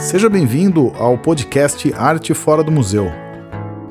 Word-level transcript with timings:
Seja 0.00 0.30
bem-vindo 0.30 0.88
ao 0.96 1.18
podcast 1.18 1.92
Arte 1.92 2.32
Fora 2.32 2.64
do 2.64 2.72
Museu. 2.72 3.04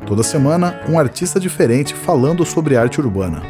Toda 0.08 0.24
semana, 0.24 0.84
um 0.90 0.98
artista 0.98 1.40
diferente 1.40 1.94
falando 1.94 2.44
sobre 2.44 2.76
arte 2.76 3.00
urbana. 3.00 3.44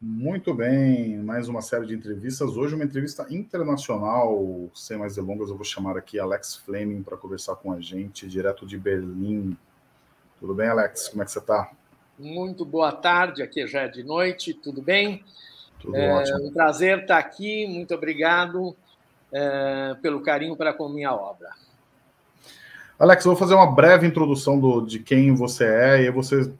Muito 0.00 0.52
bem, 0.52 1.18
mais 1.18 1.48
uma 1.48 1.62
série 1.62 1.86
de 1.86 1.94
entrevistas. 1.94 2.56
Hoje, 2.56 2.74
uma 2.74 2.84
entrevista 2.84 3.28
internacional. 3.30 4.68
Sem 4.74 4.98
mais 4.98 5.14
delongas, 5.14 5.48
eu 5.48 5.54
vou 5.54 5.64
chamar 5.64 5.96
aqui 5.96 6.18
Alex 6.18 6.56
Fleming 6.56 7.04
para 7.04 7.16
conversar 7.16 7.54
com 7.54 7.72
a 7.72 7.80
gente, 7.80 8.26
direto 8.26 8.66
de 8.66 8.76
Berlim. 8.76 9.56
Tudo 10.40 10.56
bem, 10.56 10.66
Alex? 10.68 11.08
Como 11.08 11.22
é 11.22 11.24
que 11.24 11.30
você 11.30 11.38
está? 11.38 11.70
Muito 12.20 12.66
boa 12.66 12.92
tarde, 12.92 13.42
aqui 13.42 13.66
já 13.66 13.80
é 13.80 13.88
de 13.88 14.02
noite, 14.02 14.52
tudo 14.52 14.82
bem? 14.82 15.24
Tudo 15.80 15.96
é, 15.96 16.12
ótimo. 16.12 16.48
Um 16.48 16.52
prazer 16.52 16.98
estar 16.98 17.16
aqui, 17.16 17.66
muito 17.66 17.94
obrigado 17.94 18.76
é, 19.32 19.96
pelo 20.02 20.20
carinho 20.20 20.54
para 20.54 20.74
com 20.74 20.86
minha 20.90 21.14
obra. 21.14 21.48
Alex, 22.98 23.24
eu 23.24 23.30
vou 23.30 23.38
fazer 23.38 23.54
uma 23.54 23.72
breve 23.72 24.06
introdução 24.06 24.60
do, 24.60 24.82
de 24.82 24.98
quem 24.98 25.34
você 25.34 25.64
é 25.64 26.02
e 26.02 26.10
você 26.10 26.52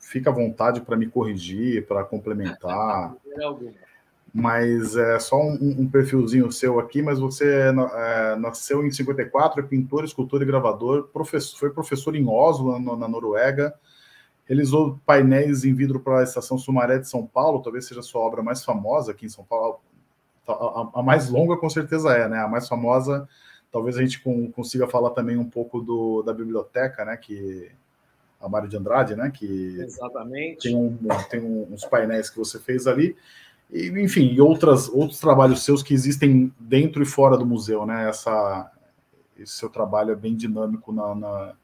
fica 0.00 0.30
à 0.30 0.32
vontade 0.32 0.80
para 0.80 0.96
me 0.96 1.06
corrigir, 1.06 1.86
para 1.86 2.02
complementar. 2.02 3.14
mas 4.34 4.96
é 4.96 5.20
só 5.20 5.40
um, 5.40 5.76
um, 5.78 5.88
perfilzinho 5.88 6.50
seu 6.50 6.80
aqui, 6.80 7.00
mas 7.00 7.20
você 7.20 7.68
é, 7.68 8.34
nasceu 8.34 8.84
em 8.84 8.90
54, 8.90 9.60
é 9.60 9.62
pintor, 9.62 10.02
escultor 10.02 10.42
e 10.42 10.44
gravador, 10.44 11.04
professor, 11.12 11.56
foi 11.56 11.70
professor 11.70 12.16
em 12.16 12.28
Oslo, 12.28 12.80
na, 12.80 12.96
na 12.96 13.06
Noruega, 13.06 13.72
realizou 14.44 15.00
painéis 15.06 15.64
em 15.64 15.74
vidro 15.74 16.00
para 16.00 16.20
a 16.20 16.22
Estação 16.22 16.58
Sumaré 16.58 16.98
de 16.98 17.08
São 17.08 17.26
Paulo, 17.26 17.62
talvez 17.62 17.86
seja 17.86 18.00
a 18.00 18.02
sua 18.02 18.20
obra 18.20 18.42
mais 18.42 18.64
famosa 18.64 19.12
aqui 19.12 19.26
em 19.26 19.30
São 19.30 19.44
Paulo. 19.44 19.80
A, 20.46 20.90
a 21.00 21.02
mais 21.02 21.30
longa, 21.30 21.56
com 21.56 21.70
certeza, 21.70 22.12
é, 22.12 22.28
né? 22.28 22.38
A 22.38 22.48
mais 22.48 22.68
famosa, 22.68 23.26
talvez 23.72 23.96
a 23.96 24.02
gente 24.02 24.22
com, 24.22 24.52
consiga 24.52 24.86
falar 24.86 25.10
também 25.10 25.38
um 25.38 25.48
pouco 25.48 25.80
do, 25.80 26.22
da 26.22 26.34
biblioteca, 26.34 27.04
né? 27.04 27.16
Que 27.16 27.70
a 28.38 28.48
Mário 28.48 28.68
de 28.68 28.76
Andrade, 28.76 29.16
né? 29.16 29.30
Que 29.30 29.80
Exatamente. 29.80 30.68
Tem, 30.68 30.76
um, 30.76 30.98
tem 31.30 31.40
uns 31.40 31.84
painéis 31.86 32.28
que 32.28 32.36
você 32.36 32.58
fez 32.58 32.86
ali. 32.86 33.16
E, 33.72 33.88
enfim, 33.88 34.26
e 34.34 34.40
outras, 34.40 34.88
outros 34.90 35.18
trabalhos 35.18 35.64
seus 35.64 35.82
que 35.82 35.94
existem 35.94 36.52
dentro 36.60 37.02
e 37.02 37.06
fora 37.06 37.38
do 37.38 37.46
museu, 37.46 37.86
né? 37.86 38.06
Essa, 38.06 38.70
esse 39.38 39.54
seu 39.54 39.70
trabalho 39.70 40.12
é 40.12 40.16
bem 40.16 40.36
dinâmico 40.36 40.92
na, 40.92 41.14
na 41.14 41.54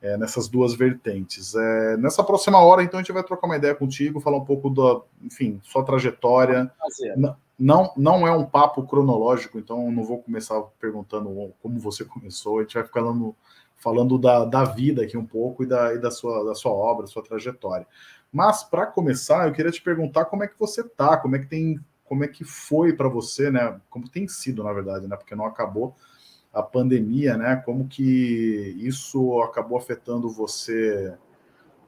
é, 0.00 0.16
nessas 0.16 0.48
duas 0.48 0.74
vertentes. 0.74 1.54
É, 1.54 1.96
nessa 1.96 2.22
próxima 2.22 2.58
hora, 2.60 2.82
então, 2.82 2.98
a 2.98 3.02
gente 3.02 3.12
vai 3.12 3.22
trocar 3.22 3.46
uma 3.46 3.56
ideia 3.56 3.74
contigo, 3.74 4.20
falar 4.20 4.38
um 4.38 4.44
pouco 4.44 4.70
da, 4.70 5.00
enfim, 5.22 5.60
sua 5.64 5.84
trajetória. 5.84 6.70
Não, 7.58 7.92
não 7.96 8.26
é 8.26 8.30
um 8.30 8.46
papo 8.46 8.86
cronológico, 8.86 9.58
então 9.58 9.90
não 9.90 10.04
vou 10.04 10.22
começar 10.22 10.60
perguntando 10.80 11.52
como 11.60 11.80
você 11.80 12.04
começou, 12.04 12.58
a 12.60 12.62
gente 12.62 12.74
vai 12.74 12.84
falando, 12.84 13.34
falando 13.76 14.16
da, 14.16 14.44
da 14.44 14.64
vida 14.64 15.02
aqui 15.02 15.16
um 15.16 15.26
pouco 15.26 15.64
e, 15.64 15.66
da, 15.66 15.92
e 15.92 15.98
da, 15.98 16.10
sua, 16.10 16.44
da 16.44 16.54
sua 16.54 16.70
obra, 16.70 17.08
sua 17.08 17.22
trajetória. 17.22 17.86
Mas, 18.32 18.62
para 18.62 18.86
começar, 18.86 19.48
eu 19.48 19.52
queria 19.52 19.72
te 19.72 19.82
perguntar 19.82 20.26
como 20.26 20.44
é 20.44 20.46
que 20.46 20.58
você 20.58 20.84
tá, 20.84 21.16
como 21.16 21.34
é 21.34 21.40
que 21.40 21.46
tem, 21.46 21.80
como 22.04 22.22
é 22.22 22.28
que 22.28 22.44
foi 22.44 22.92
para 22.92 23.08
você, 23.08 23.50
né? 23.50 23.80
Como 23.90 24.08
tem 24.08 24.28
sido, 24.28 24.62
na 24.62 24.72
verdade, 24.72 25.08
né? 25.08 25.16
Porque 25.16 25.34
não 25.34 25.46
acabou 25.46 25.96
a 26.52 26.62
pandemia, 26.62 27.36
né? 27.36 27.56
Como 27.64 27.86
que 27.86 28.74
isso 28.78 29.40
acabou 29.42 29.78
afetando 29.78 30.28
você 30.28 31.14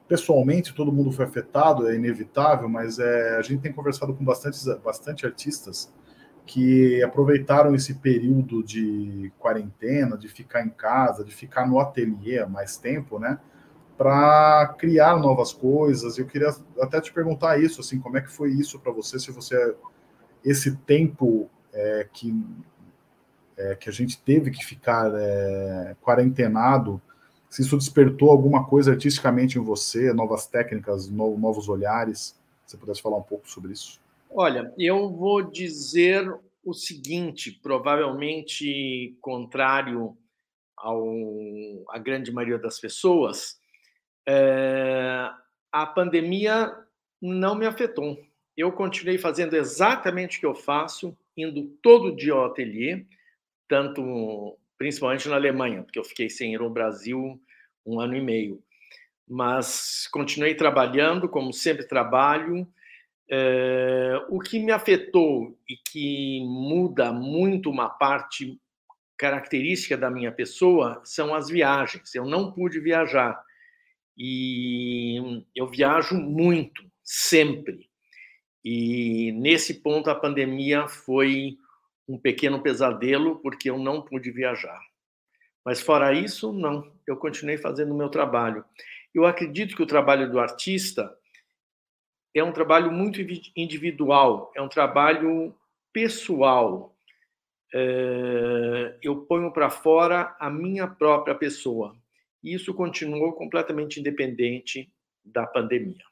pessoalmente? 0.07 0.75
Todo 0.75 0.93
mundo 0.93 1.13
foi 1.13 1.25
afetado, 1.25 1.89
é 1.89 1.95
inevitável, 1.95 2.69
mas 2.69 2.99
é, 2.99 3.37
a 3.37 3.43
gente 3.43 3.63
tem 3.63 3.73
conversado 3.73 4.15
com 4.15 4.25
bastante, 4.25 4.59
bastante 4.85 5.27
artistas 5.27 5.93
que 6.47 7.03
aproveitaram 7.03 7.75
esse 7.75 7.95
período 7.95 8.63
de 8.63 9.33
quarentena, 9.39 10.19
de 10.19 10.29
ficar 10.29 10.65
em 10.65 10.71
casa, 10.71 11.25
de 11.25 11.33
ficar 11.33 11.67
no 11.67 11.79
ateliê 11.79 12.45
mais 12.45 12.77
tempo, 12.77 13.19
né? 13.21 13.39
Para 13.97 14.75
criar 14.79 15.17
novas 15.17 15.53
coisas. 15.53 16.19
Eu 16.19 16.27
queria 16.27 16.49
até 16.81 17.01
te 17.01 17.13
perguntar 17.13 17.61
isso, 17.63 17.81
assim, 17.81 18.01
como 18.01 18.19
é 18.19 18.21
que 18.21 18.31
foi 18.31 18.51
isso 18.51 18.81
para 18.81 18.91
você? 18.91 19.19
Se 19.19 19.31
você 19.31 19.77
esse 20.45 20.75
tempo 20.77 21.49
é, 21.73 22.09
que 22.13 22.35
é, 23.61 23.75
que 23.75 23.89
a 23.89 23.93
gente 23.93 24.19
teve 24.19 24.51
que 24.51 24.65
ficar 24.65 25.13
é, 25.15 25.95
quarentenado, 26.01 27.01
se 27.49 27.63
isso 27.63 27.77
despertou 27.77 28.31
alguma 28.31 28.67
coisa 28.67 28.93
artisticamente 28.93 29.59
em 29.59 29.63
você, 29.63 30.13
novas 30.13 30.47
técnicas, 30.47 31.09
no, 31.09 31.37
novos 31.37 31.69
olhares, 31.69 32.39
se 32.65 32.73
você 32.73 32.77
pudesse 32.77 33.03
falar 33.03 33.19
um 33.19 33.23
pouco 33.23 33.49
sobre 33.49 33.73
isso. 33.73 34.01
Olha, 34.31 34.73
eu 34.79 35.11
vou 35.11 35.43
dizer 35.43 36.33
o 36.65 36.73
seguinte, 36.73 37.51
provavelmente 37.51 39.17
contrário 39.21 40.17
ao, 40.77 41.05
à 41.89 41.99
grande 41.99 42.33
maioria 42.33 42.59
das 42.59 42.79
pessoas, 42.79 43.59
é, 44.27 45.29
a 45.73 45.87
pandemia 45.87 46.73
não 47.21 47.55
me 47.55 47.67
afetou. 47.67 48.17
Eu 48.57 48.73
continuei 48.73 49.19
fazendo 49.19 49.55
exatamente 49.55 50.37
o 50.37 50.41
que 50.41 50.47
eu 50.47 50.55
faço, 50.55 51.17
indo 51.37 51.65
todo 51.83 52.15
dia 52.15 52.33
ao 52.33 52.47
ateliê, 52.47 53.05
tanto 53.71 54.59
principalmente 54.77 55.29
na 55.29 55.37
Alemanha, 55.37 55.85
porque 55.85 55.99
eu 55.99 56.05
fiquei 56.05 56.29
sem 56.29 56.55
ir 56.55 56.61
ao 56.61 56.69
Brasil 56.69 57.41
um 57.87 58.01
ano 58.01 58.17
e 58.17 58.21
meio. 58.21 58.61
Mas 59.29 60.09
continuei 60.11 60.57
trabalhando, 60.57 61.29
como 61.29 61.53
sempre 61.53 61.87
trabalho. 61.87 62.67
É, 63.31 64.21
o 64.29 64.41
que 64.41 64.59
me 64.59 64.73
afetou 64.73 65.57
e 65.69 65.77
que 65.77 66.41
muda 66.45 67.13
muito 67.13 67.71
uma 67.71 67.89
parte 67.89 68.61
característica 69.17 69.97
da 69.97 70.11
minha 70.11 70.33
pessoa 70.33 71.01
são 71.05 71.33
as 71.33 71.49
viagens. 71.49 72.13
Eu 72.13 72.25
não 72.25 72.51
pude 72.51 72.81
viajar 72.81 73.41
e 74.19 75.45
eu 75.55 75.69
viajo 75.69 76.17
muito, 76.17 76.83
sempre. 77.05 77.89
E 78.65 79.31
nesse 79.33 79.75
ponto 79.75 80.11
a 80.11 80.15
pandemia 80.15 80.89
foi 80.89 81.57
um 82.11 82.19
pequeno 82.19 82.61
pesadelo 82.61 83.37
porque 83.37 83.71
eu 83.71 83.79
não 83.79 84.03
pude 84.03 84.33
viajar. 84.33 84.81
Mas 85.65 85.81
fora 85.81 86.13
isso, 86.13 86.53
não. 86.53 86.93
Eu 87.07 87.17
continuei 87.17 87.57
fazendo 87.57 87.95
o 87.95 87.97
meu 87.97 88.09
trabalho. 88.09 88.65
Eu 89.15 89.27
acredito 89.27 89.77
que 89.77 89.83
o 89.83 89.87
trabalho 89.87 90.31
do 90.31 90.41
artista 90.41 91.17
é 92.35 92.43
um 92.43 92.53
trabalho 92.53 92.91
muito 92.91 93.21
individual, 93.57 94.53
é 94.57 94.63
um 94.63 94.69
trabalho 94.69 95.55
pessoal. 95.93 96.97
É, 97.73 98.99
eu 99.03 99.17
ponho 99.23 99.53
para 99.53 99.71
fora 99.71 100.35
a 100.41 100.51
minha 100.51 100.89
própria 100.89 101.35
pessoa. 101.35 101.97
E 102.43 102.55
isso 102.55 102.75
continuou 102.75 103.33
completamente 103.35 104.01
independente 104.01 104.91
da 105.25 105.47
pandemia. 105.47 106.10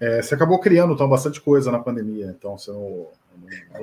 É, 0.00 0.22
você 0.22 0.34
acabou 0.34 0.60
criando 0.60 0.94
então 0.94 1.08
bastante 1.08 1.40
coisa 1.40 1.72
na 1.72 1.80
pandemia, 1.80 2.26
então 2.26 2.56
você 2.56 2.70
não, 2.70 3.08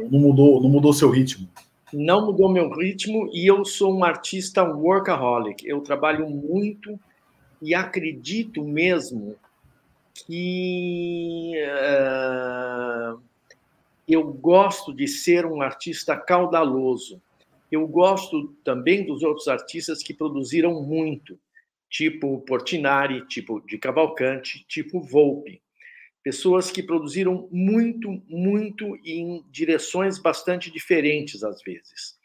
não 0.09 0.19
mudou, 0.19 0.61
não 0.61 0.69
mudou 0.69 0.93
seu 0.93 1.09
ritmo. 1.09 1.49
Não 1.91 2.25
mudou 2.25 2.49
meu 2.49 2.71
ritmo 2.71 3.29
e 3.33 3.45
eu 3.45 3.65
sou 3.65 3.93
um 3.93 4.03
artista 4.03 4.63
workaholic. 4.63 5.67
Eu 5.67 5.81
trabalho 5.81 6.29
muito 6.29 6.97
e 7.61 7.75
acredito 7.75 8.63
mesmo 8.63 9.35
que 10.13 11.53
uh, 11.67 13.19
eu 14.07 14.23
gosto 14.23 14.93
de 14.93 15.07
ser 15.07 15.45
um 15.45 15.61
artista 15.61 16.15
caudaloso. 16.15 17.21
Eu 17.69 17.85
gosto 17.87 18.53
também 18.63 19.05
dos 19.05 19.21
outros 19.21 19.49
artistas 19.49 20.01
que 20.01 20.13
produziram 20.13 20.81
muito, 20.81 21.37
tipo 21.89 22.39
Portinari, 22.41 23.25
tipo 23.27 23.61
de 23.67 23.77
Cavalcante, 23.77 24.65
tipo 24.67 25.01
Volpe 25.01 25.61
pessoas 26.25 26.71
que 26.71 26.81
produziram 26.81 27.47
muito, 27.51 28.19
muito 28.27 28.97
em 29.05 29.45
direções 29.51 30.17
bastante 30.17 30.71
diferentes 30.71 31.43
às 31.43 31.61
vezes. 31.61 32.17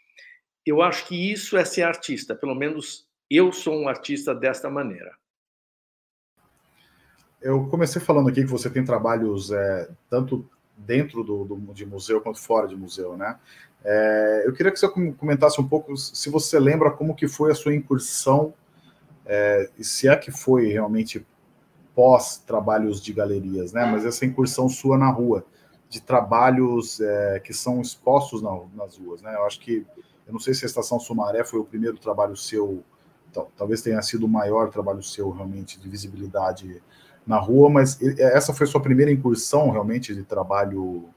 Eu 0.65 0.81
acho 0.81 1.07
que 1.07 1.31
isso 1.31 1.55
é 1.55 1.67
ser 1.67 1.83
artista, 1.83 2.35
pelo 2.35 2.55
menos 2.55 3.07
eu 3.31 3.53
sou 3.53 3.79
um 3.79 3.89
artista 3.89 4.35
desta 4.35 4.71
maneira. 4.71 5.15
Eu 7.43 7.69
comecei 7.69 8.01
falando 8.01 8.31
aqui 8.31 8.41
que 8.41 8.51
você 8.51 8.71
tem 8.71 8.83
trabalhos 8.83 9.53
é, 9.53 9.91
tanto 10.09 10.49
dentro 10.75 11.23
do, 11.23 11.45
do, 11.45 11.75
de 11.75 11.85
museu 11.85 12.23
quanto 12.23 12.41
fora 12.41 12.67
de 12.67 12.77
museu, 12.77 13.19
né? 13.19 13.39
É, 13.85 14.45
eu 14.47 14.55
queria 14.55 14.73
que 14.73 14.79
você 14.79 14.89
comentasse 14.89 15.61
um 15.61 15.69
pouco 15.69 15.95
se 15.97 16.31
você 16.31 16.59
lembra 16.59 16.91
como 16.91 17.15
que 17.15 17.29
foi 17.29 17.51
a 17.51 17.55
sua 17.55 17.75
incursão, 17.75 18.55
é, 19.27 19.69
se 19.79 20.09
é 20.09 20.17
que 20.17 20.31
foi 20.31 20.69
realmente 20.69 21.27
pós-trabalhos 21.95 23.01
de 23.01 23.13
galerias, 23.13 23.73
né? 23.73 23.85
Mas 23.85 24.05
essa 24.05 24.25
incursão 24.25 24.69
sua 24.69 24.97
na 24.97 25.11
rua, 25.11 25.45
de 25.89 26.01
trabalhos 26.01 27.01
é, 27.01 27.41
que 27.41 27.53
são 27.53 27.81
expostos 27.81 28.43
na, 28.43 28.51
nas 28.75 28.97
ruas, 28.97 29.21
né? 29.23 29.35
Eu 29.35 29.45
acho 29.45 29.61
que, 29.61 29.85
eu 30.27 30.33
não 30.33 30.39
sei 30.39 30.55
se 30.55 30.65
a 30.65 30.67
Estação 30.67 31.01
Sumaré 31.01 31.45
foi 31.45 31.59
o 31.59 31.65
primeiro 31.65 31.99
trabalho 31.99 32.37
seu, 32.37 32.85
talvez 33.57 33.83
tenha 33.83 34.01
sido 34.03 34.25
o 34.25 34.29
maior 34.29 34.71
trabalho 34.71 35.03
seu 35.03 35.31
realmente 35.31 35.81
de 35.81 35.89
visibilidade 35.89 36.81
na 37.27 37.39
rua, 37.39 37.69
mas 37.69 38.01
essa 38.19 38.55
foi 38.55 38.67
sua 38.67 38.81
primeira 38.81 39.11
incursão 39.11 39.71
realmente 39.71 40.15
de 40.15 40.23
trabalho, 40.23 41.09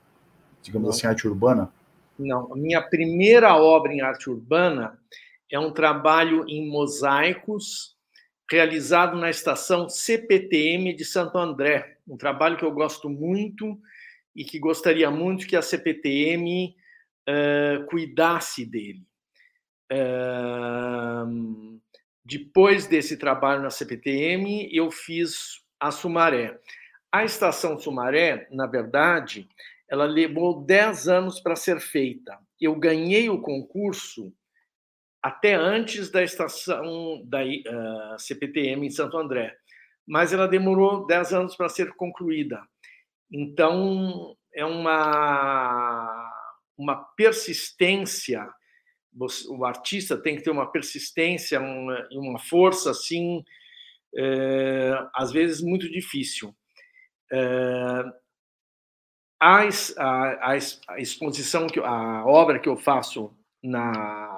digamos 0.62 0.88
Não. 0.88 0.96
assim, 0.96 1.08
arte 1.08 1.28
urbana? 1.28 1.72
Não, 2.18 2.52
a 2.52 2.56
minha 2.56 2.82
primeira 2.82 3.56
obra 3.56 3.92
em 3.94 4.02
arte 4.02 4.30
urbana 4.30 4.98
é 5.52 5.60
um 5.60 5.72
trabalho 5.72 6.46
em 6.48 6.70
mosaicos 6.70 7.93
realizado 8.54 9.18
na 9.18 9.32
estação 9.32 9.90
CPTM 9.90 10.94
de 10.94 11.04
Santo 11.04 11.40
André, 11.40 11.98
um 12.08 12.16
trabalho 12.16 12.56
que 12.56 12.64
eu 12.64 12.72
gosto 12.72 13.10
muito 13.10 13.80
e 14.36 14.46
que 14.46 14.60
gostaria 14.60 15.10
muito 15.10 15.48
que 15.48 15.56
a 15.56 15.62
CPTM 15.64 16.68
uh, 16.68 16.76
eh, 17.28 17.86
cuidasse 17.90 18.64
dele. 18.64 19.02
Uh, 19.92 21.80
depois 22.24 22.86
desse 22.86 23.18
trabalho 23.18 23.64
na 23.64 23.72
CPTM, 23.72 24.70
eu 24.72 24.92
fiz 24.92 25.64
a 25.80 25.90
Sumaré. 25.90 26.60
A 27.12 27.26
estação 27.26 27.80
Sumaré, 27.80 28.48
na 28.52 28.68
verdade, 28.68 29.50
ela 29.90 30.06
levou 30.06 30.64
10 30.64 31.08
anos 31.08 31.40
para 31.40 31.56
ser 31.56 31.80
feita. 31.80 32.38
Eu 32.62 32.76
ganhei 32.76 33.32
o 33.32 33.42
concurso 33.42 34.32
até 35.24 35.54
antes 35.54 36.12
da 36.12 36.22
estação 36.22 37.24
da 37.26 37.42
uh, 37.42 38.20
CPTM 38.20 38.86
em 38.86 38.92
Santo 38.92 39.18
André, 39.18 39.56
mas 40.06 40.34
ela 40.34 40.50
demorou 40.50 41.08
10 41.08 41.34
anos 41.34 41.56
para 41.56 41.70
ser 41.70 41.94
concluída. 41.94 42.62
Então, 43.32 44.36
é 44.54 44.66
uma, 44.66 46.30
uma 46.78 46.96
persistência, 47.16 48.46
o 49.48 49.64
artista 49.64 50.18
tem 50.18 50.36
que 50.36 50.44
ter 50.44 50.52
uma 50.52 50.70
persistência 50.70 51.58
e 52.12 52.18
uma, 52.18 52.38
força, 52.38 52.92
assim, 52.92 53.46
é, 54.16 54.92
às 55.16 55.32
vezes 55.32 55.62
muito 55.62 55.90
difícil. 55.90 56.54
É, 57.32 58.04
a, 59.40 59.62
a, 59.98 60.52
a, 60.90 61.00
exposição, 61.00 61.68
que, 61.68 61.80
a 61.80 62.26
obra 62.26 62.60
que 62.60 62.68
eu 62.68 62.76
faço 62.76 63.34
na 63.64 64.33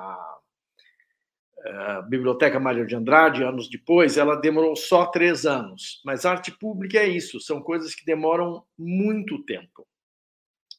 uh, 1.65 2.07
Biblioteca 2.07 2.59
Mário 2.59 2.85
de 2.85 2.95
Andrade, 2.95 3.43
anos 3.43 3.69
depois, 3.69 4.17
ela 4.17 4.35
demorou 4.35 4.75
só 4.75 5.05
três 5.07 5.45
anos. 5.45 6.01
Mas 6.05 6.25
arte 6.25 6.51
pública 6.51 6.99
é 6.99 7.07
isso, 7.07 7.39
são 7.39 7.61
coisas 7.61 7.95
que 7.95 8.05
demoram 8.05 8.63
muito 8.77 9.43
tempo. 9.43 9.87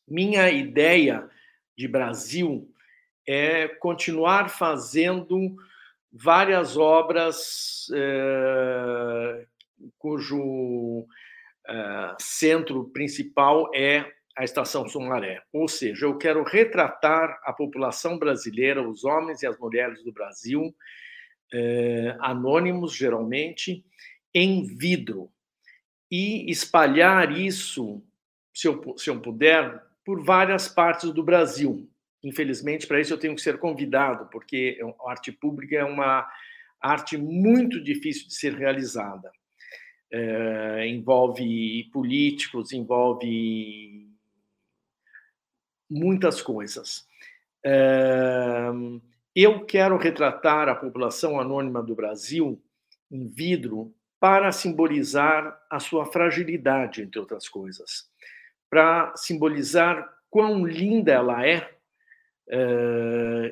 Minha 0.09 0.49
ideia 0.51 1.29
de 1.77 1.89
Brasil 1.89 2.71
é 3.27 3.67
continuar 3.67 4.49
fazendo 4.49 5.57
várias 6.13 6.77
obras 6.77 7.89
uh, 7.91 9.47
cujo 9.99 11.01
uh, 11.01 11.07
centro 12.19 12.85
principal 12.91 13.71
é 13.75 14.16
a 14.37 14.45
Estação 14.45 14.87
Sumaré. 14.87 15.43
Ou 15.53 15.67
seja, 15.67 16.05
eu 16.05 16.19
quero 16.19 16.45
retratar 16.45 17.41
a 17.43 17.53
população 17.53 18.19
brasileira, 18.19 18.87
os 18.87 19.03
homens 19.05 19.43
e 19.43 19.47
as 19.47 19.59
mulheres 19.59 20.05
do 20.05 20.13
Brasil, 20.13 20.75
eh, 21.53 22.15
anônimos 22.21 22.95
geralmente, 22.95 23.85
em 24.35 24.67
vidro, 24.77 25.31
e 26.11 26.51
espalhar 26.51 27.37
isso, 27.37 28.03
se 28.53 28.69
eu, 28.69 28.95
se 28.99 29.09
eu 29.09 29.21
puder, 29.21 29.83
por 30.05 30.23
várias 30.23 30.69
partes 30.69 31.11
do 31.11 31.23
Brasil. 31.23 31.89
Infelizmente, 32.23 32.87
para 32.87 33.01
isso 33.01 33.15
eu 33.15 33.19
tenho 33.19 33.35
que 33.35 33.41
ser 33.41 33.59
convidado, 33.59 34.29
porque 34.31 34.79
a 35.01 35.11
arte 35.11 35.33
pública 35.33 35.77
é 35.77 35.85
uma 35.85 36.29
arte 36.81 37.17
muito 37.17 37.83
difícil 37.83 38.29
de 38.29 38.35
ser 38.35 38.55
realizada. 38.55 39.31
É, 40.13 40.87
envolve 40.87 41.91
políticos, 41.93 42.73
envolve 42.73 44.06
muitas 45.89 46.43
coisas. 46.43 47.07
Eu 49.35 49.65
quero 49.65 49.97
retratar 49.97 50.69
a 50.69 50.75
população 50.75 51.39
anônima 51.41 51.83
do 51.83 51.95
Brasil 51.95 52.63
em 53.11 53.27
vidro 53.27 53.95
para 54.19 54.51
simbolizar 54.51 55.61
a 55.71 55.79
sua 55.79 56.07
fragilidade, 56.07 57.03
entre 57.03 57.21
outras 57.21 57.49
coisas, 57.49 58.09
para 58.71 59.15
simbolizar 59.17 60.09
quão 60.31 60.65
linda 60.67 61.13
ela 61.13 61.47
é 61.47 61.71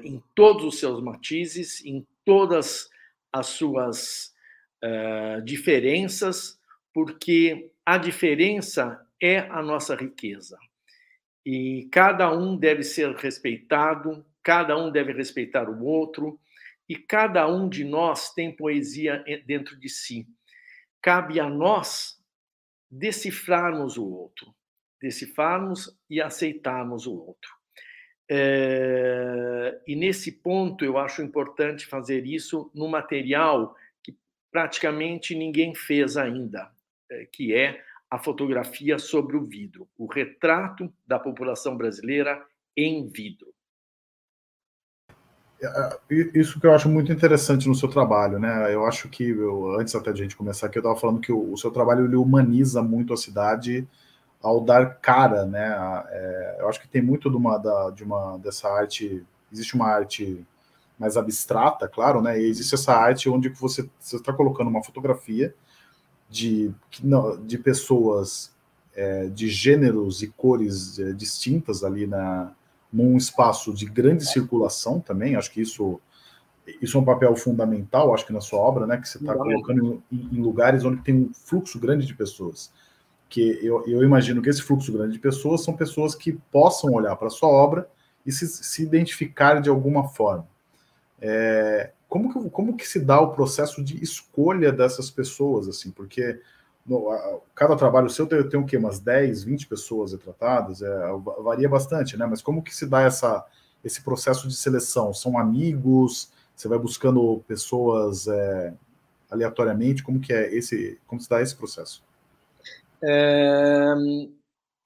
em 0.02 0.22
todos 0.34 0.64
os 0.64 0.78
seus 0.78 1.02
matizes, 1.02 1.84
em 1.84 2.06
todas 2.24 2.88
as 3.32 3.46
suas 3.48 4.32
diferenças, 5.44 6.58
porque 6.92 7.70
a 7.84 7.98
diferença 7.98 9.04
é 9.20 9.38
a 9.38 9.60
nossa 9.62 9.94
riqueza 9.94 10.58
e 11.44 11.88
cada 11.92 12.32
um 12.32 12.56
deve 12.56 12.82
ser 12.82 13.14
respeitado, 13.14 14.24
cada 14.42 14.76
um 14.76 14.90
deve 14.90 15.12
respeitar 15.12 15.68
o 15.68 15.84
outro, 15.84 16.40
e 16.88 16.96
cada 16.96 17.48
um 17.48 17.68
de 17.68 17.84
nós 17.84 18.32
tem 18.32 18.54
poesia 18.54 19.24
dentro 19.46 19.78
de 19.78 19.88
si. 19.88 20.26
Cabe 21.00 21.40
a 21.40 21.48
nós 21.48 22.18
decifrarmos 22.90 23.96
o 23.96 24.06
outro, 24.06 24.54
decifrarmos 25.00 25.98
e 26.08 26.20
aceitarmos 26.20 27.06
o 27.06 27.14
outro. 27.14 27.52
É, 28.30 29.78
e 29.86 29.94
nesse 29.94 30.32
ponto 30.32 30.82
eu 30.84 30.96
acho 30.96 31.20
importante 31.22 31.84
fazer 31.84 32.24
isso 32.24 32.70
no 32.74 32.88
material 32.88 33.76
que 34.02 34.16
praticamente 34.50 35.34
ninguém 35.34 35.74
fez 35.74 36.16
ainda, 36.16 36.70
é, 37.10 37.26
que 37.26 37.54
é 37.54 37.82
a 38.10 38.18
fotografia 38.18 38.98
sobre 38.98 39.36
o 39.36 39.44
vidro, 39.44 39.88
o 39.98 40.06
retrato 40.06 40.92
da 41.06 41.18
população 41.18 41.76
brasileira 41.76 42.40
em 42.76 43.06
vidro. 43.06 43.54
É, 45.60 45.66
é, 45.66 45.98
isso 46.34 46.60
que 46.60 46.66
eu 46.66 46.74
acho 46.74 46.88
muito 46.88 47.12
interessante 47.12 47.68
no 47.68 47.74
seu 47.74 47.88
trabalho, 47.88 48.38
né? 48.38 48.72
Eu 48.72 48.84
acho 48.86 49.08
que, 49.08 49.30
eu, 49.30 49.78
antes 49.78 49.94
até 49.94 50.12
de 50.12 50.20
a 50.20 50.22
gente 50.22 50.36
começar 50.36 50.66
aqui, 50.66 50.78
eu 50.78 50.80
estava 50.80 50.98
falando 50.98 51.20
que 51.20 51.32
o, 51.32 51.52
o, 51.52 51.56
seu 51.56 51.70
trabalho 51.70 52.04
ele 52.04 52.16
humaniza 52.16 52.82
muito 52.82 53.12
a 53.12 53.16
cidade 53.16 53.86
ao 54.42 54.60
dar 54.60 54.96
cara, 55.00 55.46
né? 55.46 56.04
É, 56.10 56.56
eu 56.60 56.68
acho 56.68 56.80
que 56.80 56.88
tem 56.88 57.02
muito 57.02 57.30
de 57.30 57.36
uma, 57.36 57.58
da, 57.58 57.90
de 57.90 58.04
uma 58.04 58.36
dessa 58.38 58.68
arte, 58.68 59.24
existe 59.50 59.74
uma 59.74 59.88
arte 59.88 60.44
mais 60.98 61.16
abstrata, 61.16 61.88
claro, 61.88 62.20
né? 62.20 62.40
E 62.40 62.48
existe 62.48 62.74
essa 62.74 62.94
arte 62.94 63.28
onde 63.28 63.48
você 63.48 63.88
está 64.00 64.32
colocando 64.32 64.68
uma 64.68 64.84
fotografia 64.84 65.54
de, 66.34 66.74
de 67.46 67.58
pessoas 67.58 68.52
é, 68.92 69.26
de 69.26 69.48
gêneros 69.48 70.20
e 70.20 70.26
cores 70.26 70.98
é, 70.98 71.12
distintas 71.12 71.84
ali 71.84 72.08
na, 72.08 72.52
num 72.92 73.16
espaço 73.16 73.72
de 73.72 73.86
grande 73.86 74.26
circulação 74.26 74.98
também. 74.98 75.36
Acho 75.36 75.52
que 75.52 75.60
isso, 75.60 76.00
isso 76.82 76.98
é 76.98 77.00
um 77.00 77.04
papel 77.04 77.36
fundamental, 77.36 78.12
acho 78.12 78.26
que 78.26 78.32
na 78.32 78.40
sua 78.40 78.58
obra, 78.58 78.84
né? 78.84 78.96
Que 78.96 79.08
você 79.08 79.18
está 79.18 79.32
colocando 79.32 80.02
em, 80.10 80.28
em, 80.32 80.42
lugares 80.42 80.84
onde 80.84 81.02
tem 81.02 81.14
um 81.14 81.30
fluxo 81.32 81.78
grande 81.78 82.04
de 82.04 82.14
pessoas. 82.14 82.72
Que 83.28 83.64
eu, 83.64 83.86
eu 83.86 84.02
imagino 84.02 84.42
que 84.42 84.50
esse 84.50 84.62
fluxo 84.62 84.92
grande 84.92 85.12
de 85.12 85.20
pessoas 85.20 85.62
são 85.62 85.76
pessoas 85.76 86.16
que 86.16 86.32
possam 86.50 86.92
olhar 86.92 87.14
para 87.14 87.28
a 87.28 87.30
sua 87.30 87.48
obra 87.48 87.88
e 88.26 88.32
se, 88.32 88.48
se 88.48 88.82
identificar 88.82 89.60
de 89.60 89.68
alguma 89.68 90.08
forma. 90.08 90.48
É, 91.20 91.92
como 92.14 92.32
que, 92.32 92.50
como 92.50 92.76
que 92.76 92.86
se 92.86 93.00
dá 93.00 93.20
o 93.20 93.32
processo 93.32 93.82
de 93.82 94.00
escolha 94.00 94.70
dessas 94.70 95.10
pessoas, 95.10 95.66
assim, 95.66 95.90
porque 95.90 96.40
no, 96.86 97.10
a, 97.10 97.40
cada 97.56 97.74
trabalho 97.74 98.08
seu 98.08 98.24
tem, 98.24 98.48
tem 98.48 98.60
o 98.60 98.64
quê? 98.64 98.76
Umas 98.76 99.00
10, 99.00 99.42
20 99.42 99.66
pessoas 99.66 100.12
retratadas, 100.12 100.80
é, 100.80 101.08
varia 101.42 101.68
bastante, 101.68 102.16
né? 102.16 102.24
Mas 102.24 102.40
como 102.40 102.62
que 102.62 102.72
se 102.72 102.86
dá 102.86 103.00
essa, 103.00 103.44
esse 103.82 104.00
processo 104.00 104.46
de 104.46 104.54
seleção? 104.54 105.12
São 105.12 105.36
amigos? 105.36 106.30
Você 106.54 106.68
vai 106.68 106.78
buscando 106.78 107.42
pessoas 107.48 108.28
é, 108.28 108.72
aleatoriamente? 109.28 110.04
Como 110.04 110.20
que 110.20 110.32
é 110.32 110.54
esse, 110.54 111.00
como 111.08 111.20
se 111.20 111.28
dá 111.28 111.42
esse 111.42 111.56
processo? 111.56 112.00
É, 113.02 113.92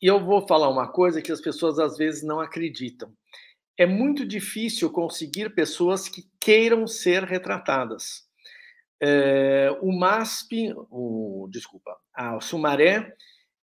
eu 0.01 0.25
vou 0.25 0.49
falar 0.49 0.71
uma 0.71 0.89
coisa 0.89 1.21
que 1.21 1.31
as 1.31 1.43
pessoas 1.43 1.79
às 1.79 1.99
vezes 1.99 2.23
não 2.23 2.41
acreditam 2.41 3.13
é 3.79 3.87
muito 3.87 4.27
difícil 4.27 4.91
conseguir 4.91 5.55
pessoas 5.55 6.09
que 6.09 6.29
queiram 6.41 6.87
ser 6.89 7.23
retratadas. 7.23 8.27
É, 9.01 9.71
o 9.81 9.97
MASP, 9.97 10.75
o, 10.91 11.49
desculpa, 11.49 11.97
a 12.13 12.41
Sumaré, 12.41 13.15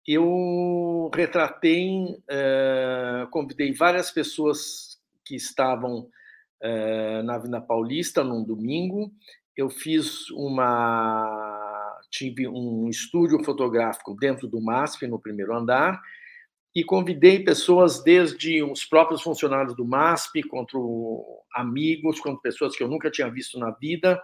eu 0.08 1.12
retratei, 1.14 2.18
é, 2.30 3.28
convidei 3.30 3.74
várias 3.74 4.10
pessoas 4.10 5.02
que 5.26 5.36
estavam 5.36 6.08
é, 6.62 7.22
na 7.24 7.36
Avenida 7.36 7.60
Paulista 7.60 8.24
num 8.24 8.44
domingo. 8.44 9.12
Eu 9.58 9.70
fiz 9.70 10.30
uma. 10.32 12.00
tive 12.10 12.48
um 12.48 12.88
estúdio 12.88 13.44
fotográfico 13.44 14.16
dentro 14.16 14.48
do 14.48 14.62
MASP, 14.62 15.08
no 15.08 15.20
primeiro 15.20 15.58
andar, 15.58 16.02
e 16.76 16.84
convidei 16.84 17.42
pessoas 17.42 18.04
desde 18.04 18.62
os 18.62 18.84
próprios 18.84 19.22
funcionários 19.22 19.74
do 19.76 19.86
MASP, 19.86 20.44
quanto 20.44 21.42
amigos, 21.54 22.20
quanto 22.20 22.42
pessoas 22.42 22.76
que 22.76 22.84
eu 22.84 22.90
nunca 22.90 23.10
tinha 23.10 23.30
visto 23.32 23.58
na 23.58 23.72
vida. 23.72 24.22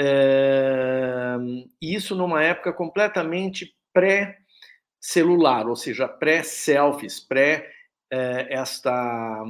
É, 0.00 1.36
isso 1.80 2.14
numa 2.14 2.42
época 2.42 2.72
completamente 2.72 3.74
pré-celular, 3.92 5.68
ou 5.68 5.74
seja, 5.74 6.06
pré-selfies, 6.06 7.18
pré, 7.18 7.68
pré 8.08 8.46
esta 8.48 9.44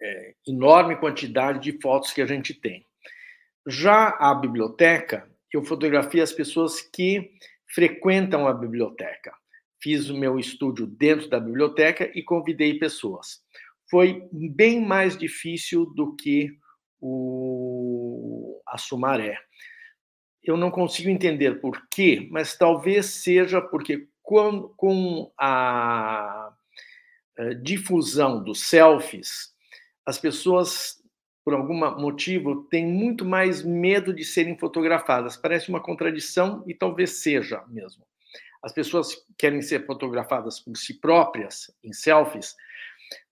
é, 0.00 0.34
enorme 0.46 0.96
quantidade 0.96 1.58
de 1.58 1.80
fotos 1.80 2.12
que 2.12 2.22
a 2.22 2.26
gente 2.26 2.54
tem. 2.54 2.86
Já 3.66 4.10
a 4.20 4.32
biblioteca, 4.34 5.28
eu 5.52 5.64
fotografio 5.64 6.22
as 6.22 6.32
pessoas 6.32 6.80
que 6.80 7.32
frequentam 7.74 8.46
a 8.46 8.54
biblioteca. 8.54 9.34
Fiz 9.82 10.08
o 10.08 10.16
meu 10.16 10.38
estúdio 10.38 10.86
dentro 10.86 11.28
da 11.28 11.40
biblioteca 11.40 12.10
e 12.14 12.22
convidei 12.22 12.78
pessoas. 12.78 13.42
Foi 13.90 14.28
bem 14.32 14.80
mais 14.80 15.16
difícil 15.18 15.86
do 15.86 16.14
que 16.14 16.56
o, 17.00 18.62
a 18.66 18.78
Sumaré. 18.78 19.38
Eu 20.42 20.56
não 20.56 20.70
consigo 20.70 21.10
entender 21.10 21.60
por 21.60 21.86
quê, 21.90 22.28
mas 22.30 22.56
talvez 22.56 23.06
seja 23.06 23.60
porque 23.60 24.08
com, 24.22 24.68
com 24.76 25.32
a, 25.38 26.52
a 27.38 27.54
difusão 27.62 28.42
dos 28.42 28.68
selfies, 28.68 29.52
as 30.06 30.18
pessoas, 30.18 31.02
por 31.44 31.52
algum 31.52 31.74
motivo, 32.00 32.64
têm 32.64 32.86
muito 32.86 33.24
mais 33.24 33.62
medo 33.62 34.14
de 34.14 34.24
serem 34.24 34.56
fotografadas. 34.56 35.36
Parece 35.36 35.68
uma 35.68 35.80
contradição 35.80 36.64
e 36.66 36.74
talvez 36.74 37.22
seja 37.22 37.62
mesmo. 37.68 38.04
As 38.62 38.72
pessoas 38.72 39.14
querem 39.36 39.60
ser 39.60 39.84
fotografadas 39.84 40.58
por 40.58 40.74
si 40.76 40.98
próprias, 40.98 41.70
em 41.84 41.92
selfies, 41.92 42.56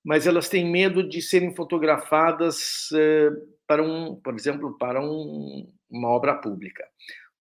mas 0.04 0.26
elas 0.26 0.49
têm 0.49 0.71
medo 0.71 1.09
de 1.09 1.23
serem 1.23 1.54
fotografadas 1.54 2.90
eh, 2.95 3.31
para 3.66 3.83
um, 3.83 4.14
por 4.16 4.35
exemplo, 4.35 4.76
para 4.76 5.00
um, 5.00 5.73
uma 5.88 6.09
obra 6.09 6.35
pública. 6.35 6.85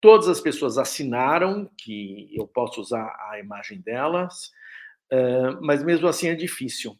Todas 0.00 0.28
as 0.28 0.40
pessoas 0.40 0.78
assinaram 0.78 1.68
que 1.76 2.28
eu 2.32 2.46
posso 2.46 2.80
usar 2.80 3.16
a 3.30 3.40
imagem 3.40 3.80
delas, 3.80 4.52
eh, 5.10 5.50
mas 5.60 5.82
mesmo 5.82 6.06
assim 6.06 6.28
é 6.28 6.34
difícil. 6.36 6.96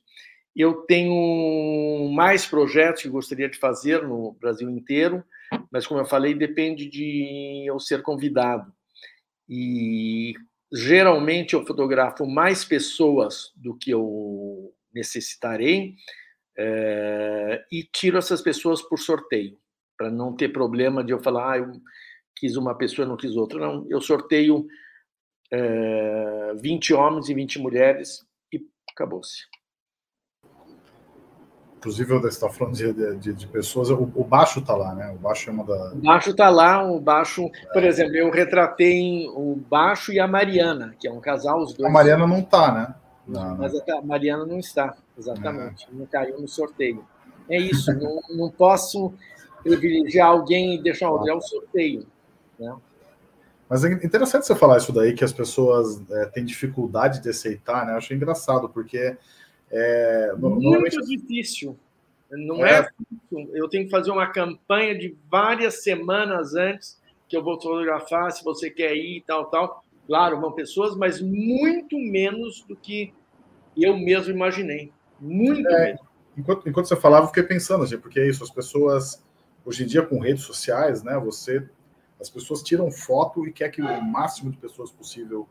Eu 0.54 0.82
tenho 0.82 2.10
mais 2.12 2.46
projetos 2.46 3.02
que 3.02 3.08
gostaria 3.08 3.48
de 3.48 3.58
fazer 3.58 4.02
no 4.06 4.32
Brasil 4.32 4.68
inteiro, 4.68 5.24
mas, 5.70 5.86
como 5.86 6.00
eu 6.00 6.04
falei, 6.04 6.34
depende 6.34 6.88
de 6.88 7.64
eu 7.66 7.78
ser 7.80 8.02
convidado. 8.02 8.72
E 9.48 10.34
geralmente 10.72 11.54
eu 11.54 11.64
fotografo 11.66 12.26
mais 12.26 12.64
pessoas 12.64 13.52
do 13.56 13.76
que 13.76 13.90
eu 13.90 14.74
necessitarei 14.92 15.94
é, 16.56 17.64
e 17.70 17.82
tiro 17.82 18.18
essas 18.18 18.42
pessoas 18.42 18.82
por 18.82 18.98
sorteio, 18.98 19.58
para 19.96 20.10
não 20.10 20.34
ter 20.34 20.50
problema 20.50 21.02
de 21.02 21.12
eu 21.12 21.18
falar, 21.18 21.52
ah, 21.52 21.58
eu 21.58 21.72
quis 22.36 22.56
uma 22.56 22.76
pessoa, 22.76 23.06
não 23.06 23.16
quis 23.16 23.36
outra. 23.36 23.58
Não, 23.58 23.86
eu 23.88 24.00
sorteio 24.00 24.66
é, 25.50 26.54
20 26.60 26.94
homens 26.94 27.28
e 27.28 27.34
20 27.34 27.58
mulheres 27.58 28.24
e 28.52 28.60
acabou-se. 28.90 29.46
Inclusive, 31.82 32.14
você 32.14 32.28
está 32.28 32.48
falando 32.48 32.76
de, 32.76 33.16
de, 33.18 33.34
de 33.34 33.46
pessoas, 33.48 33.90
o, 33.90 34.08
o, 34.14 34.22
baixo 34.22 34.60
está 34.60 34.76
lá, 34.76 34.94
né? 34.94 35.10
O 35.10 35.18
baixo 35.18 35.50
é 35.50 35.52
uma 35.52 35.64
da. 35.64 35.92
O 35.92 35.96
baixo 35.96 36.30
está 36.30 36.48
lá, 36.48 36.88
o 36.88 37.00
baixo, 37.00 37.50
por 37.72 37.82
exemplo, 37.82 38.14
eu 38.14 38.30
retratei 38.30 39.26
o 39.30 39.56
baixo 39.68 40.12
e 40.12 40.20
a 40.20 40.28
Mariana, 40.28 40.94
que 41.00 41.08
é 41.08 41.12
um 41.12 41.18
casal, 41.18 41.60
os 41.60 41.74
dois. 41.74 41.90
A 41.90 41.92
Mariana 41.92 42.24
não 42.24 42.38
está, 42.38 42.72
né? 42.72 42.94
Não, 43.26 43.56
Mas 43.56 43.74
a 43.74 44.00
Mariana 44.00 44.46
não 44.46 44.60
está, 44.60 44.94
exatamente. 45.18 45.88
É. 45.90 45.92
Não 45.92 46.06
caiu 46.06 46.40
no 46.40 46.46
sorteio. 46.46 47.04
É 47.48 47.58
isso, 47.58 47.92
não, 47.94 48.20
não 48.30 48.48
posso 48.48 49.12
privilegiar 49.64 50.28
alguém 50.28 50.76
e 50.76 50.82
deixar 50.82 51.10
outro, 51.10 51.30
é 51.30 51.34
um 51.34 51.40
sorteio. 51.40 52.06
Né? 52.60 52.72
Mas 53.68 53.82
é 53.84 53.92
interessante 53.92 54.46
você 54.46 54.54
falar 54.54 54.78
isso 54.78 54.92
daí, 54.92 55.14
que 55.14 55.24
as 55.24 55.32
pessoas 55.32 56.00
é, 56.12 56.26
têm 56.26 56.44
dificuldade 56.44 57.20
de 57.20 57.28
aceitar, 57.28 57.84
né? 57.84 57.94
Eu 57.94 57.96
achei 57.96 58.16
engraçado, 58.16 58.68
porque 58.68 59.16
é, 59.72 60.32
Muito 60.36 61.00
difícil. 61.06 61.78
Não 62.30 62.64
é. 62.64 62.80
é 62.80 62.88
Eu 63.54 63.68
tenho 63.68 63.84
que 63.84 63.90
fazer 63.90 64.10
uma 64.10 64.26
campanha 64.26 64.96
de 64.96 65.16
várias 65.30 65.82
semanas 65.82 66.54
antes 66.54 67.00
que 67.28 67.36
eu 67.36 67.42
vou 67.42 67.54
fotografar, 67.54 68.30
se 68.30 68.44
você 68.44 68.68
quer 68.68 68.94
ir 68.94 69.16
e 69.16 69.20
tal, 69.22 69.46
tal. 69.46 69.82
Claro, 70.06 70.40
vão 70.40 70.52
pessoas, 70.52 70.94
mas 70.94 71.20
muito 71.22 71.98
menos 71.98 72.62
do 72.68 72.76
que 72.76 73.14
eu 73.74 73.96
mesmo 73.96 74.34
imaginei. 74.34 74.92
Muito 75.18 75.66
é, 75.66 75.84
menos. 75.86 76.00
Enquanto, 76.36 76.68
enquanto 76.68 76.88
você 76.88 76.96
falava, 76.96 77.24
eu 77.24 77.28
fiquei 77.28 77.42
pensando, 77.44 77.84
assim, 77.84 77.96
porque 77.96 78.20
é 78.20 78.28
isso, 78.28 78.44
as 78.44 78.50
pessoas, 78.50 79.24
hoje 79.64 79.84
em 79.84 79.86
dia, 79.86 80.02
com 80.02 80.18
redes 80.18 80.42
sociais, 80.42 81.02
né, 81.02 81.18
você, 81.18 81.66
as 82.20 82.28
pessoas 82.28 82.62
tiram 82.62 82.90
foto 82.90 83.46
e 83.46 83.52
quer 83.52 83.70
que 83.70 83.80
o 83.80 84.02
máximo 84.02 84.50
de 84.50 84.58
pessoas 84.58 84.90
possível 84.90 85.48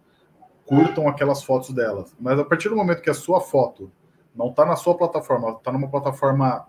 curtam 0.66 1.08
aquelas 1.08 1.44
fotos 1.44 1.72
delas. 1.72 2.16
Mas 2.20 2.40
a 2.40 2.46
partir 2.46 2.70
do 2.70 2.76
momento 2.76 3.02
que 3.02 3.10
a 3.10 3.16
sua 3.16 3.42
foto 3.42 3.92
não 4.36 4.50
está 4.50 4.66
na 4.66 4.76
sua 4.76 4.98
plataforma, 4.98 5.52
está 5.52 5.72
numa 5.72 5.90
plataforma 5.90 6.68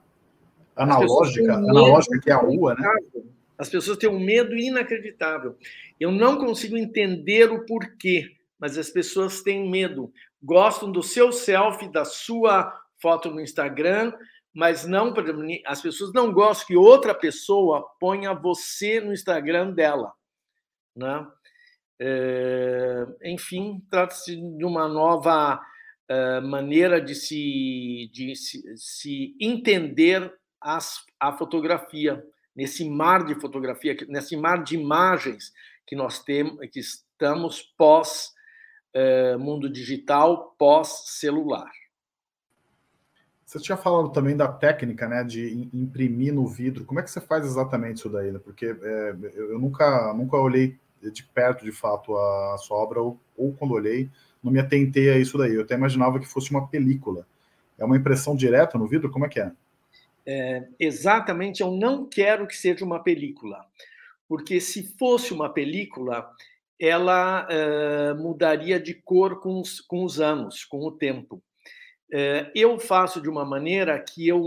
analógica, 0.76 1.54
analógica 1.54 2.20
que 2.20 2.30
é 2.30 2.34
a 2.34 2.38
rua, 2.38 2.74
né? 2.74 2.88
As 3.56 3.68
pessoas 3.68 3.98
têm 3.98 4.10
um 4.10 4.18
medo 4.18 4.56
inacreditável. 4.56 5.56
Eu 6.00 6.10
não 6.10 6.36
consigo 6.36 6.76
entender 6.76 7.50
o 7.50 7.64
porquê, 7.64 8.32
mas 8.58 8.76
as 8.76 8.90
pessoas 8.90 9.42
têm 9.42 9.70
medo. 9.70 10.12
Gostam 10.42 10.90
do 10.90 11.02
seu 11.02 11.30
selfie, 11.30 11.88
da 11.88 12.04
sua 12.04 12.76
foto 13.00 13.30
no 13.30 13.40
Instagram, 13.40 14.12
mas 14.52 14.84
não, 14.84 15.14
as 15.66 15.80
pessoas 15.80 16.12
não 16.12 16.32
gostam 16.32 16.66
que 16.66 16.76
outra 16.76 17.14
pessoa 17.14 17.88
ponha 18.00 18.34
você 18.34 19.00
no 19.00 19.12
Instagram 19.12 19.72
dela, 19.72 20.12
né? 20.96 21.26
É, 22.00 23.06
enfim, 23.24 23.80
trata-se 23.88 24.34
de 24.34 24.64
uma 24.64 24.88
nova 24.88 25.60
eh, 26.08 26.40
maneira 26.40 27.00
de 27.00 27.14
se, 27.14 28.10
de 28.12 28.34
se, 28.36 28.62
se 28.76 29.36
entender 29.40 30.32
as, 30.60 31.04
a 31.18 31.32
fotografia, 31.32 32.24
nesse 32.54 32.88
mar 32.88 33.24
de 33.24 33.34
fotografia, 33.34 33.96
nesse 34.08 34.36
mar 34.36 34.62
de 34.62 34.74
imagens 34.74 35.52
que 35.86 35.96
nós 35.96 36.22
temos, 36.22 36.58
que 36.70 36.80
estamos 36.80 37.62
pós 37.76 38.32
uh, 38.94 39.38
mundo 39.38 39.70
digital, 39.70 40.54
pós 40.58 41.04
celular. 41.06 41.70
Você 43.44 43.58
tinha 43.58 43.76
falado 43.76 44.10
também 44.10 44.36
da 44.36 44.48
técnica, 44.48 45.06
né, 45.06 45.22
de 45.22 45.68
imprimir 45.72 46.32
no 46.32 46.46
vidro. 46.46 46.84
Como 46.84 47.00
é 47.00 47.02
que 47.02 47.10
você 47.10 47.20
faz 47.20 47.44
exatamente 47.44 47.98
isso 47.98 48.08
daí? 48.08 48.32
Né? 48.32 48.38
Porque 48.38 48.66
é, 48.66 49.16
eu 49.34 49.58
nunca, 49.58 50.14
nunca 50.14 50.38
olhei 50.38 50.78
de 51.02 51.22
perto, 51.22 51.64
de 51.64 51.72
fato, 51.72 52.16
a 52.16 52.56
sua 52.58 52.78
obra, 52.78 53.02
ou, 53.02 53.20
ou 53.36 53.52
quando 53.52 53.72
olhei, 53.74 54.10
não 54.42 54.52
me 54.52 54.58
atentei 54.58 55.10
a 55.10 55.18
isso 55.18 55.38
daí. 55.38 55.54
Eu 55.54 55.62
até 55.62 55.74
imaginava 55.74 56.18
que 56.18 56.26
fosse 56.26 56.50
uma 56.50 56.66
película. 56.66 57.26
É 57.78 57.84
uma 57.84 57.96
impressão 57.96 58.36
direta 58.36 58.78
no 58.78 58.86
vidro? 58.86 59.10
Como 59.10 59.24
é 59.26 59.28
que 59.28 59.40
é? 59.40 59.52
é 60.26 60.68
exatamente, 60.78 61.62
eu 61.62 61.70
não 61.70 62.06
quero 62.06 62.46
que 62.46 62.56
seja 62.56 62.84
uma 62.84 63.02
película, 63.02 63.64
porque 64.28 64.60
se 64.60 64.94
fosse 64.96 65.32
uma 65.32 65.48
película, 65.48 66.30
ela 66.78 67.46
é, 67.50 68.14
mudaria 68.14 68.78
de 68.80 68.94
cor 68.94 69.40
com 69.40 69.60
os, 69.60 69.80
com 69.80 70.04
os 70.04 70.20
anos, 70.20 70.64
com 70.64 70.78
o 70.86 70.92
tempo. 70.92 71.42
É, 72.12 72.50
eu 72.54 72.78
faço 72.78 73.20
de 73.22 73.28
uma 73.28 73.44
maneira 73.44 73.98
que 73.98 74.28
eu, 74.28 74.40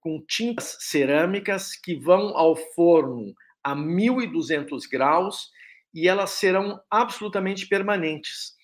com 0.00 0.22
tintas 0.26 0.76
cerâmicas 0.80 1.76
que 1.76 1.94
vão 1.94 2.36
ao 2.36 2.56
forno 2.56 3.32
a 3.62 3.74
1200 3.74 4.86
graus 4.86 5.50
e 5.96 6.06
elas 6.06 6.32
serão 6.32 6.78
absolutamente 6.90 7.66
permanentes. 7.66 8.54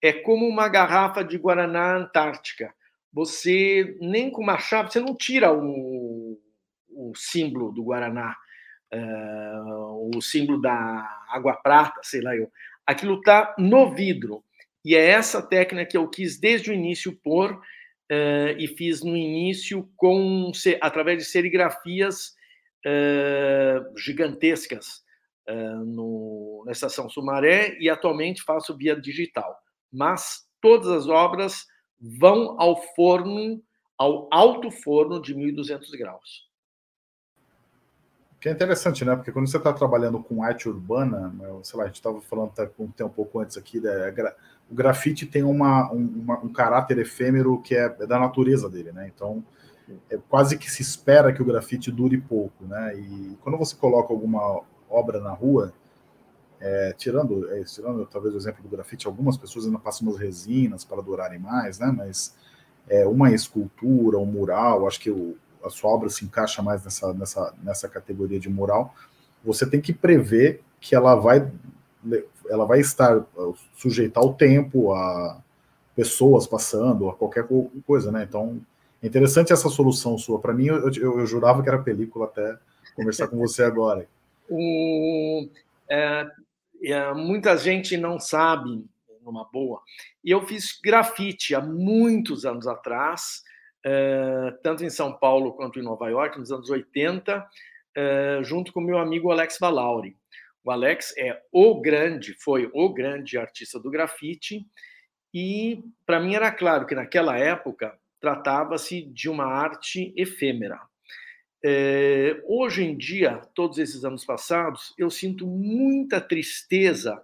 É 0.00 0.10
como 0.10 0.48
uma 0.48 0.70
garrafa 0.70 1.22
de 1.22 1.36
Guaraná 1.36 1.96
Antártica. 1.96 2.72
Você, 3.12 3.94
nem 4.00 4.30
com 4.30 4.42
uma 4.42 4.58
chave, 4.58 4.90
você 4.90 4.98
não 4.98 5.14
tira 5.14 5.52
o, 5.52 6.40
o 6.88 7.12
símbolo 7.14 7.70
do 7.72 7.84
Guaraná, 7.84 8.34
uh, 8.94 10.16
o 10.16 10.22
símbolo 10.22 10.62
da 10.62 11.26
água 11.28 11.56
prata, 11.56 12.00
sei 12.02 12.22
lá 12.22 12.34
eu. 12.34 12.50
Aquilo 12.86 13.18
está 13.18 13.54
no 13.58 13.94
vidro. 13.94 14.42
E 14.82 14.94
é 14.94 15.10
essa 15.10 15.42
técnica 15.42 15.90
que 15.90 15.96
eu 15.98 16.08
quis 16.08 16.40
desde 16.40 16.70
o 16.70 16.74
início 16.74 17.14
pôr, 17.22 17.52
uh, 17.52 18.56
e 18.58 18.66
fiz 18.66 19.02
no 19.02 19.14
início 19.14 19.86
com 19.94 20.50
através 20.80 21.18
de 21.18 21.24
serigrafias 21.26 22.34
uh, 22.86 23.98
gigantescas 23.98 25.06
no, 25.84 26.62
na 26.66 26.72
Estação 26.72 27.08
Sumaré 27.08 27.76
e 27.78 27.88
atualmente 27.88 28.42
faço 28.42 28.76
via 28.76 28.98
digital. 29.00 29.56
Mas 29.92 30.46
todas 30.60 30.88
as 30.88 31.08
obras 31.08 31.66
vão 32.00 32.60
ao 32.60 32.76
forno, 32.94 33.62
ao 33.96 34.28
alto 34.30 34.70
forno 34.70 35.20
de 35.20 35.34
1.200 35.34 35.90
graus. 35.98 36.48
Que 38.40 38.48
é 38.48 38.52
interessante, 38.52 39.04
né? 39.04 39.16
Porque 39.16 39.32
quando 39.32 39.48
você 39.48 39.56
está 39.56 39.72
trabalhando 39.72 40.22
com 40.22 40.44
arte 40.44 40.68
urbana, 40.68 41.28
né, 41.36 41.48
sei 41.64 41.76
lá, 41.76 41.84
a 41.84 41.86
gente 41.88 41.96
estava 41.96 42.20
falando 42.20 42.50
até 42.50 42.70
um, 42.78 43.06
um 43.06 43.08
pouco 43.08 43.40
antes 43.40 43.56
aqui, 43.56 43.80
né, 43.80 44.14
o 44.70 44.74
grafite 44.74 45.26
tem 45.26 45.42
uma, 45.42 45.92
um, 45.92 46.06
uma, 46.22 46.38
um 46.44 46.52
caráter 46.52 46.98
efêmero 46.98 47.60
que 47.60 47.74
é, 47.74 47.86
é, 47.86 48.06
da 48.06 48.18
natureza 48.18 48.68
dele, 48.68 48.92
né? 48.92 49.10
Então, 49.12 49.42
é 50.10 50.18
quase 50.28 50.56
que 50.56 50.70
se 50.70 50.82
espera 50.82 51.32
que 51.32 51.42
o 51.42 51.44
grafite 51.44 51.90
dure 51.90 52.18
pouco, 52.18 52.64
né? 52.64 52.94
E 52.96 53.36
quando 53.40 53.58
você 53.58 53.74
coloca 53.74 54.12
alguma 54.12 54.62
obra 54.90 55.20
na 55.20 55.32
rua, 55.32 55.72
é, 56.60 56.94
tirando, 56.96 57.50
é, 57.52 57.62
tirando 57.64 58.04
talvez 58.06 58.34
o 58.34 58.38
exemplo 58.38 58.62
do 58.62 58.68
grafite, 58.68 59.06
algumas 59.06 59.36
pessoas 59.36 59.66
ainda 59.66 59.78
passam 59.78 60.08
umas 60.08 60.18
resinas 60.18 60.84
para 60.84 61.00
durarem 61.00 61.38
mais, 61.38 61.78
né? 61.78 61.92
Mas 61.96 62.34
é, 62.88 63.06
uma 63.06 63.30
escultura, 63.32 64.18
um 64.18 64.26
mural, 64.26 64.86
acho 64.86 65.00
que 65.00 65.10
o, 65.10 65.36
a 65.62 65.70
sua 65.70 65.90
obra 65.90 66.08
se 66.08 66.24
encaixa 66.24 66.62
mais 66.62 66.82
nessa, 66.84 67.12
nessa, 67.12 67.54
nessa 67.62 67.88
categoria 67.88 68.40
de 68.40 68.48
mural. 68.48 68.94
Você 69.44 69.66
tem 69.66 69.80
que 69.80 69.92
prever 69.92 70.62
que 70.80 70.94
ela 70.94 71.14
vai, 71.14 71.50
ela 72.48 72.64
vai 72.64 72.80
estar 72.80 73.24
sujeita 73.76 74.20
ao 74.20 74.34
tempo, 74.34 74.92
a 74.92 75.40
pessoas 75.94 76.46
passando, 76.46 77.08
a 77.08 77.14
qualquer 77.14 77.46
coisa, 77.84 78.12
né? 78.12 78.22
Então, 78.22 78.60
é 79.02 79.06
interessante 79.06 79.52
essa 79.52 79.68
solução 79.68 80.16
sua. 80.16 80.38
Para 80.38 80.54
mim, 80.54 80.66
eu, 80.66 80.92
eu, 80.92 81.18
eu, 81.20 81.26
jurava 81.26 81.60
que 81.62 81.68
era 81.68 81.78
película 81.78 82.26
até 82.26 82.56
conversar 82.94 83.26
com 83.26 83.36
você 83.36 83.64
agora. 83.64 84.06
É, 85.90 86.26
é, 86.82 87.14
muita 87.14 87.56
gente 87.56 87.96
não 87.96 88.18
sabe, 88.18 88.84
numa 89.22 89.44
boa, 89.44 89.82
e 90.24 90.30
eu 90.30 90.46
fiz 90.46 90.78
grafite 90.82 91.54
há 91.54 91.60
muitos 91.60 92.44
anos 92.46 92.66
atrás, 92.66 93.42
é, 93.84 94.54
tanto 94.62 94.84
em 94.84 94.90
São 94.90 95.12
Paulo 95.12 95.52
quanto 95.52 95.78
em 95.78 95.82
Nova 95.82 96.08
York, 96.08 96.38
nos 96.38 96.52
anos 96.52 96.70
80, 96.70 97.46
é, 97.94 98.40
junto 98.42 98.72
com 98.72 98.80
meu 98.80 98.98
amigo 98.98 99.30
Alex 99.30 99.58
Valauri. 99.58 100.16
O 100.64 100.70
Alex 100.70 101.14
é 101.16 101.40
o 101.52 101.80
grande, 101.80 102.34
foi 102.34 102.70
o 102.72 102.92
grande 102.92 103.38
artista 103.38 103.78
do 103.78 103.90
grafite, 103.90 104.66
e 105.32 105.82
para 106.06 106.20
mim 106.20 106.34
era 106.34 106.50
claro 106.50 106.86
que 106.86 106.94
naquela 106.94 107.38
época 107.38 107.98
tratava-se 108.20 109.02
de 109.02 109.28
uma 109.28 109.44
arte 109.44 110.12
efêmera. 110.16 110.80
É, 111.64 112.40
hoje 112.44 112.84
em 112.84 112.96
dia, 112.96 113.40
todos 113.54 113.78
esses 113.78 114.04
anos 114.04 114.24
passados, 114.24 114.94
eu 114.96 115.10
sinto 115.10 115.46
muita 115.46 116.20
tristeza 116.20 117.20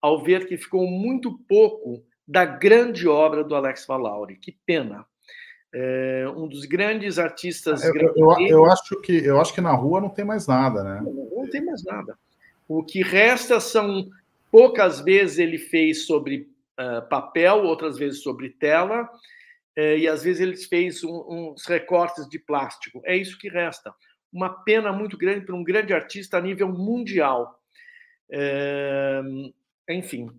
ao 0.00 0.22
ver 0.22 0.46
que 0.46 0.56
ficou 0.56 0.86
muito 0.86 1.38
pouco 1.48 2.04
da 2.26 2.44
grande 2.44 3.06
obra 3.06 3.44
do 3.44 3.54
Alex 3.54 3.86
Valauri. 3.86 4.36
Que 4.36 4.56
pena. 4.66 5.04
É, 5.72 6.24
um 6.34 6.48
dos 6.48 6.64
grandes 6.64 7.18
artistas. 7.18 7.84
Eu, 7.84 7.94
eu, 8.16 8.46
eu, 8.48 8.66
acho 8.66 9.00
que, 9.00 9.12
eu 9.24 9.40
acho 9.40 9.54
que 9.54 9.60
na 9.60 9.72
rua 9.72 10.00
não 10.00 10.08
tem 10.08 10.24
mais 10.24 10.46
nada, 10.46 10.82
né? 10.82 11.00
Não, 11.04 11.42
não 11.42 11.50
tem 11.50 11.64
mais 11.64 11.84
nada. 11.84 12.18
O 12.68 12.82
que 12.82 13.02
resta 13.02 13.60
são 13.60 14.08
poucas 14.50 15.00
vezes 15.00 15.38
ele 15.38 15.58
fez 15.58 16.06
sobre 16.06 16.48
uh, 16.80 17.06
papel, 17.08 17.64
outras 17.64 17.98
vezes 17.98 18.22
sobre 18.22 18.50
tela, 18.50 19.08
e 19.76 20.08
às 20.08 20.22
vezes 20.22 20.40
eles 20.40 20.64
fez 20.64 21.04
um, 21.04 21.24
uns 21.28 21.66
recortes 21.66 22.28
de 22.28 22.38
plástico. 22.38 23.02
É 23.04 23.16
isso 23.16 23.38
que 23.38 23.48
resta. 23.48 23.94
Uma 24.32 24.50
pena 24.64 24.92
muito 24.92 25.16
grande 25.16 25.44
para 25.44 25.54
um 25.54 25.62
grande 25.62 25.92
artista 25.92 26.38
a 26.38 26.40
nível 26.40 26.68
mundial. 26.68 27.60
É, 28.30 29.20
enfim. 29.90 30.30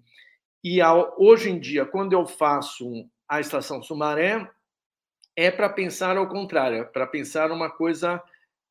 E 0.64 0.82
ao, 0.82 1.16
hoje 1.18 1.50
em 1.50 1.60
dia, 1.60 1.86
quando 1.86 2.14
eu 2.14 2.26
faço 2.26 3.08
a 3.28 3.40
Estação 3.40 3.82
Sumaré, 3.82 4.50
é 5.36 5.52
para 5.52 5.70
pensar 5.70 6.18
ao 6.18 6.28
contrário, 6.28 6.80
é 6.80 6.84
para 6.84 7.06
pensar 7.06 7.52
uma 7.52 7.70
coisa 7.70 8.22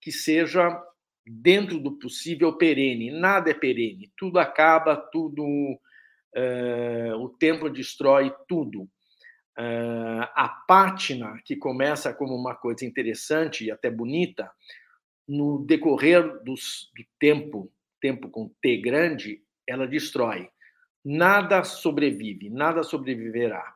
que 0.01 0.11
seja 0.11 0.83
dentro 1.25 1.79
do 1.79 1.93
possível 1.93 2.53
perene. 2.57 3.11
Nada 3.11 3.51
é 3.51 3.55
perene, 3.55 4.13
tudo 4.17 4.39
acaba, 4.39 4.97
tudo. 4.97 5.79
É, 6.35 7.15
o 7.15 7.29
tempo 7.29 7.71
destrói 7.71 8.35
tudo. 8.47 8.89
Uh, 9.59 10.29
a 10.35 10.49
pátina, 10.69 11.41
que 11.45 11.57
começa 11.57 12.13
como 12.13 12.35
uma 12.35 12.55
coisa 12.55 12.85
interessante 12.85 13.65
e 13.65 13.71
até 13.71 13.91
bonita, 13.91 14.51
no 15.27 15.65
decorrer 15.65 16.43
dos, 16.45 16.91
do 16.95 17.05
tempo, 17.19 17.73
tempo 18.01 18.29
com 18.29 18.51
T 18.61 18.77
grande, 18.79 19.43
ela 19.67 19.87
destrói. 19.87 20.49
Nada 21.05 21.65
sobrevive, 21.65 22.51
nada 22.51 22.83
sobreviverá. 22.83 23.75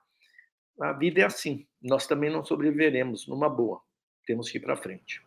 A 0.80 0.92
vida 0.92 1.20
é 1.20 1.24
assim. 1.24 1.66
Nós 1.80 2.06
também 2.06 2.30
não 2.30 2.44
sobreviveremos 2.44 3.26
numa 3.26 3.48
boa. 3.48 3.80
Temos 4.26 4.50
que 4.50 4.58
ir 4.58 4.60
para 4.60 4.76
frente. 4.76 5.22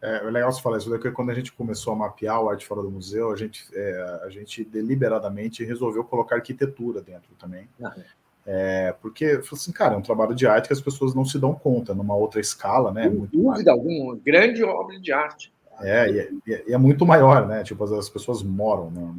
É, 0.00 0.18
é 0.18 0.30
legal 0.30 0.52
você 0.52 0.62
falar 0.62 0.78
isso, 0.78 0.88
porque 0.88 1.10
quando 1.10 1.30
a 1.30 1.34
gente 1.34 1.52
começou 1.52 1.92
a 1.92 1.96
mapear 1.96 2.40
o 2.40 2.48
arte 2.48 2.66
fora 2.66 2.82
do 2.82 2.90
museu, 2.90 3.32
a 3.32 3.36
gente, 3.36 3.66
é, 3.74 4.20
a 4.22 4.30
gente 4.30 4.64
deliberadamente 4.64 5.64
resolveu 5.64 6.04
colocar 6.04 6.36
arquitetura 6.36 7.00
dentro 7.00 7.34
também. 7.34 7.68
Ah, 7.82 7.94
é. 7.96 8.04
É, 8.50 8.94
porque, 9.02 9.42
assim, 9.52 9.70
cara, 9.70 9.92
é 9.92 9.98
um 9.98 10.02
trabalho 10.02 10.34
de 10.34 10.46
arte 10.46 10.68
que 10.68 10.72
as 10.72 10.80
pessoas 10.80 11.14
não 11.14 11.22
se 11.22 11.38
dão 11.38 11.54
conta, 11.54 11.94
numa 11.94 12.14
outra 12.14 12.40
escala, 12.40 12.90
né? 12.90 13.02
Sem 13.02 13.26
dúvida 13.26 13.70
alguma, 13.70 14.16
grande 14.24 14.64
obra 14.64 14.98
de 14.98 15.12
arte. 15.12 15.52
É, 15.82 16.10
e 16.10 16.18
é, 16.18 16.64
e 16.66 16.72
é, 16.72 16.78
muito 16.78 17.04
maior, 17.04 17.46
né? 17.46 17.62
Tipo, 17.62 17.84
as, 17.84 17.92
as 17.92 18.08
pessoas 18.08 18.42
moram 18.42 18.90
né, 18.90 19.14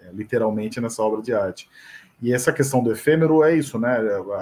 é, 0.00 0.10
literalmente 0.12 0.80
nessa 0.80 1.02
obra 1.04 1.22
de 1.22 1.32
arte. 1.32 1.70
E 2.20 2.32
essa 2.32 2.52
questão 2.52 2.82
do 2.82 2.90
efêmero 2.90 3.44
é 3.44 3.54
isso, 3.54 3.78
né? 3.78 3.96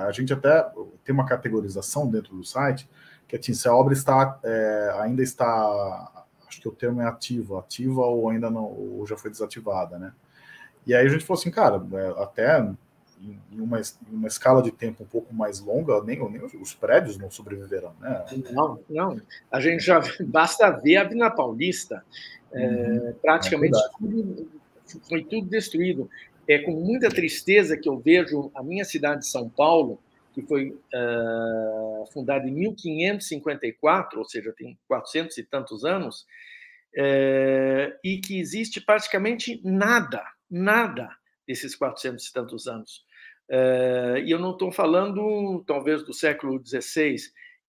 A 0.06 0.10
gente 0.12 0.32
até 0.32 0.66
tem 1.04 1.14
uma 1.14 1.26
categorização 1.26 2.08
dentro 2.08 2.34
do 2.34 2.44
site 2.44 2.88
que 3.28 3.36
assim, 3.36 3.54
se 3.54 3.68
a 3.68 3.74
obra 3.74 3.92
está 3.92 4.38
é, 4.44 4.96
ainda 5.00 5.22
está, 5.22 6.24
acho 6.46 6.60
que 6.60 6.68
o 6.68 6.72
termo 6.72 7.00
é 7.00 7.06
ativo, 7.06 7.58
ativa 7.58 8.02
ou 8.02 8.30
ainda 8.30 8.50
não, 8.50 8.64
ou 8.64 9.06
já 9.06 9.16
foi 9.16 9.30
desativada, 9.30 9.98
né? 9.98 10.12
E 10.86 10.94
aí 10.94 11.06
a 11.06 11.08
gente 11.08 11.24
falou 11.24 11.40
assim, 11.40 11.50
cara, 11.50 11.82
é, 11.92 12.22
até 12.22 12.74
em 13.50 13.60
uma, 13.60 13.80
em 13.80 14.14
uma 14.14 14.28
escala 14.28 14.62
de 14.62 14.70
tempo 14.70 15.04
um 15.04 15.06
pouco 15.06 15.34
mais 15.34 15.60
longa, 15.60 16.02
nem, 16.02 16.18
nem 16.30 16.42
os 16.42 16.74
prédios 16.74 17.16
não 17.16 17.30
sobreviverão, 17.30 17.94
né? 18.00 18.24
Não, 18.50 18.80
não. 18.88 19.20
A 19.50 19.60
gente 19.60 19.84
já 19.84 20.00
basta 20.26 20.70
ver 20.70 20.96
a 20.96 21.04
Vila 21.04 21.30
Paulista, 21.30 22.04
é, 22.52 22.66
uhum, 22.66 23.08
é, 23.08 23.12
praticamente 23.20 23.78
é 23.78 23.88
tudo, 23.98 24.48
foi 25.08 25.24
tudo 25.24 25.48
destruído. 25.48 26.10
É 26.48 26.58
com 26.58 26.72
muita 26.72 27.08
tristeza 27.08 27.76
que 27.76 27.88
eu 27.88 27.98
vejo 27.98 28.50
a 28.54 28.62
minha 28.62 28.84
cidade 28.84 29.20
de 29.20 29.28
São 29.28 29.48
Paulo, 29.48 30.00
que 30.32 30.42
foi 30.42 30.70
uh, 30.70 32.06
fundada 32.12 32.48
em 32.48 32.52
1554, 32.52 34.18
ou 34.18 34.24
seja, 34.24 34.52
tem 34.56 34.78
400 34.88 35.36
e 35.38 35.42
tantos 35.44 35.84
anos, 35.84 36.22
uh, 36.96 37.94
e 38.02 38.18
que 38.18 38.40
existe 38.40 38.80
praticamente 38.80 39.60
nada, 39.62 40.24
nada 40.50 41.10
desses 41.46 41.76
400 41.76 42.26
e 42.26 42.32
tantos 42.32 42.66
anos. 42.66 43.04
Eh, 43.54 44.22
e 44.24 44.30
eu 44.30 44.38
não 44.38 44.52
estou 44.52 44.72
falando, 44.72 45.62
talvez, 45.66 46.02
do 46.02 46.14
século 46.14 46.58
XVI, 46.64 47.16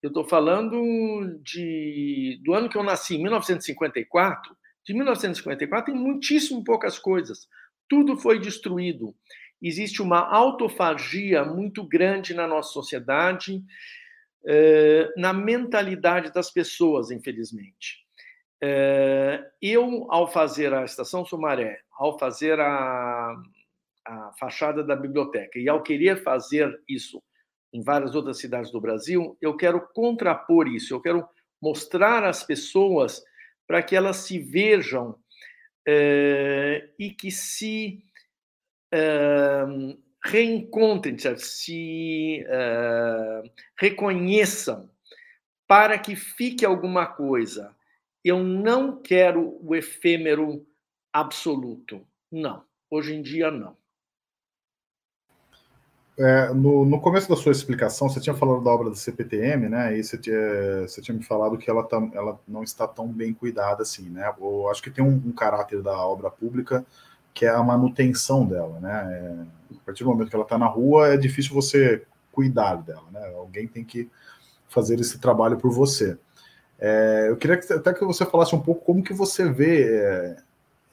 eu 0.02 0.08
estou 0.08 0.24
falando 0.24 1.38
de, 1.42 2.40
do 2.42 2.54
ano 2.54 2.70
que 2.70 2.78
eu 2.78 2.82
nasci, 2.82 3.18
1954. 3.18 4.56
De 4.82 4.94
1954 4.94 5.92
tem 5.92 6.02
muitíssimo 6.02 6.64
poucas 6.64 6.98
coisas. 6.98 7.46
Tudo 7.86 8.16
foi 8.16 8.38
destruído. 8.38 9.14
Existe 9.60 10.00
uma 10.00 10.20
autofagia 10.20 11.44
muito 11.44 11.86
grande 11.86 12.32
na 12.32 12.46
nossa 12.46 12.72
sociedade, 12.72 13.62
eh, 14.46 15.12
na 15.18 15.34
mentalidade 15.34 16.32
das 16.32 16.50
pessoas, 16.50 17.10
infelizmente. 17.10 18.04
Eh, 18.62 19.42
eu, 19.60 20.06
ao 20.10 20.30
fazer 20.30 20.72
a 20.72 20.84
Estação 20.84 21.26
Sumaré, 21.26 21.78
ao 21.98 22.18
fazer 22.18 22.58
a, 22.58 23.34
a 24.06 24.32
fachada 24.38 24.82
da 24.82 24.94
biblioteca. 24.94 25.58
E 25.58 25.68
ao 25.68 25.82
querer 25.82 26.22
fazer 26.22 26.80
isso 26.88 27.22
em 27.72 27.82
várias 27.82 28.14
outras 28.14 28.38
cidades 28.38 28.70
do 28.70 28.80
Brasil, 28.80 29.36
eu 29.40 29.56
quero 29.56 29.88
contrapor 29.92 30.68
isso, 30.68 30.94
eu 30.94 31.00
quero 31.00 31.26
mostrar 31.60 32.22
às 32.22 32.42
pessoas 32.44 33.22
para 33.66 33.82
que 33.82 33.96
elas 33.96 34.18
se 34.18 34.38
vejam 34.38 35.18
é, 35.86 36.90
e 36.98 37.10
que 37.10 37.30
se 37.30 38.04
é, 38.92 39.64
reencontrem, 40.24 41.16
se 41.36 42.44
é, 42.46 43.42
reconheçam, 43.78 44.88
para 45.66 45.98
que 45.98 46.14
fique 46.14 46.64
alguma 46.64 47.06
coisa. 47.06 47.74
Eu 48.22 48.42
não 48.42 49.02
quero 49.02 49.58
o 49.60 49.74
efêmero 49.74 50.66
absoluto. 51.12 52.06
Não, 52.30 52.64
hoje 52.90 53.14
em 53.14 53.22
dia 53.22 53.50
não. 53.50 53.76
É, 56.16 56.52
no, 56.54 56.84
no, 56.84 57.00
começo 57.00 57.28
da 57.28 57.34
sua 57.34 57.50
explicação, 57.50 58.08
você 58.08 58.20
tinha 58.20 58.36
falado 58.36 58.62
da 58.62 58.70
obra 58.70 58.88
do 58.88 58.94
CPTM, 58.94 59.68
né? 59.68 59.98
E 59.98 60.04
você 60.04 60.16
tinha, 60.16 60.82
você 60.82 61.02
tinha 61.02 61.16
me 61.16 61.24
falado 61.24 61.58
que 61.58 61.68
ela, 61.68 61.82
tá, 61.82 61.96
ela 62.12 62.38
não 62.46 62.62
está 62.62 62.86
tão 62.86 63.08
bem 63.08 63.34
cuidada 63.34 63.82
assim, 63.82 64.08
né? 64.08 64.32
Eu 64.40 64.68
acho 64.70 64.80
que 64.80 64.90
tem 64.90 65.04
um, 65.04 65.20
um 65.26 65.32
caráter 65.32 65.82
da 65.82 65.98
obra 65.98 66.30
pública 66.30 66.86
que 67.34 67.44
é 67.44 67.48
a 67.48 67.62
manutenção 67.64 68.46
dela, 68.46 68.78
né? 68.78 69.46
É, 69.72 69.74
a 69.74 69.84
partir 69.84 70.04
do 70.04 70.10
momento 70.10 70.30
que 70.30 70.36
ela 70.36 70.44
está 70.44 70.56
na 70.56 70.66
rua, 70.66 71.08
é 71.08 71.16
difícil 71.16 71.52
você 71.52 72.04
cuidar 72.30 72.76
dela, 72.76 73.04
né? 73.10 73.32
Alguém 73.34 73.66
tem 73.66 73.84
que 73.84 74.08
fazer 74.68 75.00
esse 75.00 75.18
trabalho 75.18 75.56
por 75.56 75.72
você. 75.72 76.16
É, 76.78 77.26
eu 77.28 77.36
queria 77.36 77.56
que, 77.56 77.72
até 77.72 77.92
que 77.92 78.04
você 78.04 78.24
falasse 78.24 78.54
um 78.54 78.60
pouco 78.60 78.84
como 78.84 79.02
que 79.02 79.12
você 79.12 79.50
vê 79.50 80.36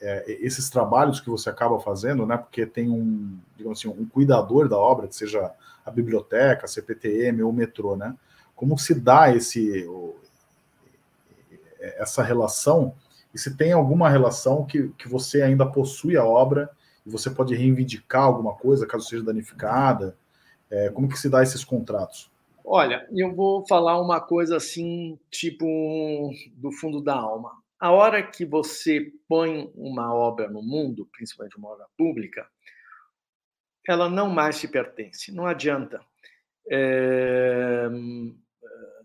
é, 0.02 0.32
é, 0.32 0.46
esses 0.46 0.70
trabalhos 0.70 1.20
que 1.20 1.30
você 1.30 1.50
acaba 1.50 1.80
fazendo, 1.80 2.26
né? 2.26 2.36
Porque 2.36 2.66
tem 2.66 2.90
um, 2.90 3.38
digamos 3.56 3.80
assim, 3.80 3.88
um 3.88 4.06
cuidador 4.06 4.68
da 4.68 4.78
obra, 4.78 5.08
que 5.08 5.16
seja 5.16 5.52
a 5.86 5.92
biblioteca, 5.92 6.66
a 6.66 6.68
CPTM 6.68 7.44
ou 7.44 7.52
o 7.52 7.54
metrô, 7.54 7.96
né? 7.96 8.16
Como 8.56 8.78
se 8.78 8.94
dá 8.94 9.34
esse 9.34 9.88
essa 11.98 12.22
relação 12.22 12.94
e 13.34 13.40
se 13.40 13.56
tem 13.56 13.72
alguma 13.72 14.10
relação 14.10 14.66
que, 14.66 14.90
que 14.90 15.08
você 15.08 15.42
ainda 15.42 15.66
possui 15.66 16.18
a 16.18 16.26
obra 16.26 16.70
e 17.06 17.10
você 17.10 17.30
pode 17.30 17.56
reivindicar 17.56 18.24
alguma 18.24 18.54
coisa 18.54 18.86
caso 18.86 19.08
seja 19.08 19.24
danificada. 19.24 20.16
É, 20.70 20.90
como 20.90 21.10
que 21.10 21.18
se 21.18 21.30
dá 21.30 21.42
esses 21.42 21.64
contratos? 21.64 22.30
Olha, 22.64 23.08
eu 23.12 23.34
vou 23.34 23.66
falar 23.68 24.00
uma 24.00 24.20
coisa 24.20 24.58
assim, 24.58 25.18
tipo 25.30 25.66
do 26.56 26.72
fundo 26.72 27.02
da 27.02 27.16
alma. 27.16 27.61
A 27.82 27.89
hora 27.89 28.22
que 28.22 28.46
você 28.46 29.12
põe 29.28 29.72
uma 29.74 30.13
obra 30.13 30.48
no 30.48 30.62
mundo, 30.62 31.10
principalmente 31.12 31.58
uma 31.58 31.70
obra 31.70 31.88
pública, 31.98 32.48
ela 33.89 34.08
não 34.08 34.30
mais 34.30 34.60
te 34.60 34.67
pertence. 34.67 35.32
Não 35.32 35.48
adianta. 35.48 36.00
É... 36.70 37.89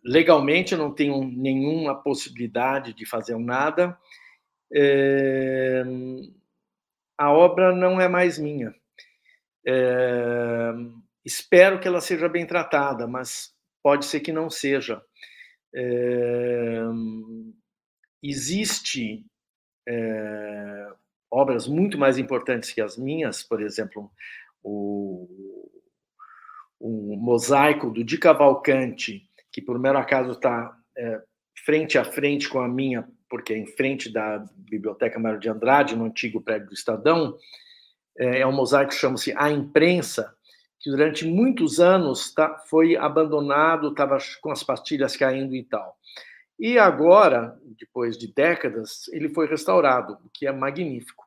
Legalmente, 0.04 0.74
eu 0.74 0.78
não 0.78 0.92
tenho 0.92 1.24
nenhuma 1.24 1.94
possibilidade 2.02 2.92
de 2.92 3.06
fazer 3.06 3.38
nada. 3.38 3.98
É... 4.70 5.82
A 7.16 7.32
obra 7.32 7.74
não 7.74 7.98
é 7.98 8.08
mais 8.08 8.38
minha. 8.38 8.74
É... 9.66 10.70
Espero 11.24 11.80
que 11.80 11.88
ela 11.88 12.02
seja 12.02 12.28
bem 12.28 12.46
tratada, 12.46 13.06
mas 13.06 13.54
pode 13.82 14.04
ser 14.04 14.20
que 14.20 14.34
não 14.34 14.50
seja. 14.50 15.00
É... 15.74 16.82
Existe 18.28 19.24
é... 19.88 20.88
obras 21.30 21.66
muito 21.66 21.98
mais 21.98 22.18
importantes 22.18 22.72
que 22.72 22.80
as 22.80 22.96
minhas, 22.96 23.42
por 23.42 23.62
exemplo, 23.62 24.10
o, 24.62 25.28
o 26.80 27.16
mosaico 27.16 27.90
do 27.90 28.04
Di 28.04 28.18
Cavalcante, 28.18 29.28
que 29.52 29.62
por 29.62 29.78
mero 29.78 29.98
acaso 29.98 30.32
está 30.32 30.76
é, 30.96 31.22
frente 31.64 31.96
a 31.98 32.04
frente 32.04 32.48
com 32.48 32.60
a 32.60 32.68
minha, 32.68 33.08
porque 33.28 33.52
é 33.52 33.58
em 33.58 33.66
frente 33.66 34.12
da 34.12 34.44
Biblioteca 34.56 35.18
Mário 35.18 35.40
de 35.40 35.48
Andrade, 35.48 35.96
no 35.96 36.04
antigo 36.04 36.40
prédio 36.40 36.68
do 36.68 36.74
Estadão, 36.74 37.36
é, 38.18 38.40
é 38.40 38.46
um 38.46 38.52
mosaico 38.52 38.90
que 38.90 38.98
chama-se 38.98 39.32
A 39.36 39.50
Imprensa, 39.50 40.34
que 40.80 40.90
durante 40.90 41.24
muitos 41.24 41.80
anos 41.80 42.32
tá, 42.32 42.58
foi 42.68 42.96
abandonado, 42.96 43.88
estava 43.88 44.18
com 44.40 44.50
as 44.50 44.62
pastilhas 44.62 45.16
caindo 45.16 45.54
e 45.54 45.64
tal. 45.64 45.96
E 46.58 46.78
agora, 46.78 47.58
depois 47.78 48.16
de 48.16 48.32
décadas, 48.32 49.08
ele 49.08 49.28
foi 49.28 49.46
restaurado, 49.46 50.14
o 50.24 50.30
que 50.30 50.46
é 50.46 50.52
magnífico. 50.52 51.24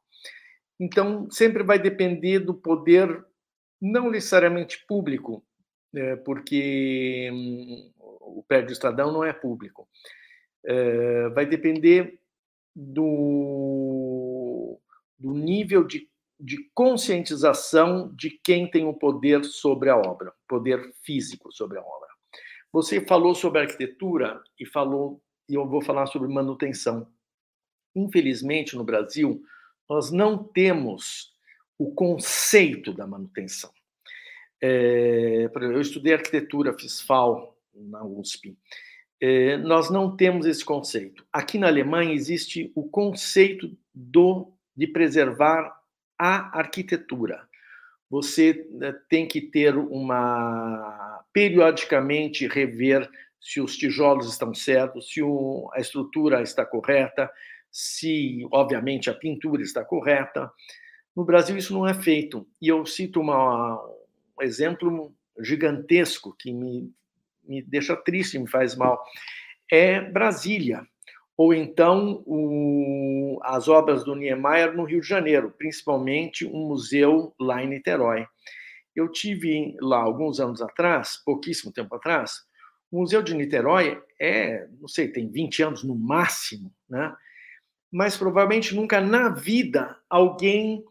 Então, 0.80 1.30
sempre 1.30 1.62
vai 1.62 1.78
depender 1.78 2.39
do 2.39 2.54
poder 2.54 3.24
não 3.82 4.10
necessariamente 4.10 4.86
público, 4.88 5.44
é, 5.94 6.15
porque 6.15 7.30
hum, 7.32 7.92
o 8.00 8.44
prédio 8.48 8.68
do 8.68 8.74
Estadão 8.74 9.12
não 9.12 9.24
é 9.24 9.34
público. 9.34 9.88
É, 10.65 11.30
vai 11.30 11.46
depender 11.46 12.20
do, 12.76 14.80
do 15.18 15.34
nível 15.34 15.84
de, 15.84 16.10
de 16.39 16.70
conscientização 16.74 18.13
de 18.15 18.32
quem 18.44 18.70
tem 18.70 18.86
o 18.86 18.94
poder 18.94 19.44
sobre 19.44 19.89
a 19.89 19.98
obra, 19.98 20.34
poder 20.48 20.94
físico 21.04 21.52
sobre 21.52 21.78
a 21.78 21.82
obra. 21.82 22.09
Você 22.72 23.06
falou 23.06 23.34
sobre 23.34 23.62
arquitetura 23.62 24.42
e 24.60 24.66
falou, 24.66 25.22
e 25.50 25.56
eu 25.56 25.68
vou 25.68 25.82
falar 25.82 26.06
sobre 26.06 26.28
manutenção. 26.32 27.08
Infelizmente, 27.96 28.76
no 28.76 28.84
Brasil, 28.84 29.42
nós 29.90 30.12
não 30.12 30.44
temos 30.44 31.34
o 31.78 31.92
conceito 31.94 32.94
da 32.94 33.08
manutenção. 33.08 33.72
É, 34.62 35.50
eu 35.56 35.82
estudei 35.82 36.14
arquitetura, 36.14 36.78
fiz 36.78 37.02
FAO 37.02 37.58
na 37.74 38.04
USP. 38.04 38.56
É, 39.22 39.58
nós 39.58 39.90
não 39.90 40.16
temos 40.16 40.46
esse 40.46 40.64
conceito. 40.64 41.26
Aqui 41.32 41.58
na 41.58 41.68
Alemanha 41.68 42.14
existe 42.14 42.72
o 42.76 42.88
conceito 42.88 43.76
do 43.94 44.54
de 44.76 44.88
preservar 44.88 45.78
a 46.18 46.58
arquitetura. 46.58 47.49
Você 48.10 48.67
né, 48.72 48.93
tem 49.08 49.28
que 49.28 49.41
ter 49.41 49.78
uma 49.78 51.24
periodicamente 51.32 52.48
rever 52.48 53.08
se 53.39 53.62
os 53.62 53.78
tijolos 53.78 54.30
estão 54.30 54.54
certos, 54.54 55.12
se 55.12 55.22
a 55.74 55.80
estrutura 55.80 56.41
está 56.41 56.65
correta, 56.65 57.32
se 57.72 58.45
obviamente 58.52 59.10
a 59.10 59.13
pintura 59.13 59.62
está 59.62 59.86
correta. 59.86 60.52
No 61.15 61.24
Brasil, 61.24 61.58
isso 61.58 61.74
não 61.74 61.88
é 61.88 61.93
feito. 61.93 62.48
E 62.62 62.67
eu 62.67 62.86
cito 62.86 63.22
uma, 63.22 63.80
um 64.38 64.43
exemplo 64.43 65.13
gigantesco 65.39 66.36
que 66.38 66.52
me, 66.52 66.91
me 67.43 67.62
deixa 67.62 67.95
triste, 67.95 68.39
me 68.39 68.50
faz 68.50 68.76
mal. 68.76 69.02
É 69.72 70.02
Brasília, 70.02 70.86
ou 71.39 71.54
então 71.54 72.21
o, 72.25 73.39
as 73.43 73.69
obras 73.69 74.04
do 74.04 74.13
Niemeyer 74.13 74.75
no 74.75 74.84
Rio 74.84 74.99
de 74.99 75.08
Janeiro, 75.08 75.56
principalmente 75.58 76.45
um 76.45 76.67
museu 76.67 77.34
lá 77.39 77.63
em 77.63 77.69
Niterói. 77.69 78.28
Eu 78.93 79.10
tive 79.10 79.73
lá 79.80 80.02
alguns 80.02 80.41
anos 80.41 80.62
atrás, 80.62 81.15
pouquíssimo 81.23 81.71
tempo 81.71 81.95
atrás, 81.95 82.41
o 82.91 82.99
Museu 82.99 83.21
de 83.21 83.34
Niterói 83.34 84.02
é, 84.19 84.67
não 84.82 84.89
sei, 84.89 85.08
tem 85.08 85.32
20 85.32 85.63
anos 85.63 85.82
no 85.82 85.95
máximo, 85.95 86.73
né? 86.89 87.15
mas 87.89 88.17
provavelmente 88.17 88.75
nunca 88.75 88.99
na 88.99 89.30
vida 89.30 89.95
alguém 90.10 90.84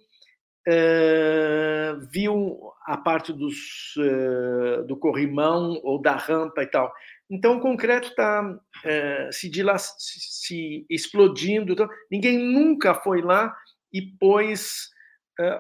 uh, 0.66 2.00
viu 2.10 2.72
a 2.86 2.96
parte 2.96 3.34
dos, 3.34 3.94
uh, 3.98 4.82
do 4.86 4.96
corrimão 4.96 5.78
ou 5.82 6.00
da 6.00 6.16
rampa 6.16 6.62
e 6.62 6.66
tal. 6.66 6.90
Então, 7.30 7.58
o 7.58 7.60
concreto 7.60 8.08
está 8.08 8.42
uh, 8.42 8.60
eh, 8.84 9.30
se, 9.32 9.50
se, 9.88 10.86
explodindo. 10.88 11.72
Então, 11.72 11.88
ninguém 12.10 12.38
nunca 12.38 12.94
foi 12.94 13.20
lá 13.20 13.54
e 13.92 14.02
pôs, 14.02 14.90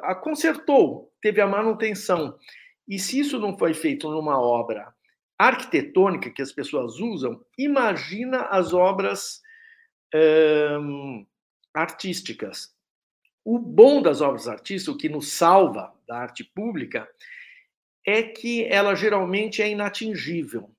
a 0.02 0.14
consertou, 0.14 1.12
teve 1.20 1.40
a 1.40 1.46
manutenção. 1.46 2.38
E 2.86 2.98
se 2.98 3.20
isso 3.20 3.38
não 3.38 3.56
foi 3.56 3.74
feito 3.74 4.10
numa 4.10 4.40
obra 4.40 4.92
arquitetônica 5.38 6.30
que 6.30 6.42
as 6.42 6.52
pessoas 6.52 6.98
usam, 6.98 7.40
imagina 7.56 8.42
as 8.46 8.74
obras 8.74 9.40
artísticas. 11.74 12.74
O 13.44 13.58
bom 13.58 14.02
das 14.02 14.20
obras 14.20 14.48
artísticas, 14.48 14.94
o 14.94 14.98
que 14.98 15.08
nos 15.08 15.32
salva 15.32 15.94
da 16.06 16.18
arte 16.18 16.44
pública, 16.44 17.08
é 18.06 18.22
que 18.22 18.64
ela 18.64 18.94
geralmente 18.94 19.62
é 19.62 19.68
inatingível. 19.68 20.70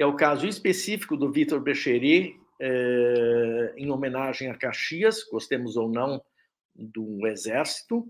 É 0.00 0.06
o 0.06 0.16
caso 0.16 0.48
específico 0.48 1.14
do 1.14 1.30
Vitor 1.30 1.60
Becheret, 1.60 2.34
eh, 2.58 3.74
em 3.76 3.90
homenagem 3.90 4.48
a 4.48 4.56
Caxias, 4.56 5.24
gostemos 5.24 5.76
ou 5.76 5.90
não 5.90 6.22
do 6.74 7.26
Exército, 7.26 8.08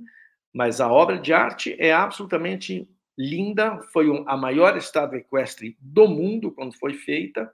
mas 0.54 0.80
a 0.80 0.88
obra 0.88 1.18
de 1.18 1.32
arte 1.32 1.74
é 1.80 1.92
absolutamente 1.92 2.88
linda, 3.18 3.82
foi 3.92 4.06
a 4.28 4.36
maior 4.36 4.76
estátua 4.76 5.18
equestre 5.18 5.76
do 5.80 6.06
mundo 6.06 6.52
quando 6.52 6.78
foi 6.78 6.94
feita, 6.94 7.52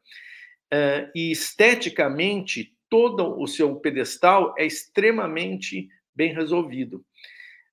eh, 0.71 1.11
e 1.15 1.33
esteticamente 1.33 2.77
todo 2.91 3.41
o 3.41 3.47
seu 3.47 3.77
pedestal 3.77 4.55
é 4.59 4.67
extremamente 4.67 5.89
bem 6.15 6.35
resolvido. 6.35 7.03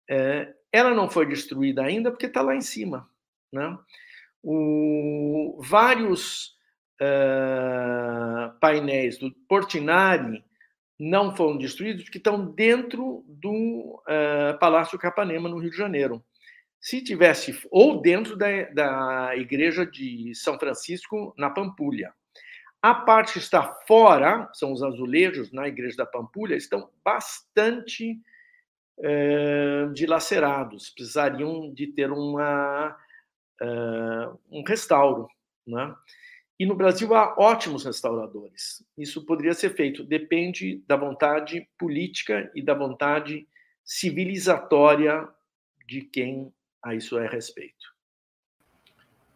É, 0.09 0.53
ela 0.71 0.91
não 0.93 1.09
foi 1.09 1.25
destruída 1.25 1.83
ainda 1.83 2.09
porque 2.09 2.27
está 2.27 2.41
lá 2.41 2.55
em 2.55 2.61
cima. 2.61 3.09
Né? 3.51 3.77
O, 4.41 5.61
vários 5.61 6.52
uh, 7.03 8.57
painéis 8.59 9.17
do 9.17 9.31
Portinari 9.47 10.43
não 10.99 11.35
foram 11.35 11.57
destruídos 11.57 12.03
porque 12.03 12.17
estão 12.17 12.45
dentro 12.45 13.25
do 13.27 14.01
uh, 14.07 14.57
Palácio 14.59 14.97
Capanema, 14.97 15.49
no 15.49 15.57
Rio 15.57 15.71
de 15.71 15.77
Janeiro. 15.77 16.23
Se 16.79 17.01
tivesse, 17.01 17.59
ou 17.71 18.01
dentro 18.01 18.35
da, 18.35 18.63
da 18.69 19.35
igreja 19.35 19.85
de 19.85 20.33
São 20.35 20.57
Francisco, 20.59 21.33
na 21.37 21.49
Pampulha. 21.49 22.13
A 22.81 22.93
parte 22.93 23.33
que 23.33 23.39
está 23.39 23.63
fora, 23.87 24.49
são 24.53 24.73
os 24.73 24.83
azulejos 24.83 25.51
na 25.53 25.67
igreja 25.67 25.95
da 25.97 26.05
Pampulha, 26.05 26.55
estão 26.55 26.89
bastante 27.03 28.19
dilacerados, 29.93 30.89
precisariam 30.89 31.73
de 31.73 31.87
ter 31.87 32.11
uma, 32.11 32.95
eh, 33.61 34.29
um 34.51 34.63
restauro. 34.63 35.27
Né? 35.65 35.93
E 36.59 36.65
no 36.65 36.75
Brasil 36.75 37.13
há 37.15 37.35
ótimos 37.37 37.83
restauradores. 37.83 38.85
Isso 38.97 39.25
poderia 39.25 39.53
ser 39.53 39.75
feito, 39.75 40.03
depende 40.03 40.83
da 40.87 40.95
vontade 40.95 41.67
política 41.77 42.51
e 42.55 42.61
da 42.61 42.73
vontade 42.73 43.47
civilizatória 43.83 45.27
de 45.87 46.01
quem 46.01 46.53
a 46.81 46.95
isso 46.95 47.17
é 47.17 47.27
respeito. 47.27 47.93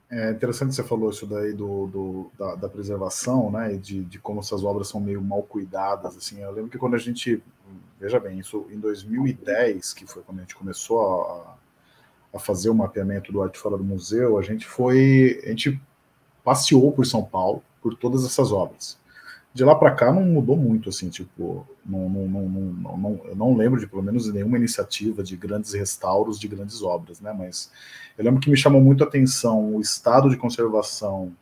É 0.10 0.32
interessante 0.32 0.74
você 0.74 0.84
falou 0.84 1.10
isso 1.10 1.26
daí 1.26 1.52
do, 1.52 1.88
do 1.88 2.32
da, 2.38 2.56
da, 2.56 2.70
preservação, 2.70 3.52
né, 3.52 3.74
e 3.74 3.78
de, 3.78 4.06
de 4.06 4.18
como 4.20 4.40
essas 4.40 4.64
obras 4.64 4.88
são 4.88 5.02
meio 5.02 5.22
mal 5.22 5.44
cuidadas, 5.44 6.16
assim, 6.16 6.42
eu 6.42 6.52
lembro 6.52 6.72
que 6.72 6.78
quando 6.78 6.96
a 6.96 6.98
gente, 6.98 7.44
veja 8.00 8.18
bem, 8.18 8.40
isso 8.40 8.66
em 8.70 8.80
2010, 8.80 9.94
que 9.94 10.08
foi 10.08 10.24
quando 10.24 10.38
a 10.38 10.42
gente 10.44 10.56
começou 10.56 11.02
a, 11.02 11.58
a 12.34 12.40
fazer 12.40 12.70
o 12.70 12.74
mapeamento 12.74 13.34
do 13.34 13.42
Arte 13.42 13.60
Fora 13.60 13.78
do 13.78 13.84
Museu, 13.84 14.38
a 14.38 14.42
gente 14.42 14.66
foi, 14.66 15.42
a 15.44 15.50
gente 15.50 15.78
passeou 16.48 16.94
por 16.94 17.06
São 17.06 17.26
Paulo, 17.26 17.62
por 17.82 17.94
todas 17.94 18.24
essas 18.24 18.54
obras, 18.54 18.98
de 19.54 19.66
lá 19.66 19.76
para 19.76 19.92
cá 19.92 20.14
não 20.14 20.24
mudou 20.24 20.56
muito, 20.56 20.88
assim, 20.88 21.10
tipo, 21.10 21.68
não, 21.86 22.08
não, 22.08 22.26
não, 22.26 22.42
não, 22.48 22.98
não, 22.98 23.22
eu 23.26 23.36
não 23.36 23.54
lembro 23.54 23.78
de 23.78 23.86
pelo 23.86 24.02
menos 24.02 24.32
nenhuma 24.32 24.56
iniciativa 24.56 25.22
de 25.22 25.36
grandes 25.36 25.74
restauros 25.74 26.40
de 26.40 26.48
grandes 26.48 26.82
obras, 26.82 27.20
né? 27.20 27.36
Mas 27.38 27.70
eu 28.18 28.24
lembro 28.24 28.40
que 28.40 28.50
me 28.50 28.56
chamou 28.56 28.80
muito 28.80 29.04
a 29.04 29.08
atenção 29.08 29.76
o 29.76 29.82
estado 29.82 30.30
de 30.30 30.38
conservação 30.38 31.36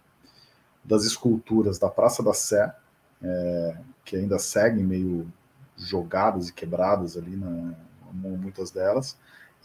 das 0.83 1.05
esculturas 1.05 1.77
da 1.77 1.87
Praça 1.87 2.23
da 2.23 2.33
Sé, 2.33 2.73
é, 3.21 3.77
que 4.03 4.15
ainda 4.15 4.39
seguem 4.39 4.83
meio 4.83 5.31
jogadas 5.77 6.49
e 6.49 6.53
quebradas 6.53 7.15
ali, 7.15 7.35
na, 7.35 7.75
muitas 8.11 8.71
delas. 8.71 9.15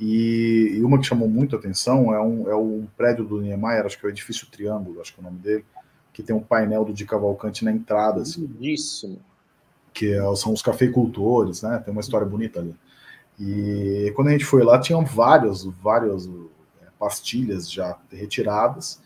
E, 0.01 0.77
e, 0.79 0.83
uma 0.83 0.99
que 0.99 1.05
chamou 1.05 1.29
muito 1.29 1.55
a 1.55 1.59
atenção 1.59 2.15
é 2.15 2.19
um, 2.19 2.49
é 2.49 2.57
um 2.57 2.87
prédio 2.97 3.23
do 3.23 3.39
Niemeyer, 3.39 3.85
acho 3.85 3.99
que 3.99 4.07
é 4.07 4.09
o 4.09 4.11
edifício 4.11 4.47
Triângulo, 4.51 4.99
acho 4.99 5.13
que 5.13 5.21
é 5.21 5.23
o 5.23 5.25
nome 5.25 5.39
dele, 5.39 5.65
que 6.11 6.23
tem 6.23 6.35
um 6.35 6.41
painel 6.41 6.87
do 6.87 6.93
Di 6.95 7.05
Cavalcante 7.05 7.63
na 7.67 7.71
entrada. 7.71 8.23
Assim, 8.23 8.41
Lindíssimo. 8.41 9.21
Que 9.93 10.15
é, 10.15 10.35
são 10.37 10.55
os 10.55 10.63
cafeicultores, 10.63 11.61
né? 11.61 11.79
Tem 11.85 11.93
uma 11.93 12.01
história 12.01 12.27
bonita 12.27 12.61
ali. 12.61 12.75
E 13.39 14.11
quando 14.17 14.29
a 14.29 14.31
gente 14.33 14.45
foi 14.47 14.63
lá, 14.63 14.81
tinham 14.81 15.05
várias, 15.05 15.65
várias 15.65 16.27
é, 16.27 16.87
pastilhas 16.99 17.71
já 17.71 17.99
retiradas 18.11 19.03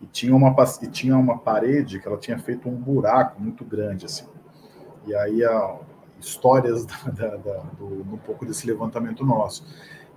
e 0.00 0.06
tinha 0.06 0.34
uma 0.34 0.54
e 0.80 0.86
tinha 0.86 1.16
uma 1.16 1.38
parede 1.38 1.98
que 1.98 2.06
ela 2.06 2.18
tinha 2.18 2.38
feito 2.38 2.68
um 2.68 2.76
buraco 2.76 3.42
muito 3.42 3.64
grande 3.64 4.06
assim. 4.06 4.26
E 5.06 5.14
aí 5.14 5.44
a, 5.44 5.76
histórias 6.20 6.84
da, 6.86 6.96
da, 7.10 7.36
da, 7.36 7.58
do, 7.78 8.02
um 8.12 8.18
pouco 8.18 8.44
desse 8.44 8.66
levantamento 8.66 9.24
nosso. 9.24 9.64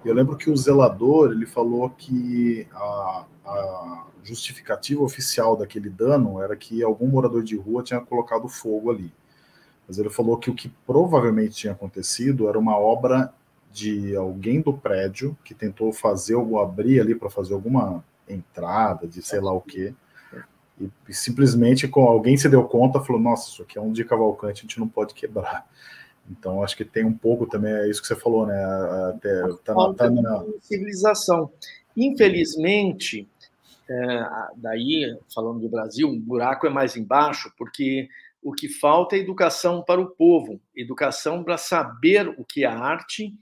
Eu 0.03 0.13
lembro 0.13 0.37
que 0.37 0.49
o 0.49 0.55
zelador 0.55 1.31
ele 1.31 1.45
falou 1.45 1.89
que 1.89 2.65
a, 2.73 3.25
a 3.45 4.05
justificativa 4.23 5.03
oficial 5.03 5.57
daquele 5.57 5.89
dano 5.89 6.41
era 6.41 6.55
que 6.55 6.81
algum 6.83 7.07
morador 7.07 7.43
de 7.43 7.57
rua 7.57 7.83
tinha 7.83 7.99
colocado 7.99 8.47
fogo 8.47 8.91
ali. 8.91 9.11
Mas 9.87 9.97
ele 9.97 10.09
falou 10.09 10.37
que 10.37 10.49
o 10.49 10.55
que 10.55 10.69
provavelmente 10.85 11.55
tinha 11.55 11.73
acontecido 11.73 12.47
era 12.47 12.57
uma 12.57 12.77
obra 12.77 13.33
de 13.71 14.15
alguém 14.15 14.61
do 14.61 14.73
prédio 14.73 15.37
que 15.43 15.53
tentou 15.53 15.91
fazer 15.91 16.35
ou 16.35 16.59
abrir 16.59 16.99
ali 17.01 17.13
para 17.13 17.29
fazer 17.29 17.53
alguma 17.53 18.03
entrada 18.27 19.07
de 19.07 19.21
sei 19.21 19.39
lá 19.39 19.51
o 19.51 19.61
que 19.61 19.93
e, 20.79 20.89
e, 21.07 21.13
simplesmente 21.13 21.87
com 21.87 22.07
alguém 22.07 22.37
se 22.37 22.47
deu 22.47 22.63
conta 22.63 22.99
falou 22.99 23.21
nossa 23.21 23.49
isso 23.49 23.61
aqui 23.61 23.77
é 23.77 23.81
um 23.81 23.91
de 23.91 24.03
cavalcante 24.03 24.59
a 24.59 24.61
gente 24.61 24.79
não 24.79 24.87
pode 24.87 25.13
quebrar 25.13 25.67
então 26.29 26.63
acho 26.63 26.77
que 26.77 26.85
tem 26.85 27.03
um 27.03 27.17
pouco 27.17 27.47
também 27.47 27.73
é 27.73 27.89
isso 27.89 28.01
que 28.01 28.07
você 28.07 28.15
falou 28.15 28.45
né? 28.45 28.63
Até 29.09 29.41
tá, 29.63 29.93
tá 29.93 30.09
na 30.09 30.43
civilização. 30.61 31.51
Infelizmente 31.95 33.27
é, 33.89 34.23
daí, 34.57 35.17
falando 35.33 35.61
do 35.61 35.69
Brasil, 35.69 36.07
o 36.07 36.19
buraco 36.19 36.67
é 36.67 36.69
mais 36.69 36.95
embaixo, 36.95 37.51
porque 37.57 38.07
o 38.41 38.53
que 38.53 38.69
falta 38.69 39.15
é 39.15 39.19
educação 39.19 39.83
para 39.83 39.99
o 39.99 40.11
povo, 40.11 40.61
educação 40.75 41.43
para 41.43 41.57
saber 41.57 42.27
o 42.37 42.45
que 42.45 42.63
é 42.63 42.67
arte 42.67 43.33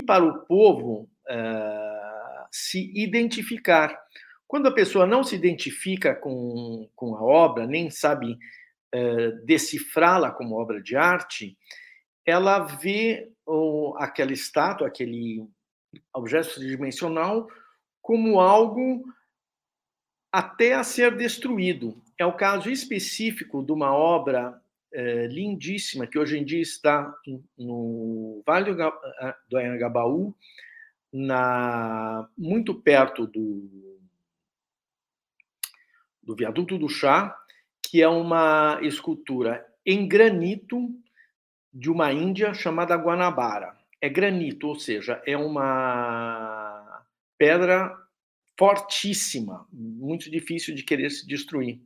e 0.00 0.04
para 0.04 0.24
o 0.24 0.46
povo 0.46 1.08
é, 1.28 2.44
se 2.52 2.92
identificar. 2.94 3.98
Quando 4.46 4.68
a 4.68 4.72
pessoa 4.72 5.06
não 5.06 5.24
se 5.24 5.34
identifica 5.34 6.14
com, 6.14 6.88
com 6.94 7.16
a 7.16 7.22
obra, 7.22 7.66
nem 7.66 7.90
sabe 7.90 8.38
é, 8.92 9.32
decifrá-la 9.44 10.30
como 10.30 10.54
obra 10.54 10.80
de 10.80 10.96
arte, 10.96 11.58
ela 12.26 12.58
vê 12.58 13.32
o, 13.46 13.94
aquela 13.96 14.32
estátua, 14.32 14.88
aquele 14.88 15.48
objeto 16.12 16.54
tridimensional, 16.54 17.48
como 18.02 18.40
algo 18.40 19.04
até 20.32 20.74
a 20.74 20.82
ser 20.82 21.16
destruído. 21.16 22.02
É 22.18 22.26
o 22.26 22.36
caso 22.36 22.68
específico 22.68 23.62
de 23.62 23.72
uma 23.72 23.94
obra 23.94 24.60
é, 24.92 25.26
lindíssima 25.28 26.06
que 26.06 26.18
hoje 26.18 26.38
em 26.38 26.44
dia 26.44 26.60
está 26.60 27.14
no 27.56 28.42
Vale 28.44 28.74
do 29.48 29.56
Anhangabaú, 29.56 30.34
na, 31.12 32.28
muito 32.36 32.74
perto 32.74 33.26
do, 33.26 34.00
do 36.22 36.34
Viaduto 36.34 36.76
do 36.76 36.88
Chá, 36.88 37.36
que 37.82 38.02
é 38.02 38.08
uma 38.08 38.80
escultura 38.82 39.64
em 39.84 40.06
granito 40.08 40.90
de 41.76 41.90
uma 41.90 42.10
Índia 42.10 42.54
chamada 42.54 42.96
Guanabara. 42.96 43.76
É 44.00 44.08
granito, 44.08 44.68
ou 44.68 44.76
seja, 44.76 45.22
é 45.26 45.36
uma 45.36 47.04
pedra 47.38 47.94
fortíssima, 48.58 49.66
muito 49.70 50.30
difícil 50.30 50.74
de 50.74 50.82
querer 50.82 51.10
se 51.10 51.26
destruir. 51.26 51.78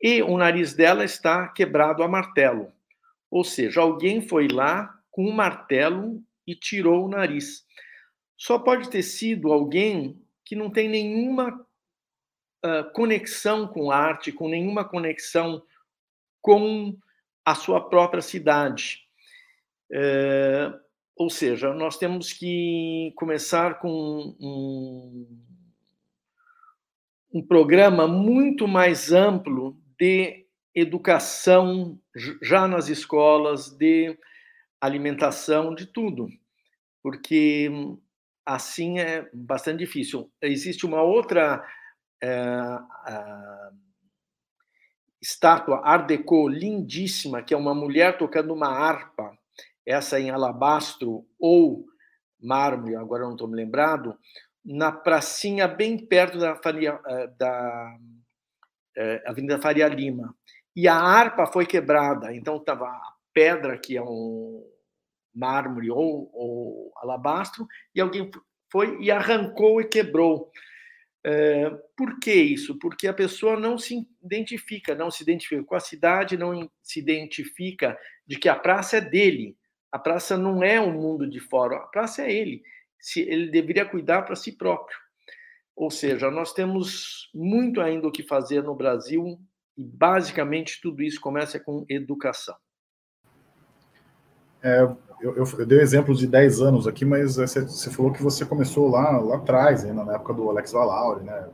E 0.00 0.22
o 0.22 0.36
nariz 0.38 0.72
dela 0.74 1.04
está 1.04 1.48
quebrado 1.48 2.04
a 2.04 2.08
martelo. 2.08 2.72
Ou 3.28 3.42
seja, 3.42 3.80
alguém 3.80 4.20
foi 4.22 4.46
lá 4.46 4.96
com 5.10 5.26
um 5.26 5.32
martelo 5.32 6.22
e 6.46 6.54
tirou 6.54 7.04
o 7.04 7.08
nariz. 7.08 7.64
Só 8.36 8.56
pode 8.56 8.88
ter 8.88 9.02
sido 9.02 9.52
alguém 9.52 10.22
que 10.44 10.54
não 10.54 10.70
tem 10.70 10.88
nenhuma 10.88 11.66
uh, 12.64 12.92
conexão 12.92 13.66
com 13.66 13.90
arte, 13.90 14.30
com 14.30 14.48
nenhuma 14.48 14.88
conexão 14.88 15.60
com 16.40 16.96
a 17.44 17.54
sua 17.56 17.88
própria 17.88 18.22
cidade. 18.22 19.03
Uh, 19.90 20.78
ou 21.16 21.30
seja, 21.30 21.72
nós 21.72 21.96
temos 21.96 22.32
que 22.32 23.12
começar 23.16 23.78
com 23.78 24.36
um, 24.40 25.26
um 27.32 27.42
programa 27.46 28.08
muito 28.08 28.66
mais 28.66 29.12
amplo 29.12 29.76
de 29.98 30.44
educação 30.74 31.98
já 32.42 32.66
nas 32.66 32.88
escolas, 32.88 33.70
de 33.70 34.18
alimentação, 34.80 35.74
de 35.74 35.86
tudo, 35.86 36.28
porque 37.02 37.70
assim 38.44 38.98
é 38.98 39.28
bastante 39.32 39.78
difícil. 39.78 40.30
Existe 40.42 40.84
uma 40.84 41.00
outra 41.00 41.64
é, 42.22 42.38
estátua 45.22 45.80
Art 45.84 46.06
Deco 46.06 46.48
lindíssima, 46.48 47.42
que 47.42 47.54
é 47.54 47.56
uma 47.56 47.74
mulher 47.74 48.18
tocando 48.18 48.52
uma 48.52 48.68
harpa, 48.68 49.36
essa 49.86 50.18
em 50.18 50.30
alabastro 50.30 51.26
ou 51.38 51.84
mármore, 52.40 52.96
agora 52.96 53.24
não 53.24 53.32
estou 53.32 53.48
me 53.48 53.56
lembrado, 53.56 54.16
na 54.64 54.90
pracinha 54.90 55.68
bem 55.68 55.98
perto 55.98 56.38
da, 56.38 56.56
Faria, 56.56 56.98
eh, 57.06 57.26
da 57.38 57.96
é, 58.96 59.22
Avenida 59.26 59.60
Faria 59.60 59.88
Lima. 59.88 60.34
E 60.74 60.88
a 60.88 60.96
harpa 60.96 61.46
foi 61.46 61.66
quebrada, 61.66 62.34
então 62.34 62.56
estava 62.56 62.86
a 62.86 63.14
pedra, 63.32 63.78
que 63.78 63.96
é 63.96 64.02
um 64.02 64.64
mármore 65.34 65.90
ou, 65.90 66.30
ou, 66.32 66.92
alabastro, 66.96 67.66
e 67.94 68.00
alguém 68.00 68.30
foi 68.70 69.00
e 69.00 69.10
arrancou 69.10 69.80
e 69.80 69.84
quebrou. 69.84 70.50
É, 71.26 71.70
por 71.96 72.18
que 72.18 72.32
isso? 72.32 72.78
Porque 72.78 73.06
a 73.06 73.14
pessoa 73.14 73.58
não 73.58 73.78
se 73.78 74.06
identifica, 74.22 74.94
não 74.94 75.10
se 75.10 75.22
identifica 75.22 75.62
com 75.64 75.74
a 75.74 75.80
cidade, 75.80 76.36
não 76.36 76.70
se 76.82 77.00
identifica 77.00 77.98
de 78.26 78.36
que 78.36 78.48
a 78.48 78.56
praça 78.56 78.98
é 78.98 79.00
dele. 79.00 79.56
A 79.94 79.98
praça 80.00 80.36
não 80.36 80.60
é 80.60 80.80
o 80.80 80.90
mundo 80.90 81.24
de 81.24 81.38
fora, 81.38 81.76
a 81.76 81.86
praça 81.86 82.22
é 82.22 82.32
ele 82.32 82.64
se 82.98 83.20
ele 83.20 83.48
deveria 83.48 83.88
cuidar 83.88 84.22
para 84.22 84.34
si 84.34 84.50
próprio. 84.50 84.98
Ou 85.76 85.88
seja, 85.88 86.32
nós 86.32 86.52
temos 86.52 87.30
muito 87.32 87.80
ainda 87.80 88.08
o 88.08 88.10
que 88.10 88.24
fazer 88.24 88.60
no 88.64 88.74
Brasil 88.74 89.38
e 89.78 89.84
basicamente 89.84 90.80
tudo 90.82 91.00
isso 91.00 91.20
começa 91.20 91.60
com 91.60 91.86
educação. 91.88 92.56
É, 94.60 94.80
eu, 95.20 95.36
eu, 95.36 95.44
eu, 95.58 95.64
dei 95.64 95.78
exemplos 95.80 96.18
de 96.18 96.26
10 96.26 96.60
anos 96.60 96.88
aqui, 96.88 97.04
mas 97.04 97.36
você, 97.36 97.60
você, 97.60 97.88
falou 97.88 98.12
que 98.12 98.20
você 98.20 98.44
começou 98.44 98.90
lá, 98.90 99.16
lá 99.18 99.36
atrás, 99.36 99.84
ainda 99.84 100.02
na 100.02 100.14
época 100.16 100.34
do 100.34 100.50
Alex 100.50 100.72
Valauri, 100.72 101.22
né? 101.22 101.50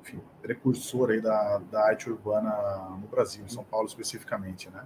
Enfim, 0.00 0.20
precursor 0.40 1.10
aí 1.10 1.20
da, 1.20 1.58
da 1.72 1.86
arte 1.86 2.08
urbana 2.08 2.52
no 3.00 3.08
Brasil, 3.08 3.44
em 3.44 3.48
São 3.48 3.64
Paulo 3.64 3.88
especificamente, 3.88 4.70
né? 4.70 4.84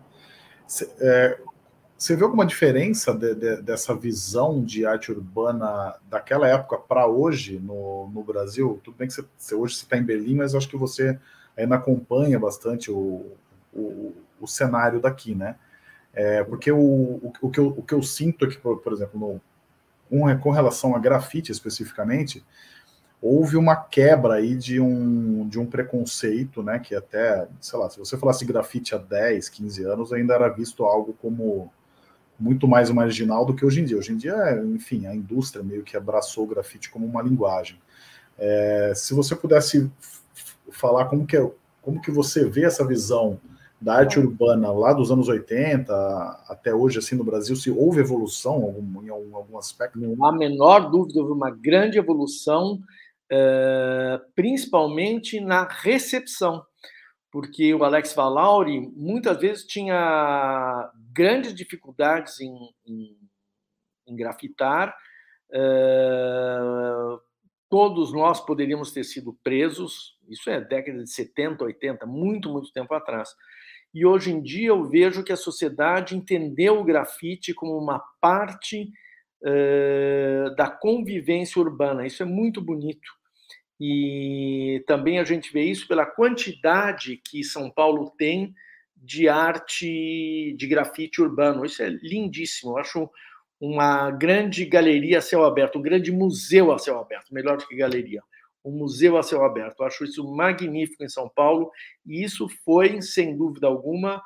É, 1.02 1.38
você 1.96 2.16
vê 2.16 2.24
alguma 2.24 2.44
diferença 2.44 3.14
de, 3.14 3.34
de, 3.34 3.62
dessa 3.62 3.94
visão 3.94 4.62
de 4.62 4.84
arte 4.84 5.12
urbana 5.12 5.94
daquela 6.08 6.48
época 6.48 6.76
para 6.76 7.06
hoje 7.06 7.58
no, 7.58 8.08
no 8.08 8.22
Brasil? 8.22 8.80
Tudo 8.82 8.96
bem 8.96 9.06
que 9.06 9.14
você, 9.14 9.24
você 9.36 9.54
hoje 9.54 9.76
você 9.76 9.84
está 9.84 9.96
em 9.96 10.02
Berlim, 10.02 10.36
mas 10.36 10.54
acho 10.54 10.68
que 10.68 10.76
você 10.76 11.18
ainda 11.56 11.76
acompanha 11.76 12.38
bastante 12.38 12.90
o, 12.90 13.32
o, 13.72 14.12
o 14.40 14.46
cenário 14.46 15.00
daqui, 15.00 15.34
né? 15.34 15.56
É, 16.12 16.44
porque 16.44 16.70
o, 16.70 16.78
o, 16.78 17.32
o, 17.40 17.50
que 17.50 17.58
eu, 17.58 17.68
o 17.68 17.82
que 17.82 17.94
eu 17.94 18.02
sinto 18.02 18.44
aqui, 18.44 18.56
por, 18.58 18.78
por 18.78 18.92
exemplo, 18.92 19.18
no, 19.18 19.40
com, 20.08 20.38
com 20.38 20.50
relação 20.50 20.94
a 20.94 20.98
grafite 20.98 21.50
especificamente, 21.50 22.44
houve 23.20 23.56
uma 23.56 23.74
quebra 23.74 24.34
aí 24.34 24.54
de 24.54 24.80
um, 24.80 25.48
de 25.48 25.58
um 25.58 25.66
preconceito, 25.66 26.62
né? 26.62 26.78
Que 26.78 26.94
até, 26.94 27.48
sei 27.60 27.78
lá, 27.78 27.88
se 27.88 27.98
você 27.98 28.18
falasse 28.18 28.44
grafite 28.44 28.94
há 28.94 28.98
10, 28.98 29.48
15 29.48 29.84
anos, 29.84 30.12
ainda 30.12 30.34
era 30.34 30.48
visto 30.48 30.84
algo 30.84 31.14
como 31.20 31.72
muito 32.38 32.66
mais 32.66 32.90
marginal 32.90 33.44
do 33.44 33.54
que 33.54 33.64
hoje 33.64 33.80
em 33.80 33.84
dia. 33.84 33.96
Hoje 33.96 34.12
em 34.12 34.16
dia, 34.16 34.34
enfim, 34.74 35.06
a 35.06 35.14
indústria 35.14 35.62
meio 35.62 35.82
que 35.82 35.96
abraçou 35.96 36.44
o 36.44 36.48
grafite 36.48 36.90
como 36.90 37.06
uma 37.06 37.22
linguagem. 37.22 37.78
É, 38.38 38.92
se 38.94 39.14
você 39.14 39.34
pudesse 39.36 39.90
falar 40.70 41.06
como 41.06 41.26
que, 41.26 41.36
é, 41.36 41.50
como 41.80 42.00
que 42.00 42.10
você 42.10 42.48
vê 42.48 42.64
essa 42.64 42.86
visão 42.86 43.40
da 43.80 43.96
arte 43.96 44.18
urbana 44.18 44.72
lá 44.72 44.92
dos 44.92 45.10
anos 45.10 45.28
80 45.28 45.92
até 46.48 46.74
hoje, 46.74 46.98
assim, 46.98 47.16
no 47.16 47.24
Brasil, 47.24 47.54
se 47.54 47.70
houve 47.70 48.00
evolução 48.00 48.54
algum, 48.54 49.02
em 49.02 49.10
algum, 49.10 49.58
aspecto? 49.58 49.98
Não 49.98 50.24
há 50.24 50.32
menor 50.32 50.90
dúvida, 50.90 51.20
houve 51.20 51.32
uma 51.32 51.50
grande 51.50 51.98
evolução, 51.98 52.80
eh, 53.30 54.20
principalmente 54.34 55.38
na 55.38 55.68
recepção, 55.68 56.62
porque 57.34 57.74
o 57.74 57.82
Alex 57.82 58.14
Valauri 58.14 58.78
muitas 58.94 59.40
vezes 59.40 59.66
tinha 59.66 60.88
grandes 61.12 61.52
dificuldades 61.52 62.40
em, 62.40 62.54
em, 62.86 63.18
em 64.06 64.14
grafitar, 64.14 64.96
eh, 65.52 67.18
todos 67.68 68.12
nós 68.12 68.38
poderíamos 68.38 68.92
ter 68.92 69.02
sido 69.02 69.36
presos, 69.42 70.16
isso 70.28 70.48
é 70.48 70.60
década 70.60 71.02
de 71.02 71.10
70, 71.10 71.64
80, 71.64 72.06
muito, 72.06 72.48
muito 72.48 72.72
tempo 72.72 72.94
atrás. 72.94 73.30
E 73.92 74.06
hoje 74.06 74.30
em 74.30 74.40
dia 74.40 74.68
eu 74.68 74.84
vejo 74.84 75.24
que 75.24 75.32
a 75.32 75.36
sociedade 75.36 76.16
entendeu 76.16 76.78
o 76.78 76.84
grafite 76.84 77.52
como 77.52 77.76
uma 77.76 78.00
parte 78.20 78.92
uh, 79.42 80.54
da 80.54 80.70
convivência 80.70 81.60
urbana. 81.60 82.06
Isso 82.06 82.22
é 82.22 82.26
muito 82.26 82.60
bonito. 82.60 83.10
E 83.80 84.82
também 84.86 85.18
a 85.18 85.24
gente 85.24 85.52
vê 85.52 85.62
isso 85.62 85.88
pela 85.88 86.06
quantidade 86.06 87.20
que 87.24 87.42
São 87.42 87.70
Paulo 87.70 88.12
tem 88.16 88.54
de 88.96 89.28
arte 89.28 90.54
de 90.56 90.66
grafite 90.66 91.20
urbano. 91.20 91.64
Isso 91.64 91.82
é 91.82 91.88
lindíssimo. 91.88 92.72
Eu 92.72 92.78
acho 92.78 93.10
uma 93.60 94.10
grande 94.10 94.64
galeria 94.64 95.18
a 95.18 95.22
céu 95.22 95.44
aberto, 95.44 95.78
um 95.78 95.82
grande 95.82 96.12
museu 96.12 96.72
a 96.72 96.78
céu 96.78 96.98
aberto, 96.98 97.32
melhor 97.32 97.56
do 97.56 97.66
que 97.66 97.76
galeria 97.76 98.22
um 98.64 98.72
museu 98.72 99.18
a 99.18 99.22
céu 99.22 99.44
aberto. 99.44 99.80
Eu 99.80 99.86
acho 99.86 100.04
isso 100.04 100.26
magnífico 100.26 101.04
em 101.04 101.08
São 101.08 101.28
Paulo 101.28 101.70
e 102.06 102.24
isso 102.24 102.48
foi, 102.64 103.02
sem 103.02 103.36
dúvida 103.36 103.66
alguma, 103.66 104.22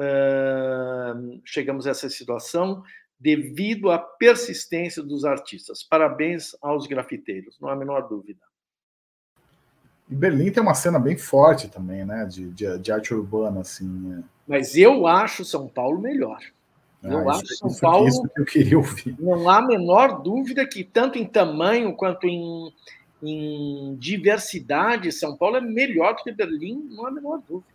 uh, 0.00 1.40
chegamos 1.44 1.86
a 1.86 1.90
essa 1.90 2.08
situação 2.08 2.82
devido 3.20 3.90
à 3.90 3.98
persistência 3.98 5.02
dos 5.02 5.24
artistas. 5.24 5.82
Parabéns 5.82 6.56
aos 6.62 6.86
grafiteiros, 6.86 7.58
não 7.60 7.68
há 7.68 7.74
a 7.74 7.76
menor 7.76 8.08
dúvida. 8.08 8.40
E 10.08 10.14
Berlim 10.14 10.50
tem 10.50 10.62
uma 10.62 10.74
cena 10.74 10.98
bem 10.98 11.16
forte 11.16 11.68
também, 11.68 12.04
né, 12.04 12.26
de, 12.26 12.50
de, 12.50 12.78
de 12.78 12.92
arte 12.92 13.14
urbana, 13.14 13.60
assim. 13.60 13.88
Né? 13.88 14.22
Mas 14.46 14.76
eu 14.76 15.06
acho 15.06 15.44
São 15.44 15.66
Paulo 15.66 15.98
melhor. 15.98 16.38
Ah, 17.02 17.08
eu 17.08 17.30
acho 17.30 17.46
São 17.56 17.68
isso, 17.68 17.80
Paulo. 17.80 18.08
Isso 18.08 18.22
que 18.34 18.40
eu 18.40 18.44
queria 18.44 18.78
ouvir. 18.78 19.16
Não 19.18 19.48
há 19.48 19.58
a 19.58 19.66
menor 19.66 20.22
dúvida 20.22 20.66
que, 20.66 20.84
tanto 20.84 21.18
em 21.18 21.26
tamanho 21.26 21.94
quanto 21.94 22.26
em, 22.26 22.72
em 23.22 23.96
diversidade, 23.96 25.10
São 25.12 25.36
Paulo 25.36 25.56
é 25.56 25.60
melhor 25.60 26.14
do 26.14 26.22
que 26.22 26.32
Berlim, 26.32 26.88
não 26.90 27.06
há 27.06 27.08
a 27.08 27.12
menor 27.12 27.42
dúvida. 27.48 27.74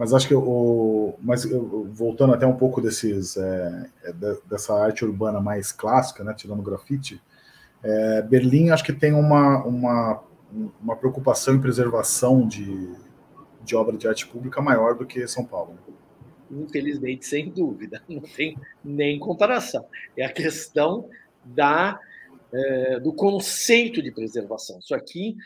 Mas 0.00 0.14
acho 0.14 0.26
que 0.26 0.34
o. 0.34 1.14
Mas 1.20 1.44
voltando 1.90 2.32
até 2.32 2.46
um 2.46 2.56
pouco 2.56 2.80
desses 2.80 3.36
é, 3.36 3.86
é 4.04 4.14
dessa 4.48 4.72
arte 4.74 5.04
urbana 5.04 5.42
mais 5.42 5.72
clássica, 5.72 6.24
né, 6.24 6.32
tirando 6.32 6.62
grafite, 6.62 7.20
é, 7.82 8.22
Berlim 8.22 8.70
acho 8.70 8.82
que 8.82 8.94
tem 8.94 9.12
uma, 9.12 9.62
uma, 9.62 10.22
uma 10.80 10.96
preocupação 10.96 11.54
em 11.54 11.60
preservação 11.60 12.46
de, 12.46 12.92
de 13.62 13.76
obra 13.76 13.96
de 13.96 14.08
arte 14.08 14.26
pública 14.26 14.60
maior 14.60 14.96
do 14.96 15.06
que 15.06 15.26
São 15.26 15.44
Paulo. 15.44 15.78
Infelizmente, 16.50 17.26
sem 17.26 17.50
dúvida, 17.50 18.02
não 18.08 18.20
tem 18.20 18.56
nem 18.84 19.18
comparação. 19.18 19.86
É 20.16 20.24
a 20.24 20.32
questão 20.32 21.08
da 21.44 22.00
é, 22.52 22.98
do 22.98 23.12
conceito 23.12 24.02
de 24.02 24.10
preservação. 24.10 24.80
Isso 24.80 24.92
aqui, 24.92 25.36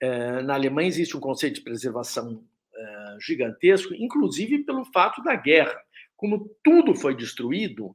é, 0.00 0.42
na 0.42 0.54
Alemanha, 0.54 0.88
existe 0.88 1.16
um 1.16 1.20
conceito 1.20 1.56
de 1.56 1.60
preservação 1.60 2.42
é, 2.74 3.16
gigantesco, 3.20 3.94
inclusive 3.94 4.64
pelo 4.64 4.84
fato 4.86 5.22
da 5.22 5.36
guerra. 5.36 5.80
Como 6.16 6.50
tudo 6.64 6.96
foi 6.96 7.14
destruído, 7.14 7.94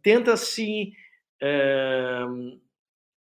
tenta-se 0.00 0.92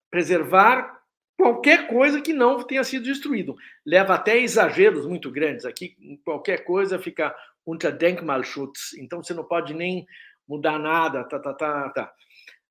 preservar 0.08 0.99
qualquer 1.40 1.86
coisa 1.88 2.20
que 2.20 2.34
não 2.34 2.62
tenha 2.62 2.84
sido 2.84 3.04
destruído. 3.04 3.56
Leva 3.84 4.14
até 4.14 4.38
exageros 4.38 5.06
muito 5.06 5.30
grandes. 5.30 5.64
Aqui, 5.64 5.96
qualquer 6.22 6.64
coisa 6.64 6.98
fica 6.98 7.34
unter 7.66 7.96
Denkmalschutz, 7.96 8.92
então 8.98 9.22
você 9.22 9.32
não 9.32 9.44
pode 9.44 9.72
nem 9.72 10.06
mudar 10.46 10.78
nada, 10.78 11.24
tá, 11.24 11.38
tá, 11.38 11.54
tá, 11.54 11.88
tá. 11.90 12.12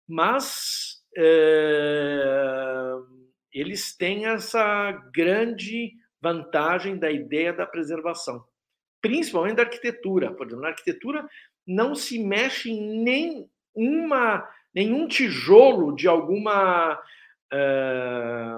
Mas 0.08 1.02
é, 1.18 2.94
eles 3.52 3.96
têm 3.96 4.28
essa 4.28 4.92
grande 5.14 5.94
vantagem 6.22 6.98
da 6.98 7.10
ideia 7.10 7.52
da 7.52 7.66
preservação, 7.66 8.44
principalmente 9.02 9.56
da 9.56 9.64
arquitetura. 9.64 10.32
Por 10.32 10.46
exemplo, 10.46 10.62
na 10.62 10.70
arquitetura 10.70 11.28
não 11.66 11.96
se 11.96 12.20
mexe 12.20 12.72
nem 12.74 13.50
uma, 13.74 14.48
nenhum 14.76 15.08
tijolo 15.08 15.96
de 15.96 16.08
alguma 16.08 17.02
é, 17.52 18.58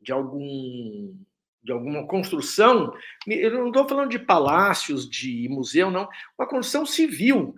de 0.00 0.12
algum 0.12 1.14
de 1.62 1.72
alguma 1.72 2.06
construção. 2.06 2.94
Eu 3.26 3.50
não 3.50 3.68
estou 3.68 3.86
falando 3.86 4.10
de 4.10 4.18
palácios, 4.18 5.08
de 5.08 5.48
museu, 5.50 5.90
não. 5.90 6.08
Uma 6.38 6.48
construção 6.48 6.86
civil. 6.86 7.54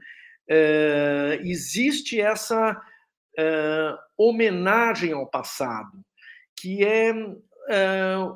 É, 0.48 1.38
existe 1.42 2.20
essa 2.20 2.72
uh, 2.72 3.98
homenagem 4.16 5.12
ao 5.12 5.26
passado, 5.26 6.04
que 6.56 6.84
é 6.84 7.14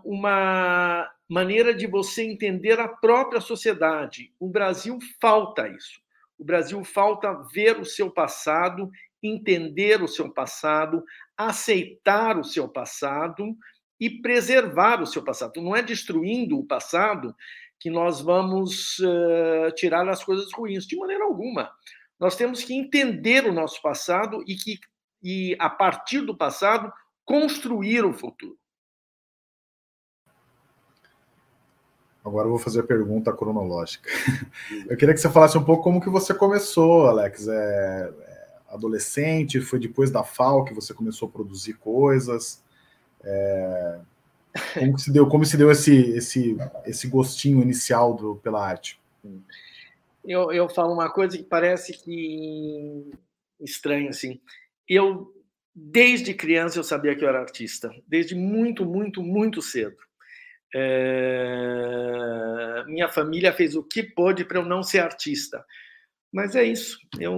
uma 0.04 1.10
maneira 1.28 1.74
de 1.74 1.88
você 1.88 2.22
entender 2.22 2.78
a 2.78 2.86
própria 2.86 3.40
sociedade. 3.40 4.32
O 4.38 4.48
Brasil 4.48 4.96
falta 5.20 5.66
isso. 5.68 6.00
O 6.38 6.44
Brasil 6.44 6.84
falta 6.84 7.32
ver 7.52 7.80
o 7.80 7.84
seu 7.84 8.10
passado, 8.10 8.88
entender 9.20 10.02
o 10.02 10.08
seu 10.08 10.30
passado, 10.30 11.02
aceitar 11.36 12.38
o 12.38 12.44
seu 12.44 12.68
passado 12.68 13.56
e 13.98 14.10
preservar 14.10 15.02
o 15.02 15.06
seu 15.06 15.22
passado. 15.22 15.60
Não 15.60 15.74
é 15.74 15.82
destruindo 15.82 16.58
o 16.58 16.66
passado 16.66 17.34
que 17.78 17.90
nós 17.90 18.20
vamos 18.20 18.98
uh, 19.00 19.72
tirar 19.74 20.08
as 20.08 20.24
coisas 20.24 20.52
ruins, 20.52 20.86
de 20.86 20.96
maneira 20.96 21.24
alguma. 21.24 21.70
Nós 22.18 22.36
temos 22.36 22.62
que 22.62 22.74
entender 22.74 23.46
o 23.46 23.52
nosso 23.52 23.80
passado 23.82 24.42
e 24.46 24.54
que 24.54 24.78
e 25.22 25.56
a 25.58 25.70
partir 25.70 26.20
do 26.20 26.36
passado 26.36 26.92
construir 27.24 28.04
o 28.04 28.12
futuro. 28.12 28.58
Agora 32.22 32.46
eu 32.46 32.50
vou 32.50 32.58
fazer 32.58 32.80
a 32.80 32.86
pergunta 32.86 33.32
cronológica. 33.34 34.08
Eu 34.88 34.96
queria 34.96 35.14
que 35.14 35.20
você 35.20 35.30
falasse 35.30 35.58
um 35.58 35.64
pouco 35.64 35.82
como 35.82 36.00
que 36.00 36.08
você 36.08 36.32
começou, 36.32 37.06
Alex. 37.06 37.46
É, 37.46 38.12
adolescente, 38.74 39.60
foi 39.60 39.78
depois 39.78 40.10
da 40.10 40.24
FAO 40.24 40.64
que 40.64 40.74
você 40.74 40.92
começou 40.92 41.28
a 41.28 41.32
produzir 41.32 41.74
coisas. 41.74 42.62
É, 43.22 44.00
como 44.78 44.98
se 44.98 45.12
deu, 45.12 45.26
como 45.28 45.44
se 45.44 45.56
deu 45.56 45.70
esse, 45.70 45.94
esse, 46.10 46.56
esse 46.84 47.06
gostinho 47.08 47.62
inicial 47.62 48.14
do, 48.14 48.36
pela 48.36 48.66
arte? 48.66 49.00
Eu, 50.24 50.52
eu 50.52 50.68
falo 50.68 50.92
uma 50.92 51.10
coisa 51.10 51.36
que 51.36 51.44
parece 51.44 51.92
que 51.92 53.10
estranho 53.60 54.08
assim. 54.08 54.40
Eu 54.88 55.32
desde 55.74 56.32
criança 56.34 56.78
eu 56.78 56.84
sabia 56.84 57.16
que 57.16 57.24
eu 57.24 57.28
era 57.28 57.40
artista, 57.40 57.90
desde 58.06 58.34
muito, 58.34 58.84
muito, 58.86 59.22
muito 59.22 59.60
cedo. 59.60 59.96
É... 60.74 61.64
Minha 62.86 63.08
família 63.08 63.52
fez 63.52 63.74
o 63.74 63.82
que 63.82 64.02
pôde 64.02 64.44
para 64.44 64.58
eu 64.58 64.64
não 64.64 64.82
ser 64.82 65.00
artista, 65.00 65.64
mas 66.32 66.54
é 66.54 66.62
isso. 66.64 66.98
Eu 67.18 67.34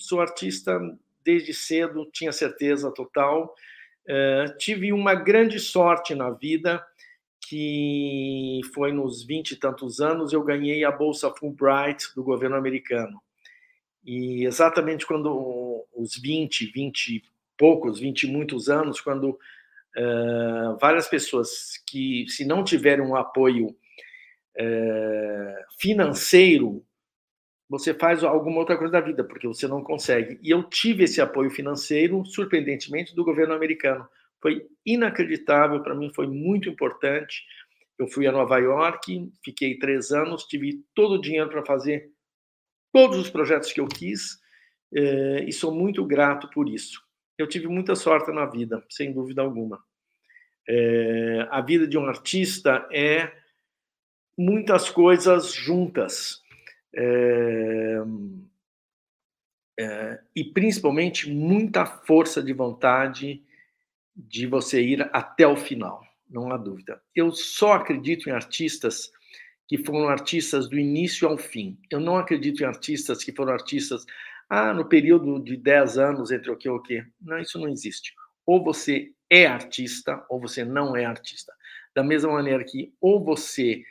sou 0.00 0.20
artista 0.20 0.78
desde 1.24 1.54
cedo, 1.54 2.08
tinha 2.12 2.32
certeza 2.32 2.92
total. 2.92 3.54
É... 4.06 4.46
Tive 4.58 4.92
uma 4.92 5.14
grande 5.14 5.60
sorte 5.60 6.14
na 6.14 6.30
vida 6.30 6.84
que 7.40 8.60
foi 8.72 8.92
nos 8.92 9.24
20 9.24 9.52
e 9.52 9.56
tantos 9.56 10.00
anos, 10.00 10.32
eu 10.32 10.42
ganhei 10.42 10.84
a 10.84 10.92
Bolsa 10.92 11.30
Fulbright 11.30 12.14
do 12.14 12.22
governo 12.22 12.54
americano. 12.54 13.20
E 14.04 14.46
exatamente 14.46 15.06
quando 15.06 15.84
os 15.94 16.16
20, 16.16 16.66
20 16.66 17.08
e 17.08 17.22
poucos, 17.56 17.98
20 17.98 18.22
e 18.22 18.30
muitos 18.30 18.68
anos, 18.68 19.00
quando 19.00 19.30
uh, 19.30 20.78
várias 20.80 21.08
pessoas 21.08 21.82
que, 21.86 22.26
se 22.28 22.44
não 22.44 22.62
tiverem 22.62 23.04
um 23.04 23.16
apoio 23.16 23.68
uh, 23.68 25.78
financeiro, 25.78 26.84
você 27.70 27.94
faz 27.94 28.24
alguma 28.24 28.58
outra 28.58 28.76
coisa 28.76 28.90
da 28.90 29.00
vida, 29.00 29.22
porque 29.22 29.46
você 29.46 29.68
não 29.68 29.80
consegue. 29.80 30.40
E 30.42 30.50
eu 30.50 30.64
tive 30.64 31.04
esse 31.04 31.20
apoio 31.20 31.48
financeiro, 31.48 32.26
surpreendentemente, 32.26 33.14
do 33.14 33.24
governo 33.24 33.54
americano. 33.54 34.08
Foi 34.42 34.66
inacreditável, 34.84 35.80
para 35.80 35.94
mim 35.94 36.12
foi 36.12 36.26
muito 36.26 36.68
importante. 36.68 37.44
Eu 37.96 38.08
fui 38.08 38.26
a 38.26 38.32
Nova 38.32 38.58
York, 38.58 39.32
fiquei 39.44 39.78
três 39.78 40.10
anos, 40.10 40.46
tive 40.46 40.84
todo 40.96 41.12
o 41.14 41.20
dinheiro 41.20 41.48
para 41.48 41.64
fazer 41.64 42.10
todos 42.92 43.16
os 43.16 43.30
projetos 43.30 43.72
que 43.72 43.80
eu 43.80 43.86
quis 43.86 44.40
eh, 44.92 45.44
e 45.46 45.52
sou 45.52 45.72
muito 45.72 46.04
grato 46.04 46.50
por 46.50 46.68
isso. 46.68 47.00
Eu 47.38 47.46
tive 47.46 47.68
muita 47.68 47.94
sorte 47.94 48.32
na 48.32 48.46
vida, 48.46 48.84
sem 48.90 49.12
dúvida 49.12 49.42
alguma. 49.42 49.78
Eh, 50.68 51.46
a 51.48 51.60
vida 51.60 51.86
de 51.86 51.96
um 51.96 52.06
artista 52.06 52.88
é 52.90 53.32
muitas 54.36 54.90
coisas 54.90 55.52
juntas. 55.52 56.42
É, 56.94 57.98
é, 59.78 60.20
e 60.36 60.44
principalmente 60.44 61.30
muita 61.30 61.86
força 61.86 62.42
de 62.42 62.52
vontade 62.52 63.42
de 64.14 64.46
você 64.46 64.82
ir 64.82 65.08
até 65.12 65.46
o 65.46 65.56
final, 65.56 66.02
não 66.28 66.52
há 66.52 66.56
dúvida. 66.56 67.00
Eu 67.14 67.32
só 67.32 67.74
acredito 67.74 68.28
em 68.28 68.32
artistas 68.32 69.10
que 69.66 69.78
foram 69.78 70.08
artistas 70.08 70.68
do 70.68 70.78
início 70.78 71.28
ao 71.28 71.38
fim. 71.38 71.78
Eu 71.90 72.00
não 72.00 72.16
acredito 72.16 72.62
em 72.62 72.66
artistas 72.66 73.22
que 73.24 73.32
foram 73.32 73.52
artistas 73.52 74.04
ah, 74.48 74.74
no 74.74 74.84
período 74.84 75.38
de 75.38 75.56
10 75.56 75.96
anos 75.96 76.32
entre 76.32 76.50
o 76.50 76.56
que 76.56 76.66
e 76.66 76.70
o 76.70 76.82
que. 76.82 77.04
Não, 77.20 77.38
isso 77.38 77.58
não 77.58 77.68
existe. 77.68 78.12
Ou 78.44 78.62
você 78.62 79.12
é 79.30 79.46
artista 79.46 80.26
ou 80.28 80.40
você 80.40 80.64
não 80.64 80.96
é 80.96 81.04
artista. 81.04 81.52
Da 81.94 82.02
mesma 82.02 82.32
maneira 82.32 82.64
que 82.64 82.92
ou 83.00 83.24
você 83.24 83.82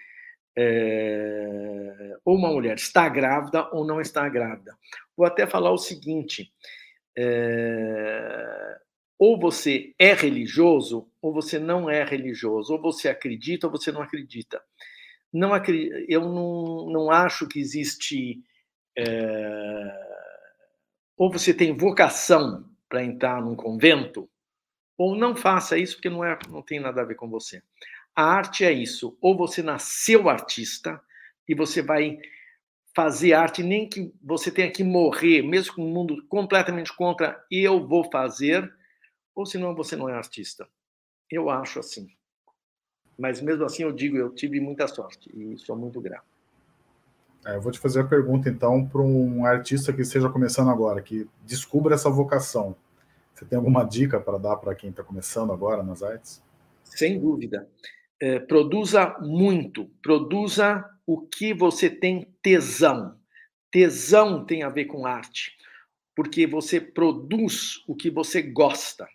é, 0.62 2.18
ou 2.26 2.36
uma 2.36 2.49
mulher 2.49 2.76
está 2.76 3.07
grávida 3.07 3.70
ou 3.72 3.86
não 3.86 4.01
está 4.01 4.28
grávida. 4.28 4.78
Vou 5.16 5.26
até 5.26 5.47
falar 5.47 5.72
o 5.72 5.78
seguinte: 5.78 6.51
é, 7.18 8.78
ou 9.18 9.39
você 9.39 9.93
é 9.97 10.14
religioso 10.14 11.10
ou 11.22 11.34
você 11.34 11.57
não 11.57 11.89
é 11.89 12.03
religioso, 12.03 12.74
ou 12.74 12.82
você 12.82 13.07
acredita 13.07 13.68
ou 13.68 13.72
você 13.72 13.89
não 13.89 14.01
acredita. 14.01 14.62
Não 15.32 15.51
eu 16.10 16.22
não, 16.22 16.89
não 16.89 17.12
acho 17.12 17.47
que 17.47 17.60
existe. 17.60 18.43
É, 18.97 20.10
ou 21.16 21.32
você 21.32 21.53
tem 21.53 21.76
vocação 21.78 22.66
para 22.89 23.03
entrar 23.03 23.41
num 23.41 23.55
convento, 23.55 24.30
ou 24.97 25.16
não 25.16 25.36
faça 25.36 25.78
isso 25.78 25.95
porque 25.95 26.10
não, 26.10 26.24
é, 26.24 26.38
não 26.49 26.62
tem 26.62 26.80
nada 26.80 27.01
a 27.01 27.05
ver 27.05 27.16
com 27.16 27.30
você. 27.30 27.62
A 28.16 28.24
arte 28.24 28.66
é 28.66 28.72
isso. 28.72 29.18
Ou 29.22 29.38
você 29.38 29.62
nasceu 29.62 30.30
artista 30.30 31.01
e 31.47 31.55
você 31.55 31.82
vai 31.82 32.20
fazer 32.95 33.34
arte, 33.34 33.64
nem 33.64 33.88
que 33.88 34.14
você 34.22 34.51
tenha 34.51 34.72
que 34.72 34.84
morrer, 34.84 35.41
mesmo 35.41 35.76
com 35.76 35.86
o 35.86 35.93
mundo 35.93 36.26
completamente 36.28 36.95
contra, 36.95 37.41
eu 37.49 37.88
vou 37.88 38.03
fazer, 38.12 38.70
ou 39.34 39.45
senão 39.45 39.76
você 39.76 39.95
não 39.95 40.10
é 40.10 40.14
artista. 40.14 40.68
Eu 41.30 41.49
acho 41.49 41.80
assim. 41.80 42.10
Mas 43.18 43.41
mesmo 43.41 43.64
assim 43.64 43.84
eu 43.84 43.91
digo, 43.91 44.18
eu 44.18 44.30
tive 44.34 44.60
muita 44.60 44.88
sorte 44.88 45.30
e 45.34 45.57
sou 45.60 45.76
muito 45.76 46.01
grato. 46.01 46.28
É, 47.45 47.55
eu 47.55 47.62
vou 47.62 47.72
te 47.72 47.80
fazer 47.80 48.01
a 48.01 48.07
pergunta 48.07 48.49
então 48.49 48.86
para 48.86 49.01
um 49.01 49.45
artista 49.45 49.93
que 49.93 50.01
esteja 50.01 50.30
começando 50.30 50.70
agora, 50.70 51.01
que 51.01 51.28
descubra 51.45 51.95
essa 51.95 52.10
vocação. 52.10 52.76
Você 53.34 53.45
tem 53.45 53.57
alguma 53.57 53.86
dica 53.86 54.20
para 54.20 54.38
dar 54.38 54.57
para 54.57 54.76
quem 54.76 54.89
está 54.89 55.03
começando 55.03 55.53
agora 55.53 55.82
nas 55.82 56.03
artes? 56.03 56.43
Sem 56.84 57.20
dúvida. 57.20 57.70
É, 58.22 58.39
produza 58.39 59.17
muito, 59.22 59.89
produza 60.01 60.84
o 61.05 61.22
que 61.22 61.53
você 61.53 61.89
tem 61.89 62.28
tesão. 62.41 63.17
Tesão 63.72 64.45
tem 64.45 64.63
a 64.63 64.70
ver 64.70 64.86
com 64.86 65.05
arte, 65.05 65.55
porque 66.15 66.45
você 66.45 66.82
produz 66.82 67.84
o 67.88 67.95
que 67.95 68.09
você 68.09 68.41
gosta. 68.41 69.07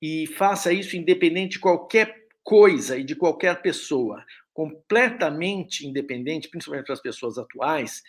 E 0.00 0.26
faça 0.26 0.72
isso 0.72 0.96
independente 0.96 1.52
de 1.52 1.58
qualquer 1.58 2.26
coisa 2.42 2.96
e 2.96 3.04
de 3.04 3.14
qualquer 3.14 3.60
pessoa, 3.60 4.24
completamente 4.54 5.86
independente, 5.86 6.48
principalmente 6.48 6.86
para 6.86 6.94
as 6.94 7.02
pessoas 7.02 7.36
atuais, 7.36 8.02